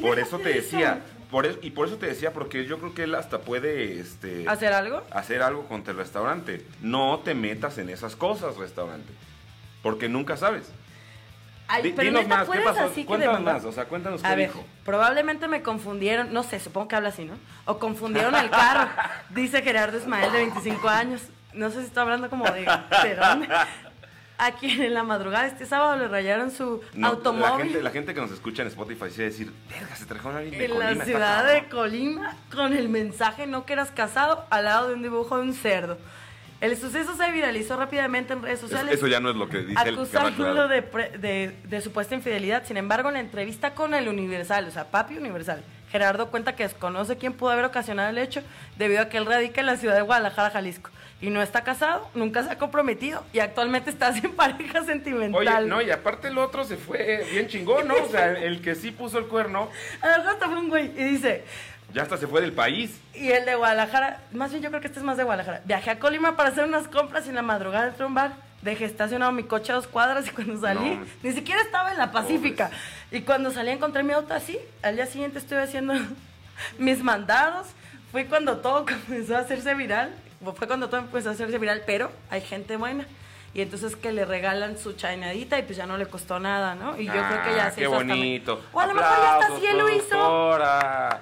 Por 0.00 0.18
eso 0.18 0.38
te 0.38 0.50
eso. 0.58 0.76
decía, 0.76 1.00
por 1.30 1.46
eso, 1.46 1.58
y 1.62 1.70
por 1.70 1.88
eso 1.88 1.96
te 1.96 2.06
decía, 2.06 2.32
porque 2.32 2.66
yo 2.66 2.78
creo 2.78 2.94
que 2.94 3.04
él 3.04 3.14
hasta 3.14 3.40
puede 3.40 3.98
este, 3.98 4.46
¿Hacer 4.48 4.72
algo? 4.74 5.02
hacer 5.10 5.42
algo 5.42 5.66
contra 5.66 5.92
el 5.92 5.98
restaurante. 5.98 6.64
No 6.82 7.20
te 7.24 7.34
metas 7.34 7.78
en 7.78 7.88
esas 7.88 8.14
cosas, 8.14 8.56
restaurante. 8.56 9.10
Porque 9.82 10.08
nunca 10.08 10.36
sabes. 10.36 10.70
Ay, 11.70 11.92
pero 11.94 12.08
dinos 12.08 12.22
neta, 12.22 12.34
más, 12.36 12.44
¿qué 12.48 12.60
¿puedes 12.60 12.64
pasó? 12.64 13.06
Cuéntanos 13.06 13.42
más, 13.42 13.64
o 13.64 13.72
sea, 13.72 13.84
cuéntanos 13.84 14.24
A 14.24 14.30
qué 14.30 14.36
ver, 14.36 14.48
dijo. 14.48 14.64
probablemente 14.84 15.48
me 15.48 15.62
confundieron, 15.62 16.32
no 16.32 16.42
sé, 16.42 16.60
supongo 16.60 16.88
que 16.88 16.96
habla 16.96 17.10
así, 17.10 17.24
¿no? 17.26 17.34
O 17.66 17.78
confundieron 17.78 18.34
el 18.36 18.48
carro, 18.48 18.88
dice 19.30 19.60
Gerardo 19.62 19.98
Ismael 19.98 20.32
de 20.32 20.38
25 20.38 20.88
años. 20.88 21.22
No 21.52 21.70
sé 21.70 21.80
si 21.80 21.86
está 21.86 22.02
hablando 22.02 22.28
como 22.30 22.44
de, 22.50 22.60
¿de? 22.62 23.48
A 24.40 24.52
quien 24.52 24.82
en 24.82 24.94
la 24.94 25.02
madrugada 25.02 25.46
este 25.46 25.66
sábado 25.66 25.96
le 25.96 26.06
rayaron 26.06 26.52
su 26.52 26.80
No, 26.94 27.08
automóvil 27.08 27.50
La 27.58 27.64
gente, 27.64 27.82
la 27.82 27.90
gente 27.90 28.14
que 28.14 28.20
nos 28.20 28.30
escucha 28.30 28.62
en 28.62 28.68
Spotify 28.68 29.00
va 29.00 29.06
a 29.06 29.10
decir, 29.10 29.52
verga, 29.68 29.96
se 29.96 30.06
trajeron 30.06 30.36
a 30.36 30.38
alguien 30.38 30.58
de 30.58 30.64
en 30.66 30.70
Colima, 30.70 30.94
la 30.94 31.04
ciudad 31.04 31.36
cabrón". 31.44 31.54
de 31.62 31.68
Colima 31.68 32.36
con 32.54 32.72
el 32.72 32.88
mensaje 32.88 33.46
no 33.48 33.66
que 33.66 33.72
eras 33.72 33.90
casado 33.90 34.46
al 34.50 34.66
lado 34.66 34.88
de 34.88 34.94
un 34.94 35.02
dibujo 35.02 35.36
de 35.38 35.42
un 35.42 35.54
cerdo. 35.54 35.98
El 36.60 36.76
suceso 36.76 37.16
se 37.16 37.30
viralizó 37.32 37.76
rápidamente 37.76 38.32
en 38.32 38.42
redes 38.42 38.60
sociales. 38.60 38.94
eso 38.94 39.06
ya 39.08 39.18
no 39.20 39.30
es 39.30 39.36
lo 39.36 39.48
que 39.48 39.58
dice 39.58 39.80
el 39.88 39.94
acusándolo 39.94 40.68
de, 40.68 40.82
pre- 40.82 41.16
de, 41.18 41.56
de 41.64 41.80
supuesta 41.80 42.14
infidelidad. 42.14 42.64
Sin 42.64 42.76
embargo, 42.76 43.08
en 43.08 43.14
la 43.14 43.20
entrevista 43.20 43.74
con 43.74 43.92
el 43.94 44.08
Universal, 44.08 44.66
o 44.66 44.70
sea, 44.70 44.84
Papi 44.84 45.16
Universal, 45.18 45.62
Gerardo 45.90 46.30
cuenta 46.30 46.54
que 46.56 46.64
desconoce 46.64 47.16
quién 47.16 47.32
pudo 47.32 47.50
haber 47.50 47.64
ocasionado 47.64 48.10
el 48.10 48.18
hecho 48.18 48.42
debido 48.76 49.02
a 49.02 49.08
que 49.08 49.18
él 49.18 49.26
radica 49.26 49.60
en 49.60 49.66
la 49.66 49.76
ciudad 49.76 49.94
de 49.96 50.02
Guadalajara, 50.02 50.50
Jalisco. 50.50 50.90
Y 51.20 51.30
no 51.30 51.42
está 51.42 51.64
casado, 51.64 52.08
nunca 52.14 52.44
se 52.44 52.50
ha 52.52 52.58
comprometido 52.58 53.24
y 53.32 53.40
actualmente 53.40 53.90
está 53.90 54.12
sin 54.12 54.30
pareja 54.36 54.84
sentimental. 54.84 55.48
Oye, 55.62 55.66
no, 55.66 55.82
y 55.82 55.90
aparte 55.90 56.28
el 56.28 56.38
otro 56.38 56.62
se 56.64 56.76
fue 56.76 57.26
bien 57.32 57.48
chingón, 57.48 57.88
¿no? 57.88 57.94
O 57.96 58.08
sea, 58.08 58.32
el 58.32 58.60
que 58.62 58.74
sí 58.76 58.92
puso 58.92 59.18
el 59.18 59.26
cuerno, 59.26 59.68
Además, 60.00 60.34
hasta 60.34 60.46
fue 60.46 60.58
un 60.58 60.68
güey 60.68 60.86
y 60.96 61.04
dice, 61.04 61.44
ya 61.92 62.02
hasta 62.02 62.16
se 62.18 62.26
fue 62.28 62.40
del 62.40 62.52
país. 62.52 63.00
y 63.14 63.32
el 63.32 63.44
de 63.46 63.56
Guadalajara, 63.56 64.20
más 64.32 64.50
bien 64.52 64.62
yo 64.62 64.68
creo 64.68 64.80
que 64.80 64.86
este 64.86 65.00
es 65.00 65.04
más 65.04 65.16
de 65.16 65.24
Guadalajara. 65.24 65.62
Viajé 65.64 65.90
a 65.90 65.98
Colima 65.98 66.36
para 66.36 66.50
hacer 66.50 66.64
unas 66.64 66.86
compras 66.86 67.26
y 67.26 67.30
en 67.30 67.34
la 67.34 67.42
madrugada 67.42 67.88
entré 67.88 68.04
a 68.04 68.06
un 68.06 68.14
bar. 68.14 68.32
Dejé 68.62 68.84
estacionado 68.86 69.30
mi 69.32 69.44
coche 69.44 69.72
a 69.72 69.76
dos 69.76 69.86
cuadras 69.86 70.26
y 70.26 70.30
cuando 70.30 70.60
salí, 70.60 70.96
No. 70.96 71.06
ni 71.22 71.32
siquiera 71.32 71.60
estaba 71.62 71.92
en 71.92 71.98
la 71.98 72.10
Pacífica. 72.12 72.70
Y 73.10 73.20
cuando 73.22 73.50
salí 73.52 73.70
encontré 73.70 74.02
mi 74.02 74.12
auto 74.12 74.34
así. 74.34 74.58
Al 74.82 74.96
día 74.96 75.06
siguiente 75.06 75.38
estuve 75.38 75.62
haciendo 75.62 75.94
mis 76.78 77.02
mandados. 77.02 77.66
Fue 78.12 78.26
cuando 78.26 78.58
todo 78.58 78.84
comenzó 79.06 79.36
a 79.36 79.40
hacerse 79.40 79.74
viral. 79.74 80.14
Fue 80.56 80.66
cuando 80.66 80.88
todo 80.88 81.00
empezó 81.00 81.30
a 81.30 81.32
hacerse 81.32 81.58
viral, 81.58 81.82
pero 81.86 82.10
hay 82.30 82.40
gente 82.40 82.76
buena. 82.76 83.06
Y 83.54 83.62
entonces 83.62 83.96
que 83.96 84.12
le 84.12 84.24
regalan 84.24 84.78
su 84.78 84.92
chainadita 84.92 85.58
y 85.58 85.62
pues 85.62 85.76
ya 85.76 85.86
no 85.86 85.96
le 85.96 86.06
costó 86.06 86.38
nada, 86.38 86.74
¿no? 86.74 86.98
Y 87.00 87.06
yo 87.06 87.12
creo 87.12 87.42
que 87.42 87.56
ya 87.56 87.66
Ah, 87.66 87.70
se 87.70 87.76
Qué 87.76 87.82
hizo 87.82 87.92
hasta- 87.94 88.04
bonito. 88.14 88.62
O 88.72 88.80
a 88.80 88.86
lo 88.86 88.94
mejor 88.94 89.10
ya 89.22 89.38
hasta 89.38 89.56
sí 89.58 89.66
él 89.66 89.78
lo 89.78 89.88
hizo. 89.88 90.58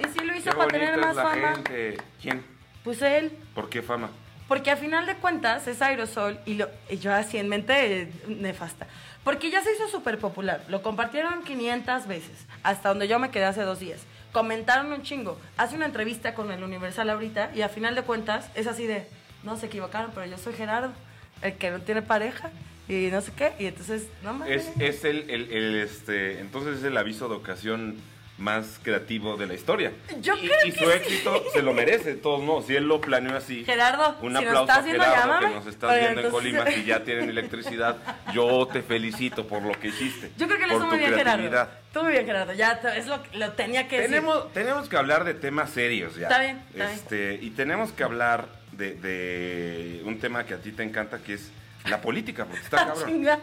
Y 0.00 0.04
sí 0.18 0.24
lo 0.24 0.36
hizo 0.36 0.50
Qué 0.50 0.56
para 0.56 0.68
tener 0.70 0.98
más 0.98 1.14
fama. 1.16 1.54
gente. 1.54 1.96
¿Quién? 2.20 2.44
Pues 2.84 3.00
él. 3.00 3.32
¿Por 3.54 3.68
qué 3.70 3.80
fama? 3.80 4.10
Porque 4.48 4.70
a 4.70 4.76
final 4.76 5.06
de 5.06 5.14
cuentas 5.16 5.66
es 5.66 5.80
aerosol 5.82 6.38
y, 6.46 6.54
lo, 6.54 6.68
y 6.90 6.98
yo 6.98 7.12
así 7.14 7.38
en 7.38 7.48
mente 7.48 8.02
eh, 8.02 8.12
nefasta. 8.28 8.86
Porque 9.24 9.50
ya 9.50 9.62
se 9.62 9.72
hizo 9.72 9.88
súper 9.88 10.18
popular. 10.18 10.62
Lo 10.68 10.82
compartieron 10.82 11.42
500 11.42 12.06
veces, 12.06 12.46
hasta 12.62 12.90
donde 12.90 13.08
yo 13.08 13.18
me 13.18 13.30
quedé 13.30 13.44
hace 13.44 13.62
dos 13.62 13.80
días. 13.80 14.00
Comentaron 14.40 14.92
un 14.92 15.00
chingo. 15.02 15.38
Hace 15.56 15.76
una 15.76 15.86
entrevista 15.86 16.34
con 16.34 16.52
el 16.52 16.62
Universal 16.62 17.08
ahorita 17.08 17.52
y 17.54 17.62
a 17.62 17.70
final 17.70 17.94
de 17.94 18.02
cuentas 18.02 18.50
es 18.54 18.66
así 18.66 18.86
de, 18.86 19.06
no 19.44 19.56
se 19.56 19.64
equivocaron, 19.64 20.10
pero 20.14 20.26
yo 20.26 20.36
soy 20.36 20.52
Gerardo, 20.52 20.92
el 21.40 21.54
que 21.54 21.70
no 21.70 21.80
tiene 21.80 22.02
pareja 22.02 22.50
y 22.86 23.08
no 23.10 23.22
sé 23.22 23.32
qué. 23.34 23.54
Y 23.58 23.64
entonces, 23.64 24.08
no 24.22 24.34
mames. 24.34 24.66
Es, 24.76 24.78
es 24.78 25.04
el, 25.06 25.30
el- 25.30 25.50
el, 25.50 25.76
este, 25.76 26.40
entonces 26.40 26.76
es 26.80 26.84
el 26.84 26.98
aviso 26.98 27.30
de 27.30 27.34
ocasión 27.36 27.96
más 28.38 28.78
creativo 28.82 29.36
de 29.38 29.46
la 29.46 29.54
historia. 29.54 29.92
Yo 30.20 30.34
y, 30.36 30.46
creo 30.46 30.58
y 30.66 30.72
que 30.72 30.78
su 30.78 30.84
sí. 30.84 30.90
éxito 30.92 31.42
se 31.54 31.62
lo 31.62 31.72
merece, 31.72 32.10
de 32.16 32.20
todos 32.20 32.42
modos. 32.42 32.66
Si 32.66 32.76
él 32.76 32.84
lo 32.86 33.00
planeó 33.00 33.34
así. 33.36 33.64
Gerardo, 33.64 34.16
un 34.20 34.36
si 34.36 34.44
aplauso 34.44 34.72
a 34.72 34.82
Gerardo 34.82 35.14
llámame. 35.16 35.48
que 35.48 35.54
nos 35.54 35.66
estás 35.66 35.90
Oye, 35.90 36.00
viendo 36.00 36.20
en 36.20 36.30
Colima, 36.30 36.66
si 36.66 36.84
ya 36.84 37.02
tienen 37.02 37.30
electricidad. 37.30 37.96
Yo 38.34 38.66
te 38.70 38.82
felicito 38.82 39.46
por 39.46 39.62
lo 39.62 39.72
que 39.80 39.88
hiciste. 39.88 40.30
Yo 40.36 40.46
creo 40.46 40.58
que 40.58 40.66
le 40.66 40.72
por 40.74 40.82
hizo 40.82 40.86
muy 40.88 40.98
bien 40.98 41.14
Gerardo. 41.14 41.68
Tú 41.94 42.02
muy 42.02 42.12
bien 42.12 42.26
Gerardo, 42.26 42.52
ya 42.52 42.72
es 42.94 43.06
lo, 43.06 43.20
lo 43.32 43.52
tenía 43.52 43.88
que 43.88 43.96
decir. 44.00 44.10
Tenemos, 44.16 44.52
tenemos 44.52 44.88
que 44.88 44.96
hablar 44.98 45.24
de 45.24 45.32
temas 45.32 45.70
serios 45.70 46.14
ya. 46.16 46.24
Está 46.24 46.40
bien, 46.40 46.60
está 46.72 46.84
bien. 46.86 46.90
este, 46.90 47.38
Y 47.40 47.50
tenemos 47.52 47.92
que 47.92 48.04
hablar 48.04 48.48
de, 48.72 48.94
de 48.96 50.02
un 50.04 50.18
tema 50.20 50.44
que 50.44 50.52
a 50.52 50.58
ti 50.58 50.72
te 50.72 50.82
encanta, 50.82 51.18
que 51.20 51.34
es 51.34 51.50
la 51.86 52.02
política, 52.02 52.44
porque 52.44 52.62
está 52.64 52.76
cabrón. 52.86 53.06
Chinga. 53.06 53.38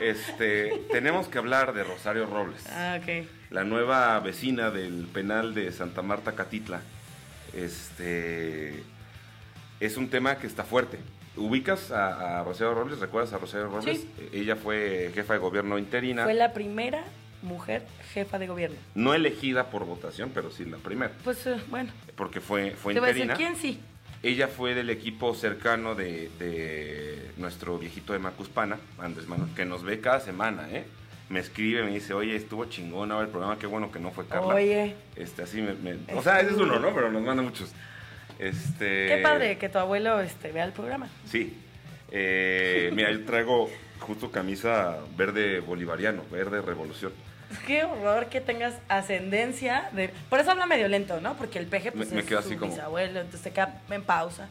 Este, 0.00 0.82
tenemos 0.90 1.28
que 1.28 1.38
hablar 1.38 1.72
de 1.74 1.84
Rosario 1.84 2.24
Robles, 2.26 2.64
Ah, 2.70 2.98
ok. 3.02 3.26
La 3.50 3.64
nueva 3.64 4.18
vecina 4.20 4.70
del 4.70 5.06
penal 5.12 5.54
de 5.54 5.72
Santa 5.72 6.02
Marta 6.02 6.32
Catitla. 6.32 6.80
Este, 7.52 8.82
es 9.80 9.96
un 9.96 10.08
tema 10.08 10.36
que 10.36 10.46
está 10.46 10.64
fuerte. 10.64 10.98
¿Ubicas 11.36 11.90
a, 11.90 12.40
a 12.40 12.44
Rosario 12.44 12.74
Robles? 12.74 12.98
¿Recuerdas 13.00 13.32
a 13.32 13.38
Rosario 13.38 13.68
Robles? 13.68 14.00
Sí. 14.00 14.10
Ella 14.32 14.56
fue 14.56 15.10
jefa 15.14 15.34
de 15.34 15.38
gobierno 15.38 15.78
interina, 15.78 16.24
Fue 16.24 16.34
la 16.34 16.52
primera 16.52 17.04
mujer 17.42 17.86
jefa 18.12 18.38
de 18.38 18.46
gobierno. 18.46 18.76
no 18.94 19.14
elegida 19.14 19.70
por 19.70 19.84
votación, 19.86 20.30
pero 20.34 20.50
sí 20.50 20.64
la 20.66 20.76
primera, 20.76 21.12
Pues 21.24 21.46
eh, 21.46 21.56
bueno, 21.70 21.90
porque 22.14 22.40
fue, 22.40 22.72
fue 22.72 22.92
te 22.92 23.00
voy 23.00 23.08
a 23.08 23.12
decir 23.12 23.30
interina. 23.30 23.52
quién 23.54 23.60
sí. 23.60 23.80
Ella 24.22 24.48
fue 24.48 24.74
del 24.74 24.90
equipo 24.90 25.34
cercano 25.34 25.94
de, 25.94 26.28
de 26.38 27.30
nuestro 27.38 27.78
viejito 27.78 28.12
de 28.12 28.18
Macuspana, 28.18 28.76
Andrés 28.98 29.26
Manuel, 29.26 29.54
que 29.54 29.64
nos 29.64 29.82
ve 29.82 30.00
cada 30.00 30.20
semana, 30.20 30.68
¿eh? 30.70 30.84
Me 31.30 31.38
escribe, 31.38 31.84
me 31.84 31.92
dice, 31.92 32.12
oye, 32.12 32.34
estuvo 32.34 32.64
chingón 32.64 33.12
ahora 33.12 33.24
el 33.24 33.30
programa, 33.30 33.56
qué 33.56 33.66
bueno 33.68 33.92
que 33.92 34.00
no 34.00 34.10
fue 34.10 34.26
Carla. 34.26 34.52
Oye. 34.52 34.96
Este, 35.14 35.42
así 35.44 35.62
me, 35.62 35.74
me- 35.74 35.96
o 36.12 36.22
sea, 36.22 36.40
ese 36.40 36.50
es 36.50 36.56
uno, 36.56 36.80
¿no? 36.80 36.92
Pero 36.92 37.10
nos 37.12 37.22
manda 37.22 37.40
muchos. 37.40 37.70
Este... 38.40 39.06
Qué 39.06 39.20
padre 39.22 39.56
que 39.56 39.68
tu 39.68 39.78
abuelo 39.78 40.20
este, 40.20 40.50
vea 40.50 40.64
el 40.64 40.72
programa. 40.72 41.08
Sí. 41.26 41.56
Eh, 42.10 42.90
mira, 42.94 43.12
yo 43.12 43.24
traigo 43.24 43.70
justo 44.00 44.32
camisa 44.32 44.98
verde 45.16 45.60
bolivariano, 45.60 46.24
verde 46.32 46.62
revolución. 46.62 47.12
Qué 47.64 47.84
horror 47.84 48.26
que 48.26 48.40
tengas 48.40 48.74
ascendencia 48.88 49.88
de... 49.92 50.10
Por 50.28 50.40
eso 50.40 50.50
habla 50.50 50.66
medio 50.66 50.88
lento, 50.88 51.20
¿no? 51.20 51.34
Porque 51.36 51.60
el 51.60 51.66
peje 51.66 51.92
pues, 51.92 52.08
Me- 52.08 52.16
me 52.16 52.20
es 52.22 52.28
su 52.28 52.38
así 52.38 52.56
como- 52.56 52.72
bisabuelo, 52.72 53.20
entonces 53.20 53.40
se 53.42 53.52
queda 53.52 53.80
en 53.88 54.02
pausa. 54.02 54.48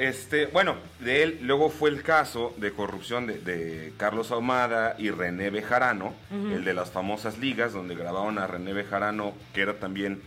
Este, 0.00 0.46
bueno, 0.46 0.76
de 1.00 1.22
él 1.22 1.40
luego 1.42 1.68
fue 1.68 1.90
el 1.90 2.02
caso 2.02 2.54
de 2.56 2.72
corrupción 2.72 3.26
de, 3.26 3.38
de 3.38 3.92
Carlos 3.98 4.30
Ahumada 4.30 4.94
y 4.96 5.10
René 5.10 5.50
Bejarano, 5.50 6.14
el 6.30 6.64
de 6.64 6.72
las 6.72 6.90
famosas 6.90 7.36
ligas, 7.36 7.74
donde 7.74 7.94
grabaron 7.94 8.38
a 8.38 8.46
René 8.46 8.72
Bejarano, 8.72 9.34
que 9.52 9.60
era 9.60 9.74
también 9.74 10.22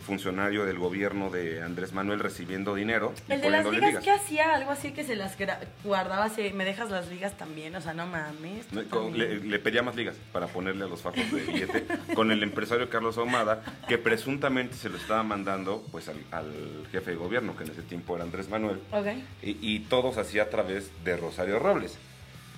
funcionario 0.00 0.64
del 0.64 0.78
gobierno 0.78 1.30
de 1.30 1.62
Andrés 1.62 1.92
Manuel 1.92 2.20
recibiendo 2.20 2.74
dinero. 2.74 3.12
El 3.28 3.40
de 3.40 3.50
las 3.50 3.66
ligas, 3.66 4.02
¿qué 4.02 4.10
hacía? 4.10 4.54
Algo 4.54 4.70
así 4.70 4.92
que 4.92 5.04
se 5.04 5.16
las 5.16 5.36
guardaba 5.84 6.24
así, 6.24 6.50
me 6.54 6.64
dejas 6.64 6.90
las 6.90 7.08
ligas 7.08 7.36
también, 7.36 7.74
o 7.76 7.80
sea, 7.80 7.94
no 7.94 8.06
mames. 8.06 8.66
con- 8.90 9.16
le, 9.18 9.58
pedía 9.58 9.82
más 9.82 9.94
ligas 9.96 10.16
para 10.32 10.46
ponerle 10.46 10.84
a 10.84 10.88
los 10.88 11.02
fajos 11.02 11.30
de 11.30 11.40
billete 11.42 11.86
con 12.14 12.30
el 12.30 12.42
empresario 12.42 12.88
Carlos 12.90 13.18
Ahumada, 13.18 13.62
que 13.88 13.98
presuntamente 13.98 14.74
se 14.76 14.88
lo 14.88 14.96
estaba 14.96 15.22
mandando 15.22 15.84
pues 15.92 16.08
al, 16.08 16.16
al 16.30 16.86
jefe 16.90 17.12
de 17.12 17.16
gobierno, 17.16 17.56
que 17.56 17.64
en 17.64 17.70
ese 17.70 17.82
tiempo 17.82 18.14
era 18.16 18.24
Andrés 18.24 18.48
Manuel, 18.48 18.80
Ok. 18.92 19.06
y, 19.42 19.56
y 19.60 19.80
todo 19.80 20.12
se 20.12 20.20
hacía 20.20 20.44
a 20.44 20.50
través 20.50 20.90
de 21.04 21.16
Rosario 21.16 21.58
Robles. 21.58 21.96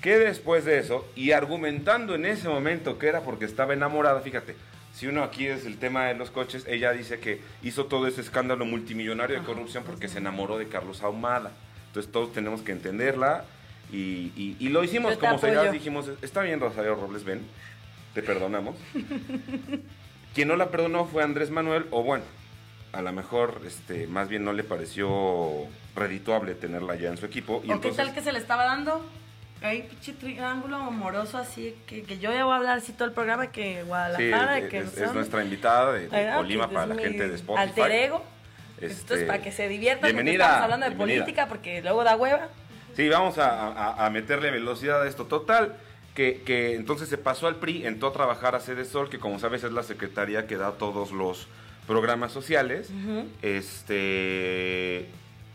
Que 0.00 0.18
después 0.18 0.66
de 0.66 0.78
eso, 0.80 1.06
y 1.16 1.30
argumentando 1.32 2.14
en 2.14 2.26
ese 2.26 2.46
momento 2.48 2.98
que 2.98 3.06
era 3.08 3.22
porque 3.22 3.46
estaba 3.46 3.72
enamorada, 3.72 4.20
fíjate, 4.20 4.54
si 4.94 5.06
uno 5.08 5.22
aquí 5.24 5.46
es 5.48 5.66
el 5.66 5.76
tema 5.76 6.06
de 6.06 6.14
los 6.14 6.30
coches, 6.30 6.64
ella 6.68 6.92
dice 6.92 7.18
que 7.18 7.40
hizo 7.62 7.86
todo 7.86 8.06
ese 8.06 8.20
escándalo 8.20 8.64
multimillonario 8.64 9.38
de 9.40 9.44
corrupción 9.44 9.82
porque 9.84 10.08
se 10.08 10.18
enamoró 10.18 10.56
de 10.56 10.68
Carlos 10.68 11.02
Ahumada. 11.02 11.50
Entonces 11.88 12.10
todos 12.10 12.32
tenemos 12.32 12.62
que 12.62 12.72
entenderla 12.72 13.44
y, 13.92 14.32
y- 14.36 14.56
y 14.58 14.68
lo 14.70 14.82
hicimos 14.84 15.14
Yo 15.14 15.18
como 15.20 15.38
señoras, 15.38 15.64
apoyo. 15.64 15.72
dijimos, 15.78 16.10
está 16.22 16.42
bien 16.42 16.60
Rosario 16.60 16.94
Robles, 16.94 17.24
ven, 17.24 17.40
te 18.14 18.22
perdonamos. 18.22 18.76
Quien 20.34 20.48
no 20.48 20.56
la 20.56 20.70
perdonó 20.70 21.04
fue 21.06 21.22
Andrés 21.22 21.50
Manuel, 21.50 21.86
o 21.90 22.02
bueno, 22.02 22.24
a 22.92 23.02
lo 23.02 23.12
mejor 23.12 23.60
este, 23.66 24.06
más 24.06 24.28
bien 24.28 24.44
no 24.44 24.52
le 24.52 24.64
pareció 24.64 25.66
redituable 25.94 26.54
tenerla 26.54 26.96
ya 26.96 27.10
en 27.10 27.16
su 27.16 27.26
equipo. 27.26 27.62
Y 27.64 27.70
¿O 27.70 27.74
entonces, 27.74 27.98
qué 28.00 28.06
tal 28.06 28.14
que 28.14 28.22
se 28.22 28.32
le 28.32 28.38
estaba 28.38 28.64
dando? 28.64 29.04
Hay 29.64 29.82
pinche 29.82 30.12
triángulo 30.12 30.76
amoroso 30.76 31.38
así, 31.38 31.74
que, 31.86 32.02
que 32.02 32.18
yo 32.18 32.30
ya 32.32 32.44
voy 32.44 32.52
a 32.52 32.56
hablar 32.56 32.78
así 32.78 32.92
todo 32.92 33.06
el 33.06 33.14
programa, 33.14 33.46
que 33.50 33.80
Sí, 33.80 33.86
Guadalajara, 33.86 34.58
es, 34.58 34.68
que 34.68 34.78
es- 34.80 34.98
es 34.98 35.14
nuestra 35.14 35.42
invitada 35.42 35.92
de, 35.94 36.08
Colima 36.34 36.68
para 36.68 36.86
la 36.86 36.94
gente 36.96 37.26
de 37.28 37.34
Spotify. 37.36 37.80
Alter 37.80 37.90
ego. 37.92 38.24
Esto 38.80 39.14
es 39.14 39.24
para 39.24 39.40
que 39.42 39.50
se 39.52 39.66
diviertan. 39.68 40.08
bienvenida, 40.08 40.44
Estamos 40.44 40.64
hablando 40.64 40.84
de 40.84 40.90
bienvenida. 40.90 41.24
política 41.24 41.46
porque 41.48 41.80
luego 41.80 42.04
da 42.04 42.14
hueva. 42.16 42.48
Sí, 42.94 43.08
vamos 43.08 43.38
a, 43.38 43.68
a- 43.68 44.04
a 44.06 44.10
meterle 44.10 44.50
velocidad 44.50 45.02
a 45.02 45.08
esto. 45.08 45.24
Total, 45.24 45.74
que, 46.14 46.42
que 46.42 46.74
entonces 46.74 47.08
se 47.08 47.16
pasó 47.16 47.46
al 47.46 47.56
PRI, 47.56 47.86
entró 47.86 48.08
a 48.08 48.12
trabajar 48.12 48.54
a 48.54 48.60
Sede 48.60 48.84
Sol, 48.84 49.08
que 49.08 49.18
como 49.18 49.38
sabes 49.38 49.64
es 49.64 49.72
la 49.72 49.82
secretaría 49.82 50.46
que 50.46 50.58
da 50.58 50.72
todos 50.72 51.10
los 51.10 51.48
programas 51.86 52.32
sociales. 52.32 52.90
Este 53.40 55.08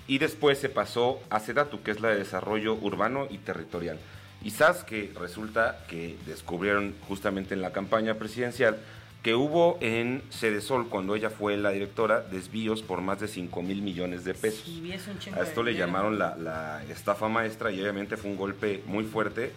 y 0.09 0.17
después 0.17 0.57
se 0.57 0.69
pasó 0.69 1.21
a 1.29 1.39
Sedatu, 1.39 1.83
que 1.83 1.91
es 1.91 2.01
la 2.01 2.09
de 2.09 2.17
desarrollo 2.17 2.73
urbano 2.73 3.27
y 3.29 3.37
territorial. 3.37 3.99
Y 4.43 4.49
sabes 4.49 4.83
que 4.83 5.13
resulta 5.17 5.85
que 5.87 6.17
descubrieron 6.25 6.95
justamente 7.07 7.53
en 7.53 7.61
la 7.61 7.71
campaña 7.71 8.15
presidencial 8.15 8.79
que 9.21 9.35
hubo 9.35 9.77
en 9.81 10.23
Sede 10.29 10.61
Sol, 10.61 10.87
cuando 10.89 11.15
ella 11.15 11.29
fue 11.29 11.57
la 11.57 11.69
directora, 11.69 12.21
desvíos 12.21 12.81
por 12.81 13.01
más 13.01 13.19
de 13.19 13.27
5 13.27 13.61
mil 13.61 13.83
millones 13.83 14.23
de 14.23 14.33
pesos. 14.33 14.63
Sí, 14.65 14.91
es 14.91 15.07
un 15.07 15.19
chingo 15.19 15.39
A 15.39 15.43
esto 15.43 15.61
le 15.61 15.75
llamaron 15.75 16.17
la, 16.17 16.35
la 16.37 16.83
estafa 16.89 17.27
maestra 17.27 17.71
y 17.71 17.79
obviamente 17.79 18.17
fue 18.17 18.31
un 18.31 18.37
golpe 18.37 18.81
muy 18.87 19.03
fuerte 19.03 19.51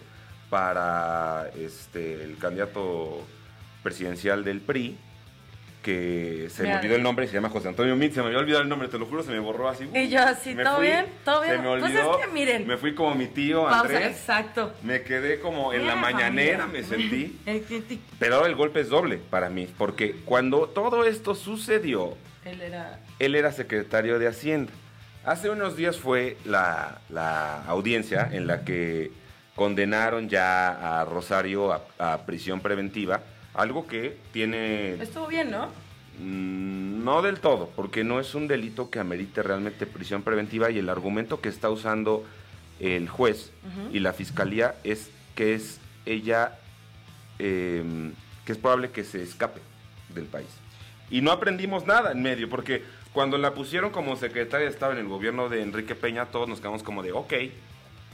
para 0.51 1.49
este, 1.57 2.23
el 2.25 2.37
candidato 2.37 3.25
presidencial 3.81 4.43
del 4.43 4.61
PRI, 4.61 4.97
que 5.83 6.47
se 6.49 6.63
Mira. 6.63 6.73
me 6.75 6.79
olvidó 6.79 6.95
el 6.95 7.03
nombre, 7.03 7.27
se 7.27 7.33
llama 7.33 7.49
José 7.49 7.67
Antonio 7.67 7.95
Mit, 7.95 8.13
se 8.13 8.21
me 8.21 8.27
había 8.27 8.39
olvidado 8.39 8.63
el 8.63 8.69
nombre, 8.69 8.87
te 8.87 8.97
lo 8.97 9.05
juro, 9.05 9.21
se 9.21 9.29
me 9.31 9.37
borró 9.39 9.69
así. 9.69 9.87
Y 9.93 10.09
yo 10.09 10.21
así, 10.23 10.55
Me 10.55 10.63
¿todo 10.63 10.77
fui, 10.77 10.87
bien? 10.87 11.05
¿Todo 11.23 11.41
bien? 11.41 11.55
Se 11.57 11.61
me 11.61 11.67
Pues 11.79 11.83
es 11.93 11.99
olvidó, 11.99 12.17
que 12.19 12.27
miren. 12.27 12.65
me 12.67 12.77
fui 12.77 12.95
como 12.95 13.13
mi 13.13 13.27
tío 13.27 13.63
Pausa, 13.65 13.81
Andrés, 13.81 14.07
exacto. 14.07 14.73
me 14.81 15.03
quedé 15.03 15.39
como 15.39 15.71
en 15.73 15.85
la 15.85 15.95
mañanera, 15.95 16.65
familia. 16.65 16.87
me 17.45 17.67
sentí. 17.67 17.99
Pero 18.19 18.35
ahora 18.37 18.47
el 18.47 18.55
golpe 18.55 18.79
es 18.79 18.89
doble 18.89 19.17
para 19.29 19.49
mí, 19.49 19.67
porque 19.77 20.15
cuando 20.25 20.67
todo 20.69 21.05
esto 21.05 21.35
sucedió, 21.35 22.17
Él 22.45 22.61
era... 22.61 22.99
él 23.19 23.35
era 23.35 23.51
secretario 23.51 24.17
de 24.17 24.27
Hacienda. 24.27 24.71
Hace 25.25 25.49
unos 25.49 25.75
días 25.77 25.97
fue 25.99 26.37
la, 26.45 26.99
la 27.09 27.63
audiencia 27.65 28.27
en 28.31 28.47
la 28.47 28.63
que 28.65 29.11
condenaron 29.55 30.29
ya 30.29 31.01
a 31.01 31.05
Rosario 31.05 31.71
a, 31.71 31.81
a 31.99 32.25
prisión 32.25 32.59
preventiva, 32.59 33.21
algo 33.53 33.87
que 33.87 34.17
tiene... 34.31 34.93
Estuvo 35.01 35.27
bien, 35.27 35.51
¿no? 35.51 35.67
mm, 36.19 37.03
No 37.03 37.21
del 37.21 37.39
todo, 37.39 37.69
porque 37.75 38.03
no 38.03 38.19
es 38.19 38.35
un 38.35 38.47
delito 38.47 38.89
que 38.89 38.99
amerite 38.99 39.43
realmente 39.43 39.85
prisión 39.85 40.23
preventiva 40.23 40.69
y 40.71 40.79
el 40.79 40.89
argumento 40.89 41.41
que 41.41 41.49
está 41.49 41.69
usando 41.69 42.25
el 42.79 43.07
juez 43.07 43.51
y 43.91 43.99
la 43.99 44.13
fiscalía 44.13 44.75
es 44.83 45.09
que 45.35 45.53
es 45.53 45.79
ella, 46.05 46.57
eh, 47.39 47.83
que 48.45 48.51
es 48.51 48.57
probable 48.57 48.91
que 48.91 49.03
se 49.03 49.21
escape 49.21 49.61
del 50.13 50.25
país. 50.25 50.49
Y 51.09 51.21
no 51.21 51.31
aprendimos 51.31 51.85
nada 51.85 52.11
en 52.11 52.21
medio, 52.21 52.49
porque 52.49 52.83
cuando 53.13 53.37
la 53.37 53.53
pusieron 53.53 53.91
como 53.91 54.15
secretaria 54.15 54.67
estaba 54.67 54.93
en 54.93 54.99
el 54.99 55.07
gobierno 55.07 55.47
de 55.49 55.61
Enrique 55.61 55.95
Peña, 55.95 56.25
todos 56.25 56.49
nos 56.49 56.59
quedamos 56.59 56.83
como 56.83 57.03
de, 57.03 57.11
ok, 57.11 57.33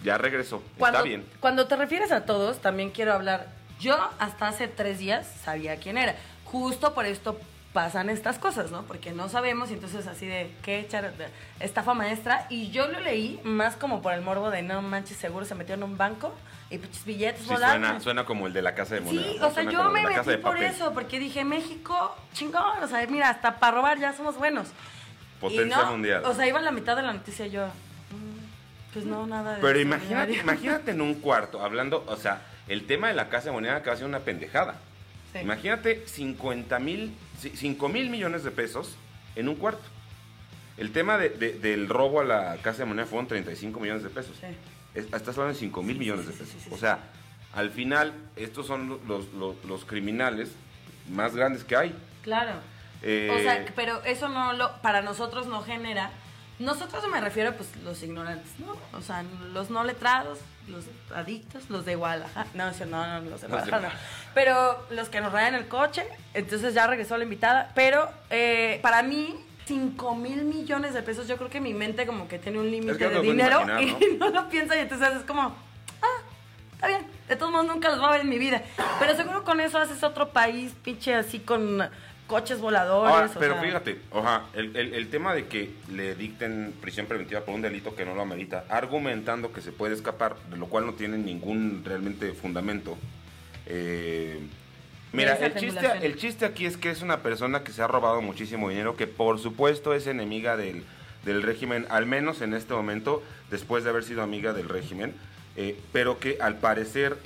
ya 0.04 0.18
regresó, 0.18 0.62
Cuando, 0.78 1.00
está 1.00 1.08
bien. 1.08 1.26
Cuando 1.40 1.68
te 1.68 1.76
refieres 1.76 2.12
a 2.12 2.26
todos, 2.26 2.60
también 2.60 2.92
quiero 2.92 3.14
hablar. 3.14 3.59
Yo 3.80 3.98
hasta 4.20 4.48
hace 4.48 4.68
tres 4.68 5.00
días 5.00 5.28
sabía 5.44 5.78
quién 5.78 5.98
era. 5.98 6.16
Justo 6.46 6.94
por 6.94 7.06
esto 7.06 7.40
pasan 7.74 8.10
estas 8.10 8.40
cosas, 8.40 8.72
¿no? 8.72 8.84
Porque 8.84 9.12
no 9.12 9.30
sabemos 9.30 9.70
y 9.70 9.76
entonces 9.76 10.08
así 10.08 10.26
de, 10.26 10.52
¿qué 10.64 10.80
echar? 10.80 11.14
Estafa 11.60 11.94
maestra. 11.94 12.48
Y 12.50 12.72
yo 12.72 12.88
lo 12.88 13.00
leí 13.00 13.40
más 13.44 13.76
como 13.76 14.02
por 14.02 14.14
el 14.14 14.22
morbo 14.22 14.50
de, 14.50 14.62
no 14.62 14.82
manches, 14.82 15.18
seguro 15.18 15.46
se 15.46 15.56
metió 15.56 15.76
en 15.76 15.84
un 15.84 15.98
banco 15.98 16.34
y 16.70 16.78
pinches 16.78 17.06
billetes 17.06 17.42
Sí, 17.42 17.48
suena, 17.48 18.00
suena 18.00 18.26
como 18.26 18.48
el 18.48 18.54
de 18.54 18.62
la 18.62 18.76
casa 18.76 18.96
de 18.96 19.02
moneda. 19.02 19.24
Sí, 19.24 19.38
o 19.40 19.52
sea, 19.52 19.64
yo 19.64 19.90
me 19.90 20.04
metí 20.04 20.16
por 20.16 20.42
papel. 20.42 20.64
eso, 20.64 20.94
porque 20.94 21.20
dije, 21.20 21.44
México, 21.46 22.16
chingón, 22.34 22.84
o 22.84 22.88
sea, 22.88 23.06
mira, 23.08 23.30
hasta 23.30 23.60
para 23.60 23.78
robar 23.78 24.00
ya 24.00 24.14
somos 24.14 24.38
buenos. 24.38 24.70
Potencia 25.40 25.78
no, 25.78 25.92
mundial. 25.92 26.24
O 26.26 26.34
sea, 26.34 26.48
iba 26.48 26.60
a 26.60 26.62
la 26.62 26.72
mitad 26.72 26.96
de 26.96 27.04
la 27.04 27.14
noticia 27.14 27.48
yo, 27.48 27.68
mm, 27.68 28.92
pues 28.94 29.06
no, 29.06 29.26
nada 29.26 29.56
de 29.56 29.62
Pero 29.62 29.80
imagínate, 29.80 30.34
imagínate 30.34 30.92
en 30.92 31.02
un 31.02 31.16
cuarto, 31.16 31.64
hablando, 31.64 32.04
o 32.08 32.18
sea, 32.18 32.42
el 32.70 32.86
tema 32.86 33.08
de 33.10 33.14
la 33.16 33.28
casa 33.30 33.46
de 33.48 33.52
moneda 33.52 33.82
que 33.84 33.90
va 33.90 33.96
a 33.96 33.98
ser 33.98 34.06
una 34.08 34.20
pendejada. 34.20 34.76
Sí. 35.34 35.40
Imagínate 35.40 36.04
50 36.08 36.80
mil, 36.80 37.14
5 37.40 37.90
mil 37.90 38.10
millones 38.10 38.44
de 38.44 38.52
pesos 38.52 38.96
en 39.36 39.50
un 39.50 39.56
cuarto. 39.56 39.84
El 40.78 40.92
tema 40.92 41.18
de- 41.18 41.30
de- 41.30 41.54
del 41.60 41.90
robo 41.90 42.22
a 42.22 42.24
la 42.24 42.58
casa 42.62 42.80
de 42.80 42.86
moneda 42.86 43.06
fueron 43.06 43.28
35 43.28 43.80
millones 43.80 44.04
de 44.04 44.10
pesos. 44.10 44.38
Sí. 44.40 44.48
Es- 44.96 45.06
estás 45.06 45.30
hablando 45.38 45.50
de 45.54 45.60
5 45.60 45.84
mil 45.84 45.96
Sí, 45.96 46.00
millones 46.00 46.26
de 46.28 46.32
pesos. 46.34 46.56
o 46.72 46.78
sea, 46.78 47.00
al 47.54 47.70
final, 47.72 48.14
estos 48.36 48.66
son 48.66 49.00
los, 49.08 49.28
los- 49.34 49.56
los 49.66 49.86
criminales 49.86 50.52
más 51.10 51.36
grandes 51.36 51.64
que 51.64 51.76
hay. 51.76 51.96
Claro. 52.24 52.54
Eh, 53.02 53.30
O 53.34 53.40
sea, 53.40 53.66
pero 53.76 54.04
eso 54.04 54.30
no 54.30 54.54
lo, 54.54 54.82
para 54.82 55.02
nosotros 55.02 55.48
no 55.48 55.62
genera. 55.62 56.12
Nosotros 56.60 57.04
me 57.10 57.22
refiero, 57.22 57.56
pues, 57.56 57.74
los 57.84 58.04
ignorantes, 58.04 58.60
¿no? 58.60 58.76
O 58.98 59.02
sea, 59.02 59.24
los 59.54 59.70
no 59.70 59.84
letrados, 59.86 60.40
los 60.68 60.86
adictos, 61.16 61.70
los 61.70 61.86
de 61.86 61.96
Guadalajara. 61.96 62.50
No, 62.54 62.70
no, 62.86 63.22
no, 63.22 63.30
los 63.30 63.42
de 63.42 63.48
Guadalajara. 63.48 63.90
no. 63.90 63.96
Pero 64.34 64.86
los 64.90 65.08
que 65.08 65.22
nos 65.22 65.32
rayan 65.32 65.56
el 65.56 65.70
coche, 65.70 66.06
entonces 66.34 66.74
ya 66.74 66.86
regresó 66.86 67.18
la 67.18 67.24
invitada. 67.24 67.72
Pero 67.76 68.10
eh, 68.30 68.80
para 68.82 69.04
mí, 69.04 69.36
5 69.68 70.16
mil 70.16 70.44
millones 70.44 70.94
de 70.94 71.02
pesos, 71.02 71.28
yo 71.28 71.38
creo 71.38 71.50
que 71.50 71.62
mi 71.62 71.74
mente 71.74 72.06
como 72.06 72.28
que 72.28 72.40
tiene 72.40 72.60
un 72.60 72.66
Es 72.66 72.72
límite 72.72 72.98
que 72.98 73.08
de 73.08 73.22
dinero 73.22 73.62
imaginar, 73.62 74.04
y 74.04 74.18
no 74.18 74.30
lo 74.34 74.50
piensa 74.50 74.76
y 74.76 74.80
entonces 74.80 75.10
es 75.16 75.24
como, 75.24 75.56
ah, 76.02 76.22
está 76.74 76.88
bien, 76.88 77.06
de 77.28 77.36
todos 77.36 77.52
modos 77.52 77.68
nunca 77.68 77.90
los 77.90 78.00
voy 78.00 78.10
a 78.10 78.12
ver 78.14 78.22
en 78.22 78.30
mi 78.30 78.40
vida. 78.40 78.64
Pero 79.00 79.16
seguro 79.16 79.44
con 79.44 79.62
eso 79.62 79.78
haces 79.78 80.04
otro 80.04 80.30
país, 80.30 80.74
pinche 80.84 81.14
así 81.14 81.40
con 81.40 81.88
coches 82.30 82.60
voladores. 82.62 83.14
Ahora, 83.14 83.26
o 83.36 83.40
pero 83.40 83.54
sea. 83.56 83.64
fíjate, 83.64 84.00
oja, 84.12 84.44
el, 84.54 84.76
el- 84.78 84.94
el 84.94 85.10
tema 85.10 85.34
de 85.34 85.48
que 85.48 85.72
le 85.92 86.14
dicten 86.16 86.74
prisión 86.80 87.08
preventiva 87.08 87.42
por 87.42 87.56
un 87.56 87.62
delito 87.62 87.96
que 87.96 88.06
no 88.06 88.14
lo 88.16 88.22
amerita, 88.22 88.64
argumentando 88.70 89.52
que 89.52 89.62
se 89.62 89.72
puede 89.74 89.96
escapar, 89.96 90.36
de 90.52 90.56
lo 90.58 90.68
cual 90.68 90.86
no 90.86 90.94
tiene 90.94 91.18
ningún 91.18 91.82
realmente 91.84 92.32
fundamento. 92.34 92.98
eh, 93.66 94.40
mira, 95.12 95.34
el 95.36 95.56
chiste, 95.56 95.88
el 96.04 96.16
chiste 96.18 96.46
aquí 96.46 96.66
es 96.66 96.78
que 96.78 96.92
es 96.92 97.02
una 97.02 97.18
persona 97.18 97.64
que 97.64 97.72
se 97.72 97.82
ha 97.82 97.88
robado 97.88 98.22
muchísimo 98.22 98.70
dinero, 98.70 98.96
que 98.96 99.08
por 99.08 99.40
supuesto 99.40 99.94
es 99.94 100.06
enemiga 100.08 100.56
del, 100.56 100.84
del 101.26 101.42
régimen, 101.44 101.86
al 101.90 102.06
menos 102.06 102.42
en 102.42 102.54
este 102.54 102.74
momento, 102.74 103.24
después 103.50 103.84
de 103.84 103.90
haber 103.90 104.04
sido 104.04 104.22
amiga 104.22 104.54
del 104.54 104.70
régimen, 104.70 105.14
eh, 105.56 105.78
pero 105.92 106.20
que 106.20 106.38
al 106.40 106.58
parecer, 106.60 107.18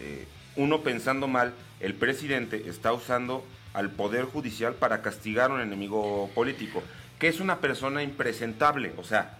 eh, 0.00 0.26
uno 0.56 0.80
pensando 0.82 1.26
mal, 1.28 1.52
el 1.80 1.94
presidente 1.94 2.64
está 2.68 2.92
usando 2.92 3.44
al 3.78 3.90
Poder 3.90 4.24
Judicial 4.24 4.74
para 4.74 5.02
castigar 5.02 5.52
a 5.52 5.54
un 5.54 5.60
enemigo 5.60 6.28
político, 6.34 6.82
que 7.20 7.28
es 7.28 7.38
una 7.38 7.58
persona 7.58 8.02
impresentable, 8.02 8.92
o 8.96 9.04
sea, 9.04 9.38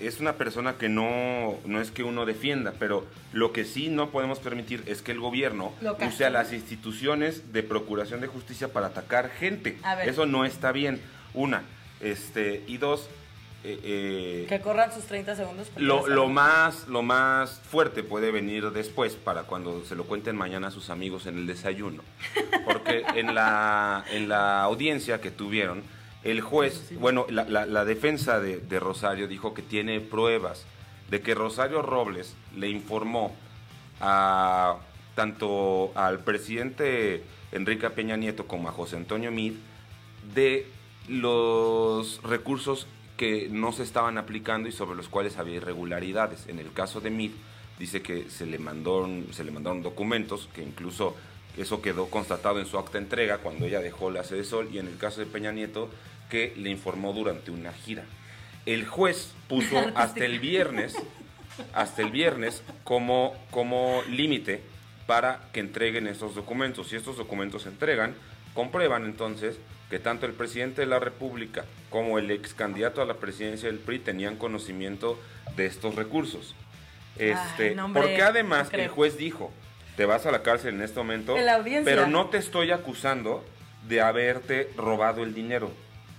es 0.00 0.18
una 0.18 0.32
persona 0.34 0.76
que 0.78 0.88
no, 0.88 1.56
no 1.66 1.82
es 1.82 1.90
que 1.90 2.02
uno 2.02 2.24
defienda, 2.24 2.72
pero 2.78 3.06
lo 3.34 3.52
que 3.52 3.66
sí 3.66 3.88
no 3.88 4.08
podemos 4.08 4.38
permitir 4.38 4.82
es 4.86 5.02
que 5.02 5.12
el 5.12 5.20
gobierno 5.20 5.74
use 6.06 6.24
a 6.24 6.30
las 6.30 6.54
instituciones 6.54 7.52
de 7.52 7.62
procuración 7.62 8.22
de 8.22 8.28
justicia 8.28 8.68
para 8.68 8.86
atacar 8.86 9.28
gente. 9.28 9.78
Eso 10.06 10.24
no 10.24 10.46
está 10.46 10.72
bien. 10.72 11.00
Una. 11.34 11.62
Este, 12.00 12.64
y 12.66 12.78
dos, 12.78 13.08
eh, 13.66 13.80
eh, 13.82 14.46
Que 14.48 14.60
corran 14.60 14.92
sus 14.92 15.04
30 15.04 15.34
segundos. 15.36 15.68
lo, 15.76 16.28
más, 16.28 16.86
lo 16.88 17.02
más 17.02 17.60
fuerte 17.70 18.02
puede 18.02 18.30
venir 18.30 18.70
después 18.70 19.14
para 19.14 19.42
cuando 19.42 19.84
se 19.84 19.96
lo 19.96 20.04
cuenten 20.04 20.36
mañana 20.36 20.68
a 20.68 20.70
sus 20.70 20.88
amigos 20.90 21.26
en 21.26 21.36
el 21.38 21.46
desayuno. 21.46 22.02
Porque 22.64 23.04
en 23.14 23.34
la, 23.34 24.04
en 24.10 24.28
la 24.28 24.62
audiencia 24.62 25.20
que 25.20 25.30
tuvieron, 25.30 25.82
el 26.24 26.40
juez, 26.40 26.92
bueno, 26.98 27.26
la, 27.28 27.44
la- 27.44 27.66
la 27.66 27.84
defensa 27.84 28.40
de, 28.40 28.58
de 28.58 28.80
Rosario 28.80 29.28
dijo 29.28 29.54
que 29.54 29.62
tiene 29.62 30.00
pruebas 30.00 30.64
de 31.10 31.20
que 31.20 31.34
Rosario 31.34 31.82
Robles 31.82 32.34
le 32.56 32.68
informó 32.68 33.34
a 34.00 34.76
tanto 35.14 35.92
al 35.94 36.18
presidente 36.20 37.22
Enrique 37.52 37.88
Peña 37.90 38.16
Nieto 38.16 38.46
como 38.46 38.68
a 38.68 38.72
José 38.72 38.96
Antonio 38.96 39.30
Mid 39.30 39.54
de 40.34 40.66
los 41.08 42.20
recursos 42.22 42.86
que 43.16 43.48
no 43.50 43.72
se 43.72 43.82
estaban 43.82 44.18
aplicando 44.18 44.68
y 44.68 44.72
sobre 44.72 44.96
los 44.96 45.08
cuales 45.08 45.38
había 45.38 45.56
irregularidades. 45.56 46.46
En 46.48 46.58
el 46.58 46.72
caso 46.72 47.00
de 47.00 47.10
Mid 47.10 47.32
dice 47.78 48.02
que 48.02 48.30
se 48.30 48.46
le 48.46 48.58
mandaron, 48.58 49.26
se 49.32 49.44
le 49.44 49.50
mandaron 49.50 49.82
documentos 49.82 50.48
que 50.54 50.62
incluso 50.62 51.16
eso 51.56 51.80
quedó 51.80 52.08
constatado 52.10 52.60
en 52.60 52.66
su 52.66 52.78
acta 52.78 52.92
de 52.92 53.04
entrega 53.04 53.38
cuando 53.38 53.66
ella 53.66 53.80
dejó 53.80 54.10
la 54.10 54.24
sede 54.24 54.44
Sol 54.44 54.68
y 54.72 54.78
en 54.78 54.86
el 54.86 54.98
caso 54.98 55.20
de 55.20 55.26
Peña 55.26 55.52
Nieto 55.52 55.88
que 56.28 56.54
le 56.56 56.70
informó 56.70 57.12
durante 57.12 57.50
una 57.50 57.72
gira. 57.72 58.04
El 58.66 58.86
juez 58.86 59.32
puso 59.48 59.78
hasta 59.94 60.24
el 60.24 60.38
viernes 60.38 60.96
hasta 61.72 62.02
el 62.02 62.10
viernes 62.10 62.62
como, 62.84 63.34
como 63.50 64.02
límite 64.10 64.60
para 65.06 65.48
que 65.52 65.60
entreguen 65.60 66.06
estos 66.06 66.34
documentos. 66.34 66.88
Si 66.88 66.96
estos 66.96 67.16
documentos 67.16 67.62
se 67.62 67.68
entregan, 67.68 68.14
comprueban 68.56 69.04
entonces 69.04 69.58
que 69.90 70.00
tanto 70.00 70.26
el 70.26 70.32
presidente 70.32 70.80
de 70.80 70.88
la 70.88 70.98
República 70.98 71.64
como 71.90 72.18
el 72.18 72.30
ex 72.32 72.54
candidato 72.54 73.00
a 73.00 73.04
la 73.04 73.14
presidencia 73.14 73.68
del 73.68 73.78
PRI 73.78 74.00
tenían 74.00 74.36
conocimiento 74.36 75.20
de 75.54 75.66
estos 75.66 75.94
recursos. 75.94 76.56
Este, 77.16 77.68
Ay, 77.68 77.74
no, 77.76 77.84
hombre, 77.84 78.02
porque 78.02 78.22
además 78.22 78.72
no 78.72 78.78
el 78.78 78.88
juez 78.88 79.16
dijo, 79.16 79.52
te 79.96 80.06
vas 80.06 80.26
a 80.26 80.32
la 80.32 80.42
cárcel 80.42 80.74
en 80.74 80.82
este 80.82 80.98
momento, 80.98 81.36
En 81.36 81.46
la 81.46 81.54
audiencia. 81.54 81.84
pero 81.84 82.08
no 82.08 82.26
te 82.26 82.38
estoy 82.38 82.72
acusando 82.72 83.44
de 83.86 84.00
haberte 84.00 84.70
robado 84.76 85.22
el 85.22 85.34
dinero. 85.34 85.70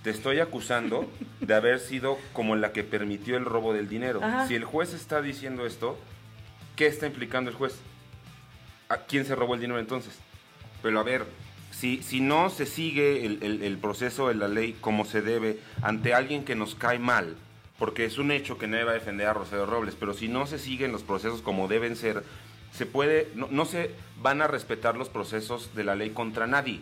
Te 0.02 0.10
estoy 0.10 0.40
acusando 0.40 1.10
de 1.40 1.54
haber 1.54 1.80
sido 1.80 2.18
como 2.32 2.56
la 2.56 2.72
que 2.72 2.84
permitió 2.84 3.36
el 3.36 3.44
robo 3.44 3.74
del 3.74 3.88
dinero. 3.88 4.20
Ajá. 4.22 4.46
Si 4.46 4.54
el 4.54 4.64
juez 4.64 4.94
está 4.94 5.20
diciendo 5.20 5.66
esto, 5.66 5.98
¿qué 6.76 6.86
está 6.86 7.06
implicando 7.06 7.50
el 7.50 7.56
juez? 7.56 7.78
¿A 8.88 8.98
quién 8.98 9.26
se 9.26 9.34
robó 9.34 9.54
el 9.54 9.60
dinero 9.60 9.78
entonces? 9.78 10.18
Pero 10.82 10.98
a 10.98 11.02
ver, 11.02 11.24
si, 11.78 12.02
si 12.02 12.20
no 12.20 12.50
se 12.50 12.66
sigue 12.66 13.24
el, 13.26 13.42
el- 13.42 13.62
el 13.62 13.78
proceso 13.78 14.28
de 14.28 14.34
la 14.34 14.48
ley 14.48 14.76
como 14.80 15.04
se 15.04 15.22
debe 15.22 15.58
ante 15.82 16.14
alguien 16.14 16.44
que 16.44 16.54
nos 16.56 16.74
cae 16.74 16.98
mal, 16.98 17.36
porque 17.78 18.04
es 18.04 18.18
un 18.18 18.30
hecho 18.32 18.58
que 18.58 18.66
nadie 18.66 18.84
va 18.84 18.90
a 18.92 18.94
defender 18.94 19.26
a 19.28 19.32
Rosario 19.34 19.66
Robles, 19.66 19.94
pero 19.98 20.12
si 20.14 20.28
no 20.28 20.46
se 20.46 20.58
siguen 20.58 20.90
los 20.92 21.02
procesos 21.02 21.40
como 21.42 21.68
deben 21.68 21.94
ser, 21.96 22.24
se 22.72 22.84
puede, 22.86 23.28
no, 23.34 23.48
no 23.50 23.64
se 23.64 23.92
van 24.20 24.42
a 24.42 24.46
respetar 24.48 24.96
los 24.96 25.08
procesos 25.08 25.74
de 25.74 25.84
la 25.84 25.94
ley 25.94 26.10
contra 26.10 26.46
nadie. 26.46 26.80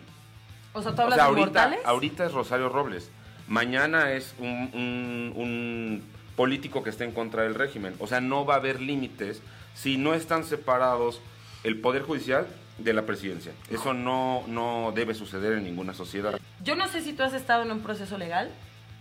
O 0.73 0.81
sea, 0.81 0.93
¿tú 0.95 1.01
O 1.01 1.03
hablas 1.03 1.15
sea, 1.17 1.25
de 1.25 1.29
ahorita, 1.29 1.45
mortales? 1.45 1.79
ahorita 1.85 2.25
es 2.25 2.31
Rosario 2.33 2.69
Robles. 2.69 3.09
Mañana 3.47 4.11
es 4.13 4.33
un, 4.39 4.69
un- 4.73 5.33
un 5.35 6.03
político 6.35 6.83
que 6.83 6.89
está 6.89 7.03
en 7.03 7.11
contra 7.13 7.43
del 7.43 7.55
régimen. 7.55 7.93
O 7.99 8.07
sea, 8.07 8.19
no 8.21 8.45
va 8.45 8.55
a 8.55 8.57
haber 8.57 8.81
límites 8.81 9.41
si 9.73 9.97
no 9.97 10.13
están 10.13 10.43
separados 10.43 11.21
el 11.63 11.79
Poder 11.79 12.01
Judicial 12.03 12.47
de 12.77 12.93
la 12.93 13.05
presidencia. 13.05 13.51
Eso 13.69 13.93
no, 13.93 14.43
no 14.47 14.91
debe 14.93 15.13
suceder 15.13 15.53
en 15.53 15.63
ninguna 15.63 15.93
sociedad. 15.93 16.39
Yo 16.63 16.75
no 16.75 16.87
sé 16.87 17.01
si 17.01 17.13
tú 17.13 17.23
has 17.23 17.33
estado 17.33 17.63
en 17.63 17.71
un 17.71 17.81
proceso 17.81 18.17
legal. 18.17 18.49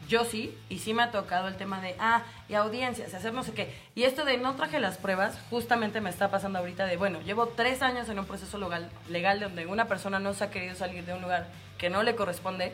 Yo 0.09 0.25
sí, 0.25 0.57
y 0.69 0.79
sí 0.79 0.95
me 0.95 1.03
ha 1.03 1.11
tocado 1.11 1.49
el 1.49 1.57
tema 1.57 1.81
de, 1.81 1.97
ah, 1.99 2.23
y 2.49 2.55
audiencias, 2.55 3.13
hacer 3.13 3.35
no 3.35 3.43
sé 3.43 3.53
qué. 3.53 3.75
Y 3.97 4.05
esto 4.05 4.25
de 4.25 4.39
no 4.39 4.55
traje 4.55 4.79
las 4.79 4.99
pruebas, 4.99 5.37
justamente 5.51 6.01
me 6.01 6.11
está 6.11 6.31
pasando 6.31 6.61
ahorita 6.61 6.87
de, 6.87 6.97
bueno, 6.97 7.21
llevo 7.23 7.49
tres 7.49 7.83
años 7.83 8.09
en 8.09 8.21
un 8.21 8.25
proceso 8.25 8.57
legal, 8.57 8.89
legal 9.09 9.41
donde 9.41 9.67
una 9.67 9.89
persona 9.89 10.21
no 10.21 10.33
se 10.33 10.45
ha 10.45 10.51
querido 10.51 10.77
salir 10.77 11.05
de 11.05 11.15
un 11.15 11.23
lugar 11.23 11.49
que 11.77 11.91
no 11.91 12.05
le 12.05 12.15
corresponde 12.15 12.73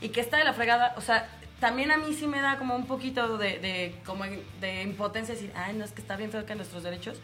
y 0.00 0.08
que 0.08 0.22
está 0.22 0.38
de 0.38 0.44
la 0.44 0.54
fregada. 0.54 0.94
O 0.96 1.02
sea, 1.02 1.28
también 1.60 1.90
a 1.90 1.98
mí 1.98 2.14
sí 2.14 2.26
me 2.26 2.40
da 2.40 2.56
como 2.56 2.74
un 2.74 2.86
poquito 2.86 3.36
de, 3.36 3.58
de, 3.58 3.94
como 4.06 4.24
de 4.24 4.82
impotencia 4.82 5.34
decir, 5.34 5.52
ay, 5.54 5.74
no, 5.74 5.84
es 5.84 5.92
que 5.92 6.00
está 6.00 6.16
bien 6.16 6.30
feo 6.30 6.46
que 6.46 6.54
nuestros 6.54 6.82
derechos. 6.82 7.18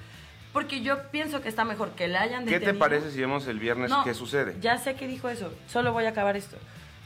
Porque 0.56 0.80
yo 0.80 1.10
pienso 1.10 1.42
que 1.42 1.50
está 1.50 1.66
mejor 1.66 1.90
que 1.90 2.08
la 2.08 2.22
hayan 2.22 2.46
¿Qué 2.46 2.52
detenido. 2.52 2.72
te 2.72 2.78
parece 2.78 3.10
si 3.10 3.20
vemos 3.20 3.46
el 3.46 3.58
viernes 3.58 3.90
No, 3.90 4.02
qué 4.04 4.14
sucede? 4.14 4.56
Ya 4.58 4.78
sé 4.78 4.94
que 4.94 5.06
dijo 5.06 5.28
eso, 5.28 5.52
solo 5.68 5.92
voy 5.92 6.06
a 6.06 6.08
acabar 6.08 6.34
esto. 6.34 6.56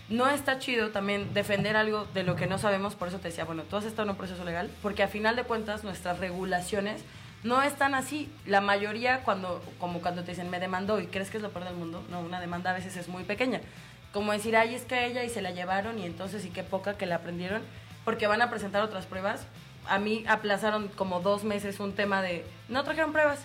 No 0.09 0.29
está 0.29 0.61
chido 0.61 0.91
también 0.91 1.35
defender 1.35 1.77
algo 1.77 2.07
de 2.15 2.23
lo 2.23 2.37
que 2.37 2.47
no 2.47 2.59
sabemos, 2.59 2.95
por 2.95 3.09
eso 3.09 3.19
te 3.19 3.27
decía, 3.27 3.45
bueno, 3.45 3.65
tú 3.65 3.75
has 3.75 3.87
estado 3.87 4.05
en 4.05 4.11
un 4.11 4.17
proceso 4.17 4.45
legal, 4.45 4.71
porque 4.83 5.03
a 5.03 5.09
final 5.09 5.35
de 5.35 5.43
cuentas 5.43 5.83
nuestras 5.83 6.21
regulaciones 6.21 7.03
no 7.43 7.61
están 7.61 7.97
así. 7.97 8.31
La 8.47 8.61
mayoría, 8.61 9.25
cuando, 9.25 9.61
como 9.81 10.01
cuando 10.01 10.23
te 10.23 10.31
dicen, 10.31 10.49
me 10.49 10.61
demandó 10.61 11.01
y 11.01 11.09
crees 11.09 11.29
que 11.29 11.39
es 11.39 11.43
lo 11.43 11.51
peor 11.51 11.65
del 11.65 11.75
mundo, 11.75 12.05
no, 12.09 12.21
una 12.21 12.39
demanda 12.39 12.71
a 12.71 12.75
veces 12.75 12.97
es 12.97 13.09
muy 13.09 13.25
pequeña. 13.25 13.63
Como 14.13 14.31
decir, 14.31 14.55
ay, 14.57 14.77
es 14.77 14.85
que 14.85 14.95
a 14.95 15.07
ella 15.07 15.25
y 15.25 15.29
se 15.29 15.43
la 15.43 15.51
llevaron 15.51 15.99
y 15.99 16.07
entonces 16.07 16.45
y 16.45 16.51
qué 16.51 16.63
poca 16.63 16.97
que 16.97 17.07
la 17.07 17.17
aprendieron, 17.17 17.63
porque 18.05 18.29
van 18.29 18.43
a 18.43 18.49
presentar 18.49 18.85
otras 18.85 19.07
pruebas. 19.07 19.45
A 19.91 19.99
mí 19.99 20.25
aplazaron 20.29 20.89
como 20.89 21.21
dos 21.21 21.45
meses 21.45 21.81
un 21.81 21.95
tema 21.95 22.23
de, 22.23 22.47
no 22.69 22.85
trajeron 22.85 23.13
pruebas, 23.13 23.41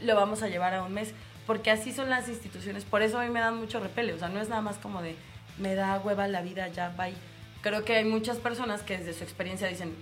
lo 0.00 0.14
vamos 0.14 0.42
a 0.42 0.48
llevar 0.48 0.72
a 0.72 0.84
un 0.84 0.94
mes, 0.94 1.12
porque 1.46 1.72
así 1.72 1.92
son 1.92 2.08
las 2.08 2.28
instituciones, 2.28 2.84
por 2.84 3.02
eso 3.02 3.18
a 3.18 3.24
mí 3.24 3.28
me 3.28 3.40
dan 3.40 3.56
mucho 3.56 3.80
repele, 3.80 4.14
o 4.14 4.18
sea, 4.18 4.28
no 4.28 4.40
es 4.40 4.48
nada 4.48 4.62
más 4.62 4.78
como 4.78 5.02
de, 5.02 5.16
me 5.58 5.74
da 5.74 5.98
hueva 5.98 6.28
la 6.28 6.42
vida, 6.42 6.68
ya, 6.68 6.90
bye. 6.90 7.12
Creo 7.60 7.84
que 7.84 7.96
hay 7.96 8.04
muchas 8.04 8.38
personas 8.38 8.82
que 8.82 8.98
desde 8.98 9.14
su 9.14 9.24
experiencia 9.24 9.66
dicen, 9.66 9.94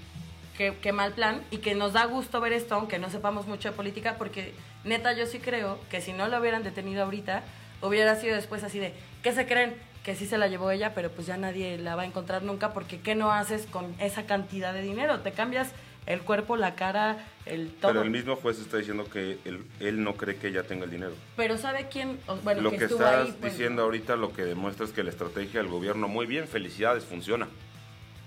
qué, 0.58 0.92
mal 0.92 1.12
plan, 1.14 1.42
y 1.50 1.58
que 1.58 1.74
nos 1.74 1.94
da 1.94 2.04
gusto 2.04 2.40
ver 2.40 2.52
esto, 2.52 2.74
aunque 2.74 2.98
no 2.98 3.08
sepamos 3.08 3.46
mucho 3.46 3.70
de 3.70 3.76
política, 3.76 4.16
porque 4.18 4.52
neta 4.84 5.14
yo 5.14 5.24
sí 5.24 5.38
creo 5.38 5.78
que 5.88 6.00
si 6.00 6.12
no 6.12 6.28
lo 6.28 6.38
hubieran 6.38 6.64
detenido 6.64 7.04
ahorita, 7.04 7.42
hubiera 7.80 8.14
sido 8.16 8.34
después 8.34 8.64
así 8.64 8.78
de, 8.78 8.92
¿qué 9.22 9.32
se 9.32 9.46
creen? 9.46 9.76
Que 10.04 10.14
sí 10.14 10.26
se 10.26 10.38
la 10.38 10.48
llevó 10.48 10.70
ella, 10.70 10.94
pero 10.94 11.10
pues 11.10 11.26
ya 11.26 11.36
nadie 11.36 11.76
la 11.78 11.94
va 11.94 12.02
a 12.02 12.06
encontrar 12.06 12.42
nunca, 12.42 12.72
porque 12.72 13.00
¿qué 13.00 13.14
no 13.14 13.32
haces 13.32 13.66
con 13.66 13.94
esa 14.00 14.24
cantidad 14.24 14.72
de 14.72 14.82
dinero? 14.82 15.20
Te 15.20 15.32
cambias 15.32 15.72
el 16.06 16.22
cuerpo, 16.22 16.56
la 16.56 16.74
cara, 16.74 17.26
el 17.44 17.70
todo. 17.72 17.92
Pero 17.92 18.02
el 18.04 18.10
mismo 18.10 18.36
juez 18.36 18.58
está 18.58 18.78
diciendo 18.78 19.04
que 19.12 19.38
él, 19.44 19.62
él 19.80 20.02
no 20.02 20.14
cree 20.14 20.36
que 20.36 20.48
ella 20.48 20.62
tenga 20.62 20.84
el 20.84 20.90
dinero. 20.90 21.12
Pero 21.36 21.58
¿sabe 21.58 21.88
quién? 21.90 22.18
Bueno, 22.42 22.62
lo 22.62 22.70
que 22.70 22.78
que 22.78 22.84
estás 22.86 23.26
ahí, 23.26 23.34
pues, 23.38 23.52
diciendo 23.52 23.82
ahorita 23.82 24.16
lo 24.16 24.32
que 24.32 24.44
demuestra 24.46 24.86
es 24.86 24.92
que 24.92 25.02
la 25.02 25.10
estrategia 25.10 25.60
del 25.60 25.68
gobierno, 25.70 26.08
muy 26.08 26.24
bien, 26.24 26.48
felicidades, 26.48 27.04
funciona. 27.04 27.46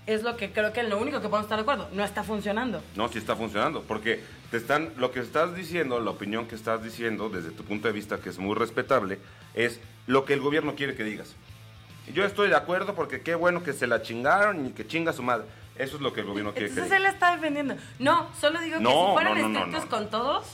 es 0.06 0.22
lo 0.22 0.36
que 0.36 0.52
creo 0.52 0.72
que 0.72 0.80
es 0.80 0.88
lo 0.88 0.98
único 0.98 1.20
que 1.20 1.28
podemos 1.28 1.46
estar 1.46 1.58
de 1.58 1.62
acuerdo. 1.62 1.88
No 1.92 2.04
está 2.04 2.22
funcionando. 2.22 2.82
No, 2.94 3.08
sí 3.08 3.18
está 3.18 3.34
funcionando, 3.34 3.82
porque 3.82 4.20
te 4.50 4.56
están, 4.56 4.92
lo 4.96 5.10
que 5.10 5.20
estás 5.20 5.54
diciendo, 5.54 6.00
la 6.00 6.10
opinión 6.10 6.46
que 6.46 6.54
estás 6.54 6.82
diciendo, 6.84 7.28
desde 7.30 7.50
tu 7.50 7.64
punto 7.64 7.88
de 7.88 7.94
vista, 7.94 8.18
que 8.18 8.28
es 8.28 8.38
muy 8.38 8.54
respetable, 8.54 9.18
es 9.54 9.80
lo 10.06 10.24
que 10.24 10.34
el 10.34 10.40
gobierno 10.40 10.74
quiere 10.74 10.94
que 10.94 11.04
digas. 11.04 11.34
Yo 12.12 12.24
estoy 12.24 12.48
de 12.48 12.56
acuerdo 12.56 12.94
porque 12.94 13.20
qué 13.22 13.34
bueno 13.34 13.62
que 13.62 13.72
se 13.72 13.86
la 13.86 14.02
chingaron 14.02 14.66
y 14.66 14.70
que 14.70 14.86
chinga 14.86 15.12
su 15.12 15.22
madre. 15.22 15.46
Eso 15.76 15.96
es 15.96 16.02
lo 16.02 16.12
que 16.12 16.20
el 16.20 16.26
gobierno 16.26 16.52
quiere 16.52 16.68
Entonces 16.68 16.92
él 16.92 16.98
digas. 16.98 17.14
está 17.14 17.34
defendiendo. 17.34 17.76
No, 17.98 18.28
solo 18.38 18.60
digo 18.60 18.78
que 18.78 18.84
si 18.84 19.12
fueran 19.12 19.52
no, 19.52 19.58
estrictos 19.58 19.86
con 19.86 20.10
todos, 20.10 20.46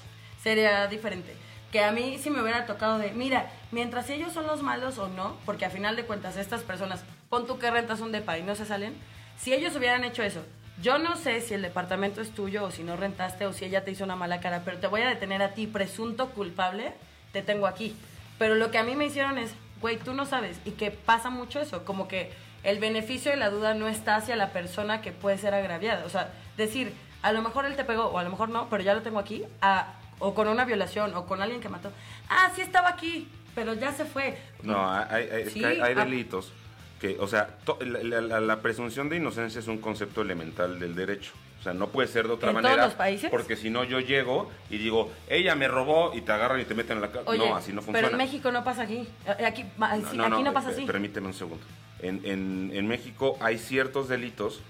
sería 0.43 0.87
diferente. 0.87 1.35
Que 1.73 1.83
a 1.83 1.93
mí 1.93 2.19
sí 2.19 2.31
me 2.31 2.41
hubiera 2.41 2.67
tocado 2.67 2.99
de, 2.99 3.13
mira, 3.13 3.51
mientras 3.73 4.09
ellos 4.11 4.33
son 4.33 4.47
los 4.47 4.63
malos 4.63 4.99
o 4.99 5.09
no, 5.09 5.37
porque 5.45 5.65
a 5.65 5.71
final 5.71 5.97
de 5.97 6.05
cuentas 6.05 6.37
estas 6.37 6.63
personas, 6.63 7.05
pon 7.29 7.47
tú 7.47 7.59
que 7.59 7.71
rentas 7.71 8.01
un 8.01 8.13
depa 8.13 8.39
y 8.39 8.43
no 8.43 8.55
se 8.55 8.65
salen, 8.65 8.95
si 9.39 9.53
ellos 9.53 9.75
hubieran 9.77 10.05
hecho 10.05 10.23
eso, 10.23 10.43
yo 10.81 10.99
no 10.99 11.17
sé 11.17 11.41
si 11.41 11.55
el 11.55 11.63
departamento 11.63 12.21
es 12.21 12.31
tuyo 12.31 12.65
o 12.65 12.71
si 12.71 12.85
no 12.85 12.97
rentaste 12.97 13.47
o 13.47 13.53
si 13.53 13.65
ella 13.65 13.85
te 13.85 13.91
hizo 13.91 14.05
una 14.05 14.17
mala 14.17 14.41
cara, 14.41 14.63
pero 14.65 14.79
te 14.79 14.87
voy 14.87 15.03
a 15.03 15.09
detener 15.09 15.43
a 15.43 15.53
ti, 15.53 15.67
presunto 15.67 16.31
culpable, 16.31 16.95
te 17.33 17.43
tengo 17.43 17.67
aquí. 17.67 17.97
Pero 18.39 18.55
lo 18.55 18.71
que 18.71 18.79
a 18.79 18.85
mí 18.85 18.95
me 18.95 19.07
hicieron 19.07 19.39
es, 19.39 19.51
güey, 19.81 19.97
tú 19.99 20.15
no 20.15 20.27
sabes, 20.27 20.61
y 20.65 20.73
que 20.73 20.91
pasa 20.91 21.31
mucho 21.31 21.61
eso, 21.61 21.85
como 21.85 22.09
que 22.09 22.31
el 22.65 22.79
beneficio 22.79 23.31
de 23.31 23.37
la 23.37 23.51
duda 23.51 23.75
no 23.75 23.89
está 23.89 24.17
hacia 24.17 24.37
la 24.37 24.51
persona 24.53 25.01
que 25.01 25.13
puede 25.13 25.39
ser 25.39 25.55
agraviada. 25.55 26.05
O 26.05 26.09
sea, 26.09 26.33
decir, 26.57 26.93
a 27.23 27.33
lo 27.33 27.41
mejor 27.43 27.65
él 27.67 27.77
te 27.77 27.85
pegó 27.85 28.07
o 28.07 28.19
a 28.19 28.23
lo 28.25 28.31
mejor 28.31 28.49
no, 28.49 28.69
pero 28.69 28.83
ya 28.83 28.95
lo 28.95 29.03
tengo 29.03 29.19
aquí, 29.19 29.45
a- 29.61 29.95
o 30.19 30.35
con 30.35 30.49
una 30.49 30.65
violación 30.65 31.15
o 31.15 31.27
con 31.27 31.41
alguien 31.41 31.61
que 31.61 31.69
mató. 31.69 31.93
Ah, 32.29 32.51
sí 32.57 32.61
estaba 32.61 32.89
aquí, 32.89 33.29
pero 33.55 33.75
ya 33.75 33.93
se 33.93 34.05
fue. 34.05 34.37
No, 34.63 34.91
hay, 34.93 35.29
hay- 35.31 35.51
Sí, 35.51 35.65
hay, 35.65 35.81
hay 35.81 35.95
delitos 35.95 36.53
que, 37.01 37.17
o 37.21 37.29
sea, 37.29 37.47
to- 37.65 37.79
la, 37.81 38.21
la- 38.21 38.41
la 38.41 38.61
presunción 38.61 39.09
de 39.09 39.17
inocencia 39.17 39.61
es 39.61 39.69
un 39.69 39.79
concepto 39.79 40.21
elemental 40.23 40.81
del 40.81 40.97
derecho. 40.97 41.33
O 41.59 41.63
sea, 41.63 41.75
no 41.75 41.89
puede 41.89 42.07
ser 42.09 42.27
de 42.29 42.35
otra 42.35 42.51
¿En 42.51 42.55
manera. 42.55 42.75
todos 42.77 42.87
los 42.89 42.95
países? 42.95 43.31
Porque 43.31 43.57
si 43.57 43.69
no, 43.69 43.83
yo 43.83 43.99
llego 44.01 44.49
y 44.71 44.79
digo, 44.79 45.11
ella 45.29 45.55
me 45.57 45.67
robó 45.67 46.13
y 46.15 46.21
te 46.21 46.31
agarran 46.31 46.61
y 46.61 46.65
te 46.65 46.75
meten 46.75 46.99
en 46.99 47.03
la 47.03 47.11
cárcel. 47.11 47.37
No, 47.39 47.57
así 47.57 47.73
no 47.73 47.83
funciona. 47.83 48.09
pero 48.09 48.11
en 48.13 48.17
México 48.27 48.53
no 48.53 48.63
pasa 48.63 48.83
aquí. 48.83 49.09
Eh, 49.27 49.45
Aquí, 49.45 49.65
no, 49.77 50.53
pasa 50.53 50.71
eh, 50.71 50.75
así. 50.75 50.85
Permíteme 50.87 51.27
un 51.27 51.35
segundo. 51.35 51.65
En, 52.01 52.21
en- 52.25 52.71
en 52.73 52.87
México 52.87 53.37
hay 53.41 53.59
ciertos 53.59 54.09
delitos 54.09 54.61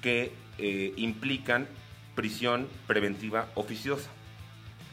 que 0.00 0.32
eh, 0.58 0.92
implican 0.96 1.68
prisión 2.16 2.68
preventiva 2.88 3.46
oficiosa. 3.54 4.10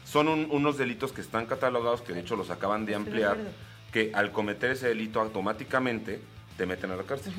Son 0.04 0.28
un- 0.28 0.46
unos 0.50 0.78
delitos 0.78 1.12
que 1.12 1.20
están 1.20 1.46
catalogados, 1.46 2.00
que 2.02 2.12
de 2.12 2.20
hecho 2.20 2.36
los 2.36 2.50
acaban 2.50 2.86
de 2.86 2.94
ampliar, 2.94 3.36
que 3.92 4.12
al 4.14 4.30
cometer 4.30 4.70
ese 4.70 4.86
delito 4.88 5.20
automáticamente 5.20 6.20
te 6.56 6.64
meten 6.64 6.92
a 6.92 6.96
la 6.96 7.02
cárcel. 7.02 7.32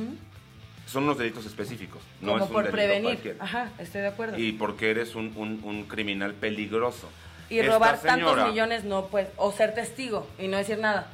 Son 0.91 1.03
unos 1.03 1.17
delitos 1.17 1.45
específicos. 1.45 2.01
No 2.19 2.33
Como 2.33 2.43
es 2.43 2.49
un 2.49 2.53
por 2.53 2.63
delito 2.65 2.75
prevenir. 2.75 3.03
cualquiera. 3.13 3.37
Ajá, 3.43 3.69
estoy 3.79 4.01
de 4.01 4.07
acuerdo. 4.07 4.37
Y 4.37 4.51
porque 4.53 4.91
eres 4.91 5.15
un, 5.15 5.31
un- 5.37 5.61
un 5.63 5.83
criminal 5.85 6.33
peligroso. 6.33 7.09
Y 7.49 7.59
Esta 7.59 7.73
robar 7.73 7.97
señora- 7.97 8.25
tantos 8.35 8.47
millones 8.49 8.83
no 8.83 9.05
pues 9.07 9.27
o 9.37 9.51
ser 9.51 9.73
testigo 9.73 10.27
y 10.37 10.47
no 10.47 10.57
decir 10.57 10.79
nada. 10.79 11.07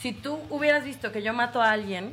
Si 0.00 0.12
tú 0.12 0.38
hubieras 0.50 0.84
visto 0.84 1.12
que 1.12 1.22
yo 1.22 1.32
mato 1.32 1.62
a 1.62 1.70
alguien 1.70 2.12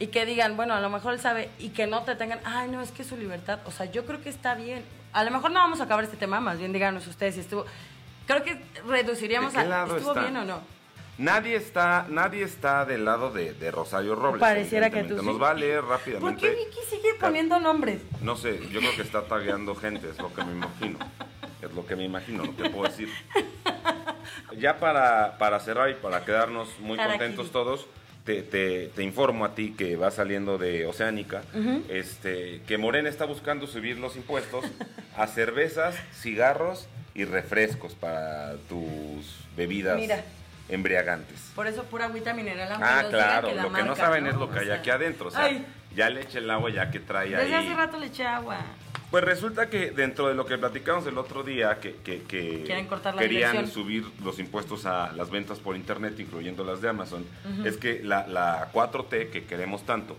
y 0.00 0.08
que 0.08 0.26
digan, 0.26 0.56
bueno, 0.56 0.74
a 0.74 0.80
lo 0.80 0.90
mejor 0.90 1.14
él 1.14 1.20
sabe 1.20 1.48
y 1.60 1.68
que 1.70 1.86
no 1.86 2.02
te 2.02 2.16
tengan, 2.16 2.40
ay, 2.44 2.68
no, 2.68 2.80
es 2.80 2.90
que 2.90 3.02
es 3.02 3.08
su 3.08 3.16
libertad, 3.16 3.60
o 3.64 3.70
sea, 3.70 3.86
yo 3.86 4.04
creo 4.04 4.20
que 4.20 4.28
está 4.28 4.54
bien. 4.56 4.82
A 5.12 5.22
lo 5.24 5.30
mejor 5.30 5.50
no 5.52 5.60
vamos 5.60 5.80
a 5.80 5.84
acabar 5.84 6.02
este 6.04 6.16
tema, 6.16 6.40
más 6.40 6.58
bien 6.58 6.72
díganos 6.72 7.06
ustedes 7.06 7.34
si 7.34 7.40
estuvo 7.40 7.66
Creo 8.26 8.42
que 8.44 8.60
reduciríamos 8.88 9.52
¿De 9.52 9.64
qué 9.64 9.72
a 9.72 9.82
estuvo 9.84 10.10
está? 10.10 10.22
bien 10.22 10.36
o 10.38 10.44
no. 10.44 10.60
Nadie 11.18 11.56
está, 11.56 12.06
nadie 12.08 12.42
está 12.42 12.84
del 12.84 13.04
lado 13.04 13.30
de, 13.30 13.52
de 13.54 13.70
Rosario 13.70 14.14
Robles. 14.14 14.40
Pareciera 14.40 14.90
que 14.90 15.04
tú 15.04 15.18
sí. 15.18 15.24
Nos 15.26 15.40
va 15.40 15.50
a 15.50 15.54
leer 15.54 15.80
¿Por 15.82 15.90
rápidamente. 15.90 16.40
qué 16.40 16.50
Vicky 16.50 16.78
sigue 16.88 17.14
poniendo 17.20 17.60
nombres? 17.60 18.00
No 18.22 18.34
sé, 18.36 18.58
yo 18.70 18.80
creo 18.80 18.96
que 18.96 19.02
está 19.02 19.22
tagueando 19.26 19.74
gente, 19.74 20.08
es 20.08 20.18
lo 20.18 20.32
que 20.34 20.42
me 20.44 20.52
imagino. 20.52 20.98
Es 21.60 21.72
lo 21.74 21.86
que 21.86 21.94
me 21.96 22.04
imagino, 22.04 22.44
no 22.44 22.52
te 22.52 22.68
puedo 22.70 22.88
decir. 22.90 23.08
Ya 24.58 24.78
para, 24.80 25.38
para 25.38 25.60
cerrar 25.60 25.90
y 25.90 25.94
para 25.94 26.24
quedarnos 26.24 26.68
muy 26.80 26.96
contentos 26.98 27.52
todos, 27.52 27.86
te, 28.24 28.42
te- 28.42 28.88
te 28.88 29.02
informo 29.02 29.44
a 29.44 29.54
ti 29.54 29.74
que 29.76 29.96
va 29.96 30.10
saliendo 30.10 30.58
de 30.58 30.86
Oceánica, 30.86 31.42
este, 31.88 32.62
que 32.66 32.78
Morena 32.78 33.08
está 33.08 33.26
buscando 33.26 33.66
subir 33.66 33.98
los 33.98 34.16
impuestos 34.16 34.64
a 35.16 35.26
cervezas, 35.26 35.94
cigarros 36.14 36.88
y 37.14 37.24
refrescos 37.24 37.94
para 37.94 38.54
tus 38.68 39.44
bebidas 39.56 39.96
Mira. 39.98 40.24
Embriagantes. 40.72 41.52
Por 41.54 41.66
eso 41.66 41.84
pura 41.84 42.06
agüita 42.06 42.32
mineral. 42.34 42.68
Ah, 42.82 43.04
claro, 43.08 43.54
la 43.54 43.62
lo 43.64 43.72
que 43.72 43.82
no 43.82 43.94
saben 43.96 44.26
es 44.26 44.34
lo 44.34 44.50
que 44.50 44.60
hay 44.60 44.70
aquí 44.70 44.90
adentro. 44.90 45.28
O 45.28 45.30
sea, 45.30 45.44
ay, 45.44 45.64
ya 45.94 46.08
le 46.10 46.22
eche 46.22 46.38
el 46.38 46.50
agua 46.50 46.70
ya 46.70 46.90
que 46.90 47.00
trae 47.00 47.30
desde 47.30 47.42
ahí. 47.54 47.66
hace 47.66 47.74
rato 47.74 47.98
le 47.98 48.06
eché 48.06 48.24
agua. 48.26 48.58
Pues 49.10 49.22
resulta 49.24 49.68
que 49.68 49.90
dentro 49.90 50.28
de 50.28 50.34
lo 50.34 50.46
que 50.46 50.56
platicamos 50.56 51.06
el 51.06 51.18
otro 51.18 51.42
día, 51.42 51.78
que, 51.80 51.96
que- 51.96 52.22
que 52.22 52.62
Quieren 52.64 52.86
cortar 52.86 53.14
la 53.14 53.20
querían 53.20 53.66
subir 53.68 54.06
los 54.24 54.38
impuestos 54.38 54.86
a 54.86 55.12
las 55.12 55.30
ventas 55.30 55.58
por 55.58 55.76
internet, 55.76 56.18
incluyendo 56.18 56.64
las 56.64 56.80
de 56.80 56.88
Amazon, 56.88 57.26
es 57.62 57.76
que 57.76 58.00
la, 58.02 58.26
la 58.26 58.70
4T 58.72 59.28
que 59.30 59.44
queremos 59.44 59.84
tanto, 59.84 60.16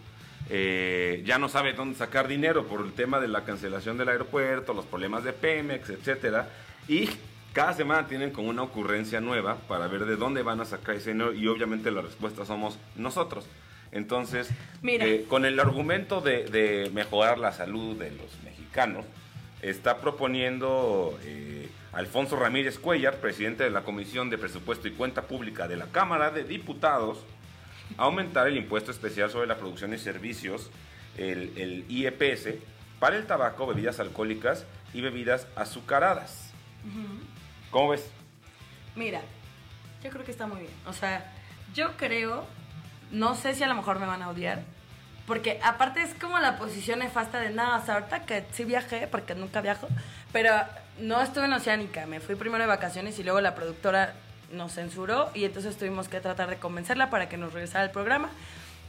eh, 0.51 1.23
ya 1.25 1.39
no 1.39 1.49
sabe 1.49 1.73
dónde 1.73 1.97
sacar 1.97 2.27
dinero 2.27 2.67
por 2.67 2.81
el 2.81 2.93
tema 2.93 3.19
de 3.19 3.27
la 3.29 3.43
cancelación 3.45 3.97
del 3.97 4.09
aeropuerto, 4.09 4.73
los 4.75 4.85
problemas 4.85 5.23
de 5.23 5.33
Pemex, 5.33 5.89
etcétera, 5.89 6.49
y 6.87 7.09
cada 7.53 7.73
semana 7.73 8.07
tienen 8.07 8.31
como 8.31 8.49
una 8.49 8.63
ocurrencia 8.63 9.21
nueva 9.21 9.57
para 9.67 9.87
ver 9.87 10.05
de 10.05 10.15
dónde 10.15 10.41
van 10.41 10.59
a 10.59 10.65
sacar 10.65 10.95
ese 10.95 11.11
dinero 11.11 11.33
y 11.33 11.47
obviamente 11.47 11.91
la 11.91 12.01
respuesta 12.01 12.45
somos 12.45 12.77
nosotros. 12.95 13.45
Entonces, 13.91 14.49
Mira. 14.81 15.05
eh, 15.05 15.25
con 15.29 15.45
el 15.45 15.59
argumento 15.59 16.19
de, 16.19 16.45
de 16.45 16.89
mejorar 16.93 17.37
la 17.37 17.53
salud 17.53 17.95
de 17.95 18.09
los 18.11 18.41
mexicanos, 18.43 19.05
está 19.61 19.99
proponiendo 19.99 21.17
eh, 21.23 21.69
Alfonso 21.93 22.35
Ramírez 22.35 22.79
Cuellar, 22.79 23.17
presidente 23.17 23.63
de 23.63 23.69
la 23.69 23.83
Comisión 23.83 24.31
de 24.31 24.39
Presupuesto 24.39 24.87
y 24.87 24.91
Cuenta 24.91 25.21
Pública 25.27 25.67
de 25.67 25.77
la 25.77 25.85
Cámara 25.85 26.31
de 26.31 26.43
Diputados, 26.43 27.19
aumentar 27.97 28.47
el 28.47 28.57
impuesto 28.57 28.89
especial 28.89 29.29
sobre 29.29 29.45
la 29.47 29.57
producción 29.57 29.93
y 29.93 29.99
servicios, 29.99 30.71
el, 31.17 31.51
el 31.55 31.85
IEPS, 31.87 32.55
para 32.99 33.15
el 33.15 33.27
tabaco, 33.27 33.67
bebidas 33.67 33.99
alcohólicas 33.99 34.65
y 34.93 35.01
bebidas 35.01 35.47
azucaradas. 35.55 36.51
¿Cómo 37.73 37.89
ves? 37.89 38.07
Mira, 38.95 39.21
yo 40.03 40.11
creo 40.11 40.23
que 40.23 40.29
está 40.29 40.45
muy 40.45 40.59
bien. 40.59 40.73
O 40.85 40.93
sea, 40.93 41.25
yo 41.73 41.97
creo, 41.97 42.45
no 43.09 43.33
sé 43.33 43.55
si 43.55 43.63
a 43.63 43.67
lo 43.67 43.73
mejor 43.73 43.99
me 43.99 44.05
van 44.05 44.21
a 44.21 44.29
odiar, 44.29 44.61
porque 45.25 45.59
aparte 45.63 46.03
es 46.03 46.13
como 46.13 46.37
la 46.37 46.57
posición 46.57 46.99
nefasta 46.99 47.39
de 47.39 47.49
nada, 47.49 47.79
o 47.79 47.83
sea, 47.83 47.95
ahorita 47.95 48.27
que 48.27 48.45
sí 48.51 48.63
viajé, 48.63 49.07
porque 49.07 49.33
nunca 49.33 49.61
viajo, 49.61 49.87
pero 50.31 50.53
no 50.99 51.19
estuve 51.19 51.45
en 51.45 51.53
Oceánica, 51.53 52.05
me 52.05 52.19
fui 52.19 52.35
primero 52.35 52.63
de 52.63 52.67
vacaciones 52.67 53.17
y 53.17 53.23
luego 53.23 53.41
la 53.41 53.55
productora 53.55 54.13
nos 54.51 54.73
censuró 54.73 55.31
y 55.33 55.45
entonces 55.45 55.75
tuvimos 55.75 56.07
que 56.07 56.19
tratar 56.19 56.51
de 56.51 56.57
convencerla 56.57 57.09
para 57.09 57.27
que 57.27 57.37
nos 57.37 57.53
regresara 57.53 57.85
al 57.85 57.91
programa. 57.91 58.29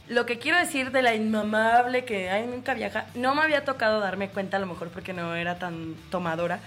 Lo 0.07 0.27
que 0.27 0.37
quiero 0.37 0.59
decir 0.59 0.91
de 0.91 1.01
la 1.01 1.15
inmamable 1.15 2.05
que 2.05 2.29
ay, 2.29 2.45
nunca 2.45 2.75
viaja, 2.75 3.07
no 3.15 3.33
me 3.33 3.41
había 3.41 3.65
tocado 3.65 3.99
darme 3.99 4.29
cuenta, 4.29 4.57
a 4.57 4.59
lo 4.59 4.67
mejor 4.67 4.89
porque 4.89 5.13
no 5.13 5.33
era 5.33 5.57
tan 5.57 5.95
tomadora, 6.11 6.59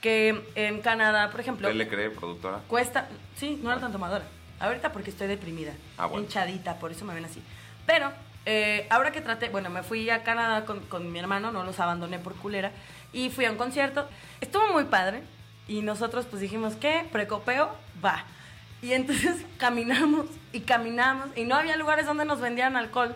que 0.00 0.44
en 0.54 0.80
Canadá, 0.80 1.30
por 1.30 1.40
ejemplo, 1.40 1.68
¿Usted 1.68 1.78
le 1.78 1.88
cree, 1.88 2.10
productora? 2.10 2.58
Cuesta, 2.68 3.08
sí, 3.36 3.58
no 3.62 3.70
era 3.70 3.80
tan 3.80 3.92
tomadora. 3.92 4.24
Ahorita 4.58 4.92
porque 4.92 5.10
estoy 5.10 5.26
deprimida, 5.28 5.72
Ah, 5.96 6.06
bueno. 6.06 6.24
hinchadita, 6.24 6.76
por 6.78 6.90
eso 6.92 7.04
me 7.04 7.14
ven 7.14 7.24
así. 7.24 7.42
Pero 7.86 8.12
eh, 8.46 8.86
ahora 8.90 9.10
que 9.10 9.20
traté, 9.20 9.48
bueno, 9.48 9.70
me 9.70 9.82
fui 9.82 10.08
a 10.10 10.22
Canadá 10.22 10.64
con, 10.66 10.80
con 10.80 11.10
mi 11.12 11.18
hermano, 11.18 11.50
no 11.50 11.64
los 11.64 11.80
abandoné 11.80 12.18
por 12.18 12.34
culera, 12.34 12.72
y 13.12 13.30
fui 13.30 13.44
a 13.46 13.50
un 13.50 13.56
concierto. 13.56 14.08
Estuvo 14.40 14.72
muy 14.72 14.84
padre, 14.84 15.22
y 15.68 15.82
nosotros 15.82 16.26
pues 16.28 16.42
dijimos, 16.42 16.74
¿qué? 16.76 17.06
Precopeo, 17.12 17.70
va. 18.04 18.24
Y 18.82 18.92
entonces 18.92 19.44
caminamos 19.58 20.26
y 20.52 20.60
caminamos, 20.60 21.28
y 21.36 21.44
no 21.44 21.54
había 21.56 21.76
lugares 21.76 22.06
donde 22.06 22.24
nos 22.24 22.40
vendían 22.40 22.76
alcohol 22.76 23.14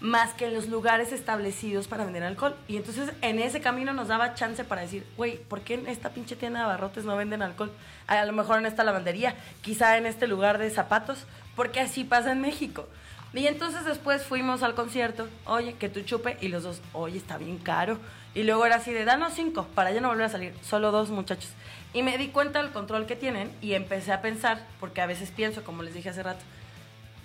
más 0.00 0.32
que 0.34 0.46
en 0.46 0.54
los 0.54 0.68
lugares 0.68 1.12
establecidos 1.12 1.88
para 1.88 2.04
vender 2.04 2.22
alcohol. 2.22 2.56
Y 2.68 2.76
entonces 2.76 3.12
en 3.22 3.40
ese 3.40 3.60
camino 3.60 3.92
nos 3.92 4.08
daba 4.08 4.34
chance 4.34 4.64
para 4.64 4.82
decir, 4.82 5.06
güey, 5.16 5.36
¿por 5.36 5.62
qué 5.62 5.74
en 5.74 5.86
esta 5.88 6.10
pinche 6.10 6.36
tienda 6.36 6.60
de 6.60 6.64
abarrotes 6.66 7.04
no 7.04 7.16
venden 7.16 7.42
alcohol? 7.42 7.72
A 8.06 8.24
lo 8.24 8.32
mejor 8.32 8.58
en 8.58 8.66
esta 8.66 8.84
lavandería, 8.84 9.34
quizá 9.60 9.96
en 9.96 10.06
este 10.06 10.26
lugar 10.26 10.58
de 10.58 10.70
zapatos, 10.70 11.26
porque 11.56 11.80
así 11.80 12.04
pasa 12.04 12.32
en 12.32 12.40
México. 12.40 12.86
Y 13.34 13.46
entonces 13.46 13.84
después 13.84 14.22
fuimos 14.22 14.62
al 14.62 14.74
concierto, 14.74 15.28
oye, 15.44 15.74
que 15.74 15.88
tú 15.88 16.00
chupe, 16.00 16.38
y 16.40 16.48
los 16.48 16.62
dos, 16.62 16.80
oye, 16.92 17.18
está 17.18 17.36
bien 17.36 17.58
caro. 17.58 17.98
Y 18.34 18.44
luego 18.44 18.64
era 18.64 18.76
así 18.76 18.92
de, 18.92 19.04
danos 19.04 19.34
cinco, 19.34 19.66
para 19.74 19.90
ya 19.90 20.00
no 20.00 20.08
volver 20.08 20.26
a 20.26 20.30
salir, 20.30 20.54
solo 20.62 20.90
dos 20.92 21.10
muchachos. 21.10 21.50
Y 21.92 22.02
me 22.02 22.16
di 22.16 22.28
cuenta 22.28 22.62
del 22.62 22.72
control 22.72 23.06
que 23.06 23.16
tienen 23.16 23.50
y 23.60 23.74
empecé 23.74 24.12
a 24.12 24.22
pensar, 24.22 24.66
porque 24.80 25.02
a 25.02 25.06
veces 25.06 25.30
pienso, 25.30 25.62
como 25.62 25.82
les 25.82 25.92
dije 25.92 26.08
hace 26.08 26.22
rato, 26.22 26.40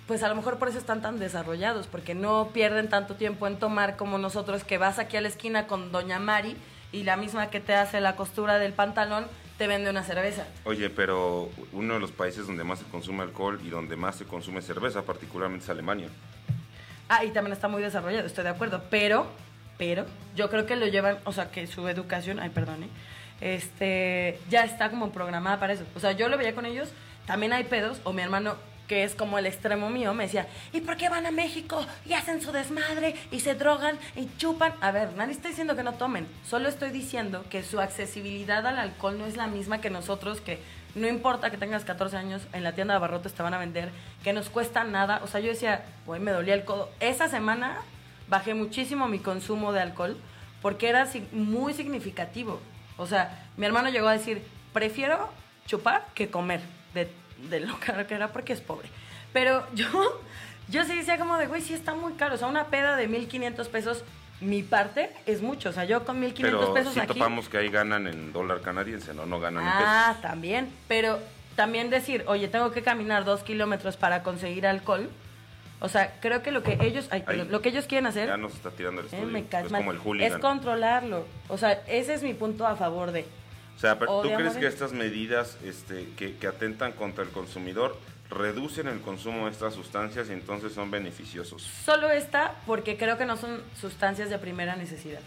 pues 0.06 0.22
a 0.22 0.28
lo 0.28 0.34
mejor 0.34 0.58
por 0.58 0.68
eso 0.68 0.78
están 0.78 1.00
tan 1.02 1.18
desarrollados, 1.18 1.86
porque 1.86 2.14
no 2.14 2.50
pierden 2.52 2.88
tanto 2.88 3.14
tiempo 3.14 3.46
en 3.46 3.58
tomar 3.58 3.96
como 3.96 4.18
nosotros, 4.18 4.64
que 4.64 4.78
vas 4.78 4.98
aquí 4.98 5.16
a 5.16 5.20
la 5.20 5.28
esquina 5.28 5.66
con 5.66 5.92
Doña 5.92 6.18
Mari 6.18 6.56
y 6.92 7.04
la 7.04 7.16
misma 7.16 7.50
que 7.50 7.60
te 7.60 7.74
hace 7.74 8.00
la 8.00 8.14
costura 8.16 8.58
del 8.58 8.72
pantalón 8.72 9.26
te 9.58 9.66
vende 9.66 9.90
una 9.90 10.02
cerveza. 10.02 10.46
Oye, 10.64 10.90
pero 10.90 11.48
uno 11.72 11.94
de 11.94 12.00
los 12.00 12.12
países 12.12 12.46
donde 12.46 12.64
más 12.64 12.80
se 12.80 12.84
consume 12.86 13.22
alcohol 13.22 13.60
y 13.64 13.70
donde 13.70 13.96
más 13.96 14.16
se 14.16 14.24
consume 14.24 14.62
cerveza, 14.62 15.02
particularmente 15.02 15.64
es 15.64 15.70
Alemania. 15.70 16.08
Ah, 17.08 17.24
y 17.24 17.30
también 17.30 17.52
está 17.52 17.68
muy 17.68 17.82
desarrollado, 17.82 18.26
estoy 18.26 18.44
de 18.44 18.50
acuerdo, 18.50 18.82
pero, 18.90 19.26
pero, 19.78 20.06
yo 20.34 20.50
creo 20.50 20.66
que 20.66 20.76
lo 20.76 20.86
llevan, 20.86 21.18
o 21.24 21.32
sea, 21.32 21.50
que 21.50 21.66
su 21.66 21.86
educación, 21.88 22.40
ay, 22.40 22.50
perdón, 22.50 22.84
¿eh? 22.84 22.88
este, 23.40 24.38
ya 24.48 24.64
está 24.64 24.90
como 24.90 25.12
programada 25.12 25.60
para 25.60 25.74
eso. 25.74 25.84
O 25.94 26.00
sea, 26.00 26.12
yo 26.12 26.28
lo 26.28 26.38
veía 26.38 26.54
con 26.54 26.66
ellos, 26.66 26.88
también 27.26 27.52
hay 27.52 27.64
pedos, 27.64 28.00
o 28.04 28.12
mi 28.12 28.22
hermano, 28.22 28.56
que 28.88 29.04
es 29.04 29.14
como 29.14 29.38
el 29.38 29.46
extremo 29.46 29.90
mío, 29.90 30.14
me 30.14 30.24
decía, 30.24 30.46
¿y 30.72 30.80
por 30.80 30.96
qué 30.96 31.08
van 31.08 31.26
a 31.26 31.30
México 31.30 31.84
y 32.06 32.12
hacen 32.12 32.42
su 32.42 32.52
desmadre 32.52 33.14
y 33.30 33.40
se 33.40 33.54
drogan 33.54 33.98
y 34.16 34.28
chupan? 34.36 34.74
A 34.80 34.90
ver, 34.90 35.14
nadie 35.14 35.32
está 35.32 35.48
diciendo 35.48 35.76
que 35.76 35.82
no 35.82 35.94
tomen, 35.94 36.26
solo 36.46 36.68
estoy 36.68 36.90
diciendo 36.90 37.44
que 37.50 37.62
su 37.62 37.80
accesibilidad 37.80 38.66
al 38.66 38.78
alcohol 38.78 39.18
no 39.18 39.26
es 39.26 39.36
la 39.36 39.46
misma 39.46 39.80
que 39.80 39.90
nosotros, 39.90 40.40
que 40.40 40.60
no 40.94 41.08
importa 41.08 41.50
que 41.50 41.58
tengas 41.58 41.84
14 41.84 42.16
años, 42.16 42.42
en 42.52 42.62
la 42.62 42.72
tienda 42.72 42.94
de 42.94 42.96
abarrotes 42.96 43.34
te 43.34 43.42
van 43.42 43.54
a 43.54 43.58
vender, 43.58 43.90
que 44.22 44.32
nos 44.32 44.48
cuesta 44.48 44.84
nada. 44.84 45.20
O 45.24 45.26
sea, 45.26 45.40
yo 45.40 45.48
decía, 45.48 45.84
güey, 46.06 46.20
me 46.20 46.30
dolía 46.30 46.54
el 46.54 46.64
codo. 46.64 46.90
Esa 47.00 47.28
semana 47.28 47.78
bajé 48.28 48.54
muchísimo 48.54 49.08
mi 49.08 49.18
consumo 49.18 49.72
de 49.72 49.80
alcohol 49.80 50.16
porque 50.62 50.88
era 50.88 51.08
muy 51.32 51.74
significativo. 51.74 52.60
O 52.96 53.06
sea, 53.06 53.48
mi 53.56 53.66
hermano 53.66 53.90
llegó 53.90 54.08
a 54.08 54.12
decir, 54.12 54.42
prefiero 54.72 55.30
chupar 55.66 56.06
que 56.14 56.30
comer 56.30 56.60
de, 56.94 57.10
de 57.50 57.60
lo 57.60 57.78
caro 57.78 58.06
que 58.06 58.14
era 58.14 58.32
porque 58.32 58.52
es 58.52 58.60
pobre. 58.60 58.88
Pero 59.32 59.66
yo, 59.74 59.86
yo 60.68 60.84
sí 60.84 60.96
decía 60.96 61.18
como 61.18 61.36
de, 61.36 61.46
güey, 61.46 61.60
sí 61.62 61.74
está 61.74 61.94
muy 61.94 62.14
caro. 62.14 62.34
O 62.34 62.38
sea, 62.38 62.48
una 62.48 62.66
peda 62.66 62.96
de 62.96 63.08
1.500 63.08 63.68
pesos, 63.68 64.04
mi 64.40 64.62
parte 64.62 65.10
es 65.26 65.42
mucho. 65.42 65.70
O 65.70 65.72
sea, 65.72 65.84
yo 65.84 66.04
con 66.04 66.22
1.500 66.22 66.34
Pero 66.40 66.74
pesos 66.74 66.94
sí 66.94 67.00
aquí... 67.00 67.14
topamos 67.14 67.48
que 67.48 67.58
ahí 67.58 67.68
ganan 67.68 68.06
en 68.06 68.32
dólar 68.32 68.60
canadiense, 68.60 69.14
¿no? 69.14 69.26
No 69.26 69.40
ganan 69.40 69.64
en 69.64 69.72
pesos. 69.72 69.86
Ah, 69.86 70.16
también. 70.22 70.70
Pero 70.88 71.18
también 71.56 71.90
decir, 71.90 72.24
oye, 72.26 72.48
tengo 72.48 72.70
que 72.72 72.82
caminar 72.82 73.24
dos 73.24 73.42
kilómetros 73.42 73.96
para 73.96 74.22
conseguir 74.22 74.66
alcohol, 74.66 75.08
O 75.80 75.88
sea, 75.88 76.18
creo 76.20 76.42
que 76.42 76.50
lo 76.50 76.62
que 76.62 76.78
ellos, 76.80 77.08
ay, 77.10 77.22
perdón, 77.22 77.48
lo 77.50 77.60
que 77.60 77.68
ellos 77.68 77.86
quieren 77.86 78.06
hacer 78.06 78.28
Ya 78.28 78.36
nos 78.36 78.54
está 78.54 78.70
tirando 78.70 79.02
el 79.02 79.06
eh, 79.06 79.10
estudio. 79.12 79.32
me 79.32 79.40
es 79.40 79.72
como 79.72 79.92
el 80.14 80.20
es 80.20 80.36
controlarlo. 80.38 81.26
O 81.48 81.58
sea, 81.58 81.82
ese 81.86 82.14
es 82.14 82.22
mi 82.22 82.34
punto 82.34 82.66
a 82.66 82.76
favor 82.76 83.12
de. 83.12 83.26
O 83.76 83.78
sea, 83.78 83.98
pero 83.98 84.20
¿tú 84.22 84.32
crees 84.34 84.56
que 84.56 84.66
estas 84.66 84.92
medidas 84.92 85.58
este, 85.64 86.08
que, 86.16 86.36
que 86.36 86.46
atentan 86.46 86.92
contra 86.92 87.24
el 87.24 87.30
consumidor 87.30 87.98
reducen 88.30 88.88
el 88.88 89.00
consumo 89.00 89.46
de 89.46 89.52
estas 89.52 89.74
sustancias 89.74 90.28
y 90.28 90.32
entonces 90.32 90.72
son 90.72 90.90
beneficiosos? 90.90 91.62
Solo 91.62 92.10
esta 92.10 92.54
porque 92.66 92.96
creo 92.96 93.18
que 93.18 93.26
no 93.26 93.36
son 93.36 93.62
sustancias 93.80 94.30
de 94.30 94.38
primera 94.38 94.76
necesidad. 94.76 95.20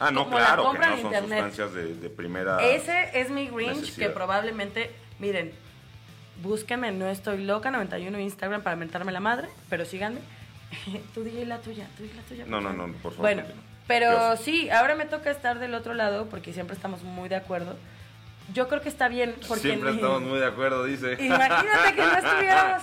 Ah, 0.00 0.10
no, 0.10 0.24
Como 0.24 0.36
claro 0.36 0.72
que 0.72 0.78
no 0.78 0.84
son 0.84 0.98
internet. 1.00 1.44
sustancias 1.44 1.74
de, 1.74 1.94
de 1.94 2.10
primera... 2.10 2.58
Ese 2.62 3.10
es 3.14 3.30
mi 3.30 3.48
Grinch 3.48 3.96
que 3.96 4.08
probablemente, 4.10 4.92
miren, 5.18 5.52
búsquenme, 6.42 6.92
no 6.92 7.08
estoy 7.08 7.44
loca, 7.44 7.70
91 7.70 8.16
en 8.16 8.22
Instagram 8.24 8.62
para 8.62 8.76
mentarme 8.76 9.12
la 9.12 9.20
madre, 9.20 9.48
pero 9.68 9.84
síganme. 9.84 10.20
tú 11.14 11.24
dije 11.24 11.44
la 11.46 11.58
tuya, 11.60 11.88
tú 11.96 12.04
dije 12.04 12.14
la 12.14 12.22
tuya. 12.22 12.44
No, 12.46 12.60
no, 12.60 12.72
no, 12.72 12.86
por 12.94 13.12
favor, 13.12 13.18
Bueno. 13.18 13.42
Pero 13.88 14.36
sí, 14.36 14.70
ahora 14.70 14.94
me 14.94 15.06
toca 15.06 15.30
estar 15.30 15.58
del 15.58 15.74
otro 15.74 15.94
lado 15.94 16.26
porque 16.26 16.52
siempre 16.52 16.76
estamos 16.76 17.02
muy 17.02 17.28
de 17.28 17.36
acuerdo. 17.36 17.74
Yo 18.54 18.68
creo 18.68 18.80
que 18.80 18.88
está 18.88 19.08
bien 19.08 19.34
porque... 19.48 19.62
Siempre 19.62 19.90
estamos 19.94 20.22
muy 20.22 20.38
de 20.38 20.46
acuerdo, 20.46 20.84
dice. 20.84 21.16
Imagínate 21.18 21.94
que 21.96 22.02
no 22.02 22.16
estuviéramos. 22.18 22.82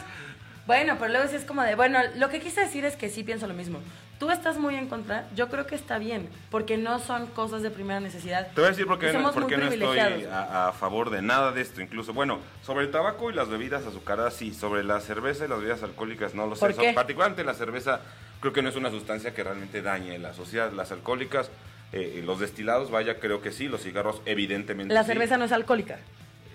Bueno, 0.67 0.95
pero 0.99 1.11
luego 1.11 1.29
sí 1.29 1.35
es 1.35 1.45
como 1.45 1.61
de, 1.61 1.75
bueno, 1.75 1.99
lo 2.15 2.29
que 2.29 2.41
quise 2.41 2.61
decir 2.61 2.85
es 2.85 2.95
que 2.95 3.09
sí 3.09 3.23
pienso 3.23 3.47
lo 3.47 3.53
mismo. 3.53 3.79
Tú 4.17 4.31
estás 4.31 4.57
muy 4.57 4.75
en 4.75 4.87
contra, 4.87 5.27
yo 5.35 5.49
creo 5.49 5.67
que 5.67 5.75
está 5.75 5.99
bien, 5.99 6.29
porque 6.49 6.77
no 6.77 6.99
son 6.99 7.27
cosas 7.27 7.61
de 7.61 7.69
primera 7.69 7.99
necesidad. 7.99 8.47
Te 8.47 8.61
voy 8.61 8.65
a 8.65 8.69
decir 8.69 8.87
por 8.87 8.97
qué, 8.97 9.07
no, 9.07 9.13
somos 9.13 9.33
por 9.33 9.43
muy 9.43 9.51
qué 9.51 9.57
no 9.57 9.67
estoy 9.67 9.99
a, 9.99 10.69
a 10.69 10.71
favor 10.71 11.09
de 11.09 11.21
nada 11.21 11.51
de 11.51 11.61
esto. 11.61 11.81
Incluso, 11.81 12.13
bueno, 12.13 12.39
sobre 12.63 12.85
el 12.85 12.91
tabaco 12.91 13.29
y 13.29 13.33
las 13.33 13.49
bebidas 13.49 13.85
azucaradas, 13.85 14.33
sí. 14.33 14.53
Sobre 14.53 14.83
la 14.83 15.01
cerveza 15.01 15.45
y 15.45 15.49
las 15.49 15.59
bebidas 15.59 15.83
alcohólicas, 15.83 16.33
no 16.33 16.47
lo 16.47 16.55
sé. 16.55 16.61
¿Por 16.61 16.75
qué? 16.75 16.93
particularmente 16.93 17.43
la 17.43 17.53
cerveza, 17.53 17.99
creo 18.39 18.53
que 18.53 18.61
no 18.61 18.69
es 18.69 18.75
una 18.75 18.89
sustancia 18.91 19.33
que 19.33 19.43
realmente 19.43 19.81
dañe 19.81 20.17
la 20.19 20.33
sociedad. 20.33 20.71
Las 20.71 20.91
alcohólicas, 20.91 21.49
eh, 21.93 22.21
los 22.25 22.39
destilados, 22.39 22.91
vaya, 22.91 23.19
creo 23.19 23.41
que 23.41 23.51
sí. 23.51 23.67
Los 23.67 23.81
cigarros, 23.83 24.21
evidentemente 24.25 24.93
La 24.93 25.03
sí. 25.03 25.07
cerveza 25.07 25.37
no 25.37 25.45
es 25.45 25.51
alcohólica. 25.51 25.99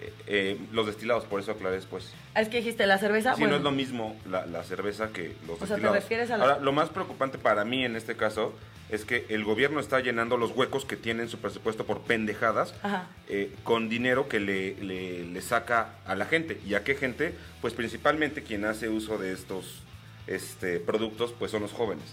Eh, 0.02 0.12
eh, 0.28 0.58
los 0.72 0.86
destilados, 0.86 1.24
por 1.24 1.40
eso 1.40 1.52
aclaré 1.52 1.76
después. 1.76 2.12
Es 2.34 2.48
que 2.48 2.58
dijiste, 2.58 2.86
la 2.86 2.96
cerveza, 2.98 3.34
Sí, 3.34 3.40
bueno, 3.40 3.52
no 3.52 3.58
es 3.58 3.62
lo 3.64 3.70
mismo 3.70 4.16
la, 4.30 4.46
la 4.46 4.62
cerveza 4.64 5.08
que 5.12 5.34
los 5.46 5.56
O 5.60 5.66
sea, 5.66 5.66
¿te 5.66 5.72
destilados. 5.74 5.96
refieres 5.96 6.30
a 6.30 6.36
la- 6.38 6.44
Ahora, 6.44 6.58
lo 6.58 6.72
más 6.72 6.88
preocupante 6.88 7.36
para 7.36 7.64
mí 7.66 7.84
en 7.84 7.96
este 7.96 8.16
caso 8.16 8.54
es 8.88 9.04
que 9.04 9.26
el 9.28 9.44
gobierno 9.44 9.78
está 9.78 10.00
llenando 10.00 10.36
los 10.38 10.52
huecos 10.52 10.84
que 10.86 10.96
tiene 10.96 11.22
en 11.24 11.28
su 11.28 11.38
presupuesto 11.38 11.84
por 11.84 12.00
pendejadas 12.00 12.74
eh, 13.28 13.52
con 13.62 13.88
dinero 13.90 14.26
que 14.26 14.40
le, 14.40 14.74
le- 14.82 15.24
le 15.24 15.40
saca 15.42 15.90
a 16.06 16.14
la 16.14 16.24
gente. 16.26 16.58
¿Y 16.66 16.74
a 16.74 16.82
qué 16.82 16.94
gente? 16.94 17.34
Pues 17.60 17.74
principalmente 17.74 18.42
quien 18.42 18.64
hace 18.64 18.88
uso 18.88 19.18
de 19.18 19.32
estos 19.32 19.82
este, 20.30 20.80
productos, 20.80 21.34
pues 21.38 21.50
son 21.50 21.62
los 21.62 21.72
jóvenes. 21.72 22.04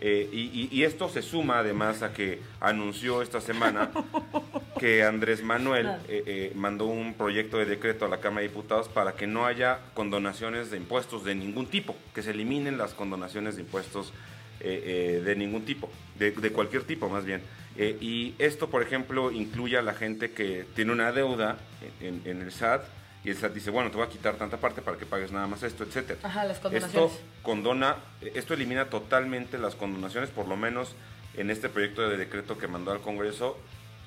Eh, 0.00 0.28
y, 0.32 0.38
y- 0.42 0.68
y 0.70 0.84
esto 0.84 1.08
se 1.08 1.22
suma 1.22 1.58
además 1.58 2.02
a 2.02 2.12
que 2.12 2.40
anunció 2.60 3.20
esta 3.20 3.40
semana 3.40 3.90
que 4.78 5.02
Andrés 5.02 5.42
Manuel 5.42 5.88
eh, 6.08 6.22
eh, 6.26 6.52
mandó 6.54 6.86
un 6.86 7.14
proyecto 7.14 7.58
de 7.58 7.64
decreto 7.64 8.04
a 8.04 8.08
la 8.08 8.20
Cámara 8.20 8.42
de 8.42 8.48
Diputados 8.48 8.88
para 8.88 9.14
que 9.14 9.26
no 9.26 9.44
haya 9.44 9.80
condonaciones 9.94 10.70
de 10.70 10.76
impuestos 10.76 11.24
de 11.24 11.34
ningún 11.34 11.66
tipo, 11.66 11.96
que 12.14 12.22
se 12.22 12.30
eliminen 12.30 12.78
las 12.78 12.94
condonaciones 12.94 13.56
de 13.56 13.62
impuestos 13.62 14.12
de 14.60 15.34
ningún 15.36 15.64
tipo, 15.64 15.88
de, 16.18 16.32
de 16.32 16.50
cualquier 16.50 16.82
tipo 16.82 17.08
más 17.08 17.24
bien. 17.24 17.42
Y 17.76 18.34
esto, 18.38 18.68
por 18.68 18.82
ejemplo, 18.82 19.30
incluye 19.30 19.78
a 19.78 19.82
la 19.82 19.94
gente 19.94 20.32
que 20.32 20.64
tiene 20.74 20.90
una 20.90 21.12
deuda 21.12 21.58
en, 22.00 22.22
en 22.24 22.42
el 22.42 22.50
SAT 22.50 22.82
y 23.28 23.32
el 23.32 23.36
SAT 23.36 23.52
dice, 23.52 23.70
bueno, 23.70 23.90
te 23.90 23.98
voy 23.98 24.06
a 24.06 24.08
quitar 24.08 24.36
tanta 24.36 24.56
parte 24.56 24.80
para 24.80 24.96
que 24.96 25.04
pagues 25.04 25.30
nada 25.32 25.46
más 25.46 25.62
esto, 25.62 25.84
etcétera. 25.84 26.18
Ajá, 26.22 26.44
las 26.44 26.56
Esto 26.56 26.70
condonaciones. 26.70 27.20
condona, 27.42 27.96
esto 28.22 28.54
elimina 28.54 28.86
totalmente 28.86 29.58
las 29.58 29.74
condonaciones, 29.74 30.30
por 30.30 30.48
lo 30.48 30.56
menos 30.56 30.94
en 31.34 31.50
este 31.50 31.68
proyecto 31.68 32.08
de 32.08 32.16
decreto 32.16 32.56
que 32.56 32.68
mandó 32.68 32.90
al 32.90 33.02
Congreso, 33.02 33.58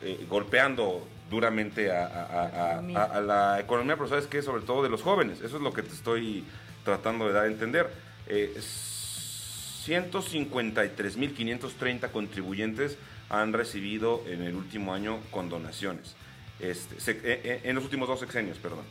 eh, 0.01 0.25
golpeando 0.27 1.07
duramente 1.29 1.91
a, 1.91 2.81
la 3.23 3.59
economía, 3.59 3.95
pero 3.95 4.09
sabes 4.09 4.25
que 4.25 4.41
sobre 4.41 4.63
todo 4.63 4.81
de 4.81 4.89
los 4.89 5.03
jóvenes. 5.03 5.39
Eso 5.41 5.57
es 5.57 5.61
lo 5.61 5.71
que 5.71 5.83
te 5.83 5.93
estoy 5.93 6.43
tratando 6.83 7.27
de 7.27 7.33
dar 7.33 7.43
a 7.43 7.47
entender. 7.47 7.91
Eh, 8.25 8.59
153.530 9.85 12.11
contribuyentes 12.11 12.97
han 13.29 13.53
recibido 13.53 14.23
en 14.27 14.41
el 14.41 14.55
último 14.55 14.95
año 14.95 15.19
condonaciones. 15.29 16.15
Este, 16.59 16.95
eh, 17.11 17.41
eh, 17.43 17.61
en 17.63 17.75
los 17.75 17.83
últimos 17.83 18.07
dos 18.07 18.19
sexenios, 18.19 18.57
perdón. 18.57 18.85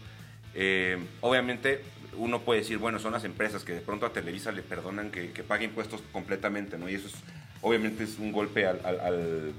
Eh, 0.54 0.98
obviamente 1.20 1.82
uno 2.16 2.40
puede 2.40 2.60
decir, 2.60 2.78
bueno, 2.78 2.98
son 2.98 3.12
las 3.12 3.24
empresas 3.24 3.64
que 3.64 3.72
de 3.72 3.80
pronto 3.80 4.04
a 4.06 4.12
Televisa 4.12 4.50
le 4.52 4.62
perdonan 4.62 5.10
que, 5.10 5.30
que 5.32 5.42
pague 5.44 5.64
impuestos 5.64 6.02
completamente, 6.12 6.76
¿no? 6.76 6.88
Y 6.88 6.94
eso 6.94 7.06
es, 7.06 7.14
obviamente 7.62 8.04
es 8.04 8.18
un 8.18 8.32
golpe 8.32 8.66
al, 8.66 8.80
al- 8.84 9.00
al- 9.00 9.52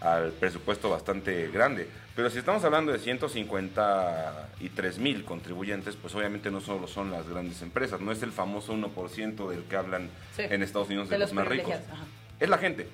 al 0.00 0.32
presupuesto 0.32 0.88
bastante 0.90 1.48
grande. 1.48 1.88
Pero 2.16 2.30
si 2.30 2.38
estamos 2.38 2.62
hablando 2.64 2.92
de 2.92 2.98
153 3.00 4.98
mil 4.98 5.24
contribuyentes, 5.24 5.96
pues 5.96 6.14
obviamente 6.14 6.50
no 6.50 6.60
solo 6.60 6.86
son 6.86 7.10
las 7.10 7.28
grandes 7.28 7.60
empresas, 7.62 8.00
no 8.00 8.12
es 8.12 8.22
el 8.22 8.32
famoso 8.32 8.72
1% 8.74 9.48
del 9.50 9.64
que 9.64 9.76
hablan 9.76 10.08
Sí, 10.36 10.42
en 10.48 10.62
Estados 10.62 10.88
Unidos 10.88 11.08
de, 11.08 11.16
de 11.16 11.18
los, 11.20 11.30
los 11.30 11.34
más 11.34 11.48
ricos. 11.48 11.74
ajá. 11.74 12.04
Es 12.40 12.48
la 12.48 12.58
gente. 12.58 12.88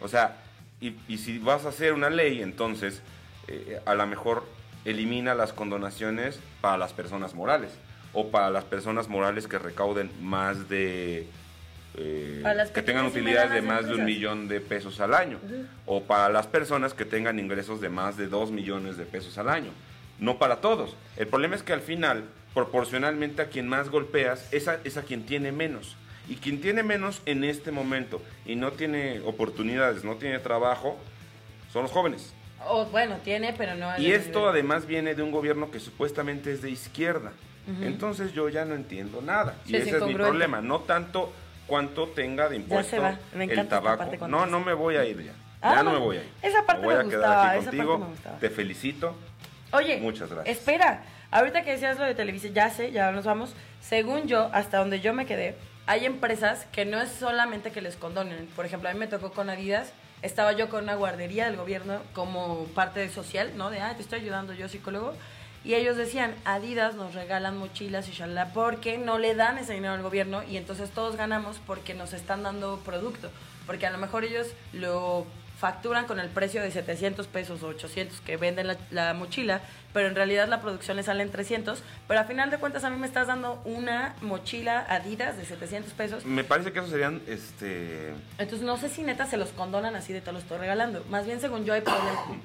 O 0.00 0.08
sea, 0.08 0.36
y, 0.80 0.94
y 1.08 1.18
si 1.18 1.38
vas 1.38 1.64
a 1.64 1.70
hacer 1.70 1.92
una 1.92 2.10
ley, 2.10 2.40
entonces 2.42 3.02
eh, 3.46 3.80
a 3.84 3.94
lo 3.94 4.06
mejor 4.06 4.44
elimina 4.84 5.34
las 5.34 5.52
condonaciones 5.52 6.40
para 6.60 6.78
las 6.78 6.92
personas 6.92 7.34
morales 7.34 7.70
o 8.12 8.28
para 8.28 8.50
las 8.50 8.64
personas 8.64 9.08
morales 9.08 9.46
que 9.46 9.58
recauden 9.58 10.10
más 10.22 10.68
de... 10.68 11.26
eh, 11.96 12.42
las 12.54 12.70
que 12.70 12.82
tengan 12.82 13.06
utilidades 13.06 13.52
de 13.52 13.62
más 13.62 13.86
de 13.86 13.94
un 13.94 14.04
millón 14.04 14.48
de 14.48 14.60
pesos 14.60 15.00
al 15.00 15.14
año 15.14 15.38
o 15.84 16.02
para 16.04 16.28
las 16.28 16.46
personas 16.46 16.94
que 16.94 17.04
tengan 17.04 17.38
ingresos 17.38 17.80
de 17.80 17.88
más 17.88 18.16
de 18.16 18.28
dos 18.28 18.50
millones 18.50 18.96
de 18.96 19.04
pesos 19.04 19.36
al 19.38 19.48
año. 19.48 19.70
No 20.18 20.38
para 20.38 20.56
todos. 20.56 20.96
El 21.16 21.28
problema 21.28 21.54
es 21.54 21.62
que 21.62 21.72
al 21.72 21.80
final, 21.80 22.24
proporcionalmente 22.54 23.42
a 23.42 23.48
quien 23.48 23.68
más 23.68 23.88
golpeas, 23.88 24.48
es 24.52 24.66
a, 24.66 24.80
es 24.84 24.96
a 24.96 25.02
quien 25.02 25.24
tiene 25.26 25.52
menos. 25.52 25.96
Y 26.28 26.36
quien 26.36 26.60
tiene 26.60 26.82
menos 26.82 27.22
en 27.24 27.44
este 27.44 27.70
momento 27.70 28.20
y 28.44 28.56
no 28.56 28.72
tiene 28.72 29.20
oportunidades, 29.20 30.04
no 30.04 30.16
tiene 30.16 30.38
trabajo, 30.40 30.98
son 31.72 31.84
los 31.84 31.92
jóvenes. 31.92 32.34
O, 32.68 32.86
bueno, 32.86 33.16
tiene, 33.24 33.52
pero 33.52 33.74
no... 33.74 33.96
Y 33.96 34.02
nivel. 34.02 34.20
esto 34.20 34.48
además 34.48 34.86
viene 34.86 35.14
de 35.14 35.22
un 35.22 35.30
gobierno 35.30 35.70
que 35.70 35.80
supuestamente 35.80 36.52
es 36.52 36.62
de 36.62 36.70
izquierda. 36.70 37.32
Entonces 37.82 38.32
yo 38.32 38.48
ya 38.48 38.64
no 38.64 38.74
entiendo 38.74 39.20
nada. 39.20 39.56
Sí, 39.66 39.74
y 39.74 39.76
es 39.76 39.88
ese 39.88 39.98
es 39.98 40.02
mi 40.02 40.14
problema. 40.14 40.62
No 40.62 40.80
tanto 40.80 41.30
cuánto 41.66 42.08
tenga 42.08 42.48
de 42.48 42.56
impuesto 42.56 42.90
se 42.90 42.98
va. 42.98 43.18
Me 43.34 43.44
encanta 43.44 43.62
el 43.62 43.68
tabaco. 43.68 44.26
No, 44.26 44.46
no 44.46 44.60
me 44.60 44.72
voy 44.72 44.96
a 44.96 45.04
ir 45.04 45.22
ya. 45.22 45.32
Ah, 45.60 45.74
ya 45.76 45.82
no 45.82 45.92
me 45.92 45.98
voy 45.98 46.16
a 46.16 46.20
ir. 46.20 46.30
esa 46.40 46.64
parte 46.64 46.86
voy 46.86 46.94
me 46.94 47.00
a 47.00 47.04
quedar 47.04 47.18
gustaba, 47.20 47.50
aquí 47.50 47.58
esa 47.58 47.64
parte 47.66 47.76
contigo. 47.76 47.98
me 47.98 48.06
gustaba. 48.06 48.38
Te 48.38 48.50
felicito. 48.50 49.14
Oye, 49.72 49.98
Muchas 49.98 50.30
gracias. 50.30 50.56
Espera, 50.56 51.02
ahorita 51.30 51.62
que 51.62 51.72
decías 51.72 51.98
lo 51.98 52.04
de 52.04 52.14
Televisa, 52.14 52.48
ya 52.48 52.70
sé, 52.70 52.90
ya 52.90 53.12
nos 53.12 53.26
vamos. 53.26 53.54
Según 53.82 54.28
yo, 54.28 54.48
hasta 54.52 54.78
donde 54.78 55.00
yo 55.00 55.12
me 55.12 55.26
quedé, 55.26 55.56
hay 55.86 56.06
empresas 56.06 56.66
que 56.72 56.84
no 56.86 57.00
es 57.00 57.10
solamente 57.10 57.70
que 57.70 57.82
les 57.82 57.96
condonen. 57.96 58.46
Por 58.56 58.64
ejemplo, 58.64 58.88
a 58.88 58.92
mí 58.94 58.98
me 58.98 59.08
tocó 59.08 59.32
con 59.32 59.50
Adidas, 59.50 59.92
estaba 60.22 60.52
yo 60.52 60.68
con 60.68 60.84
una 60.84 60.94
guardería 60.94 61.46
del 61.46 61.56
gobierno 61.56 62.00
como 62.12 62.64
parte 62.74 63.00
de 63.00 63.08
social, 63.08 63.52
¿no? 63.56 63.70
De, 63.70 63.80
ah, 63.80 63.94
te 63.96 64.02
estoy 64.02 64.20
ayudando 64.20 64.52
yo, 64.52 64.68
psicólogo. 64.68 65.14
Y 65.64 65.74
ellos 65.74 65.96
decían, 65.96 66.34
Adidas 66.44 66.94
nos 66.94 67.14
regalan 67.14 67.58
mochilas 67.58 68.08
y 68.08 68.12
shalala 68.12 68.52
porque 68.52 68.96
no 68.96 69.18
le 69.18 69.34
dan 69.34 69.58
ese 69.58 69.74
dinero 69.74 69.94
al 69.94 70.02
gobierno 70.02 70.42
y 70.44 70.56
entonces 70.56 70.90
todos 70.90 71.16
ganamos 71.16 71.60
porque 71.66 71.94
nos 71.94 72.12
están 72.12 72.42
dando 72.42 72.78
producto. 72.84 73.30
Porque 73.66 73.86
a 73.86 73.90
lo 73.90 73.98
mejor 73.98 74.24
ellos 74.24 74.46
lo 74.72 75.26
facturan 75.58 76.06
con 76.06 76.20
el 76.20 76.28
precio 76.28 76.62
de 76.62 76.70
700 76.70 77.26
pesos 77.26 77.62
o 77.62 77.68
800 77.68 78.20
que 78.20 78.36
venden 78.36 78.68
la, 78.68 78.76
la 78.90 79.12
mochila, 79.14 79.60
pero 79.92 80.06
en 80.06 80.14
realidad 80.14 80.46
la 80.48 80.60
producción 80.60 80.96
le 80.96 81.02
sale 81.02 81.22
en 81.24 81.30
300, 81.30 81.82
pero 82.06 82.20
a 82.20 82.24
final 82.24 82.50
de 82.50 82.58
cuentas 82.58 82.84
a 82.84 82.90
mí 82.90 82.96
me 82.96 83.06
estás 83.06 83.26
dando 83.26 83.60
una 83.64 84.14
mochila 84.20 84.86
Adidas 84.88 85.36
de 85.36 85.44
700 85.44 85.92
pesos, 85.94 86.24
Me 86.24 86.44
parece 86.44 86.70
que 86.72 86.78
esos 86.78 86.90
serían 86.90 87.20
este 87.26 88.10
entonces 88.38 88.62
no 88.66 88.76
sé 88.76 88.88
si 88.88 89.02
neta 89.02 89.26
se 89.26 89.36
los 89.36 89.48
condonan 89.50 89.96
así 89.96 90.12
de 90.12 90.20
te 90.20 90.30
los 90.32 90.42
estoy 90.42 90.58
regalando, 90.58 91.04
más 91.10 91.26
bien 91.26 91.40
según 91.40 91.64
yo 91.64 91.74
hay 91.74 91.82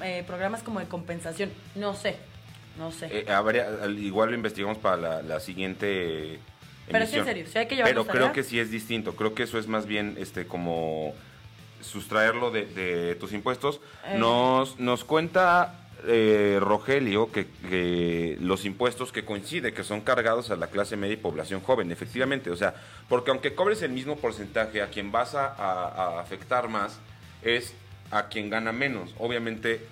eh, 0.01 0.23
programas 0.25 0.63
como 0.63 0.79
de 0.79 0.87
compensación, 0.87 1.51
no 1.75 1.93
sé, 1.95 2.15
no 2.79 2.91
sé. 2.91 3.07
Eh, 3.11 3.25
habría- 3.31 3.67
al- 3.83 3.99
igual 3.99 4.29
lo 4.29 4.35
investigamos 4.35 4.79
para 4.79 4.97
la, 4.97 5.21
la 5.21 5.39
siguiente 5.39 6.39
Pero 6.87 7.05
sí, 7.05 7.17
en 7.17 7.19
emisión. 7.19 7.25
serio, 7.25 7.45
sí 7.51 7.57
hay 7.59 7.67
que 7.67 7.75
Pero 7.83 8.07
creo 8.07 8.31
que 8.33 8.41
sí 8.41 8.59
es 8.59 8.71
distinto. 8.71 9.15
Creo 9.15 9.35
que 9.35 9.43
eso 9.43 9.59
es 9.59 9.67
más 9.67 9.85
bien 9.85 10.15
este 10.17 10.47
como 10.47 11.13
sustraerlo 11.83 12.51
de, 12.51 12.65
de 12.65 13.15
tus 13.15 13.33
impuestos. 13.33 13.79
Eh. 14.05 14.17
Nos, 14.17 14.79
nos 14.79 15.03
cuenta 15.03 15.79
eh, 16.05 16.57
Rogelio 16.61 17.31
que, 17.31 17.47
que 17.69 18.37
los 18.41 18.65
impuestos 18.65 19.11
que 19.11 19.23
coincide, 19.23 19.73
que 19.73 19.83
son 19.83 20.01
cargados 20.01 20.49
a 20.51 20.55
la 20.55 20.67
clase 20.67 20.97
media 20.97 21.13
y 21.13 21.17
población 21.17 21.61
joven, 21.61 21.91
efectivamente. 21.91 22.49
O 22.51 22.55
sea, 22.55 22.73
porque 23.07 23.31
aunque 23.31 23.53
cobres 23.55 23.81
el 23.83 23.91
mismo 23.91 24.17
porcentaje, 24.17 24.81
a 24.81 24.87
quien 24.89 25.11
vas 25.11 25.35
a, 25.35 25.47
a- 25.47 26.17
a 26.17 26.19
afectar 26.21 26.67
más 26.69 26.99
es 27.41 27.73
a 28.11 28.27
quien 28.27 28.49
gana 28.49 28.71
menos. 28.71 29.13
Obviamente 29.17 29.85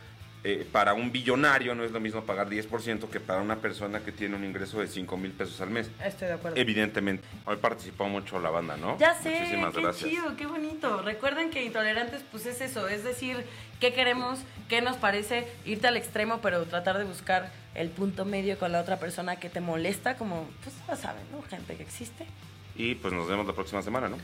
eh, 0.44 0.68
para 0.72 0.94
un 0.96 1.12
billonario 1.12 1.76
no 1.76 1.84
es 1.84 1.92
lo 1.92 2.00
mismo 2.00 2.24
pagar 2.24 2.50
10% 2.50 3.10
que 3.10 3.20
para 3.20 3.42
una 3.42 3.58
persona 3.58 4.00
que 4.00 4.12
tiene 4.12 4.36
un 4.36 4.44
ingreso 4.44 4.80
de 4.80 4.88
5 4.88 5.16
mil 5.18 5.32
pesos 5.32 5.62
al 5.62 5.70
mes. 5.70 5.92
Estoy 6.04 6.30
de 6.30 6.34
acuerdo. 6.34 6.58
Evidentemente. 6.58 7.28
Hoy 7.46 7.58
participó 7.58 8.08
mucho 8.10 8.39
la 8.39 8.50
banda, 8.50 8.76
¿no? 8.76 8.98
Ya 8.98 9.14
sé, 9.14 9.30
Muchísimas 9.39 9.74
qué 9.76 9.82
gracias. 9.82 10.10
chido, 10.10 10.36
qué 10.38 10.48
bonito. 10.48 11.02
Recuerden 11.04 11.52
que 11.52 11.64
intolerantes, 11.64 12.24
pues 12.32 12.48
es 12.48 12.60
eso, 12.62 12.88
es 12.88 13.04
decir, 13.04 13.46
qué 13.80 13.94
queremos, 13.94 14.39
qué 14.68 14.82
nos 14.82 14.98
parece, 14.98 15.48
irte 15.66 15.88
al 15.88 15.98
extremo, 15.98 16.39
pero 16.42 16.64
tratar 16.66 16.98
de 16.98 17.04
buscar 17.04 17.52
el 17.76 17.89
punto 17.89 18.26
medio 18.26 18.58
con 18.58 18.72
la 18.72 18.82
otra 18.82 18.98
persona 19.00 19.36
que 19.36 19.50
te 19.50 19.62
molesta, 19.62 20.18
como, 20.18 20.50
pues 20.64 20.76
ya 20.88 20.96
saben, 20.96 21.24
¿no? 21.32 21.42
Gente 21.44 21.76
que 21.76 21.84
existe. 21.84 22.26
Y 22.76 22.96
pues 22.96 23.14
nos 23.14 23.28
vemos 23.28 23.46
la 23.46 23.54
próxima 23.54 23.82
semana, 23.84 24.10
¿no? 24.10 24.18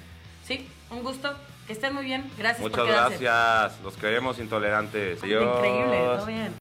Sí, 0.48 0.66
un 0.92 1.04
gusto, 1.04 1.34
que 1.68 1.74
estén 1.74 1.94
muy 1.94 2.06
bien, 2.06 2.32
gracias 2.38 2.62
Muchas 2.62 2.78
por 2.80 2.88
gracias. 2.88 3.82
Los 3.84 3.98
queremos 3.98 4.40
intolerantes. 4.40 5.18
Increíble, 5.18 5.98
Adiós. 5.98 6.18
todo 6.20 6.26
bien. 6.26 6.58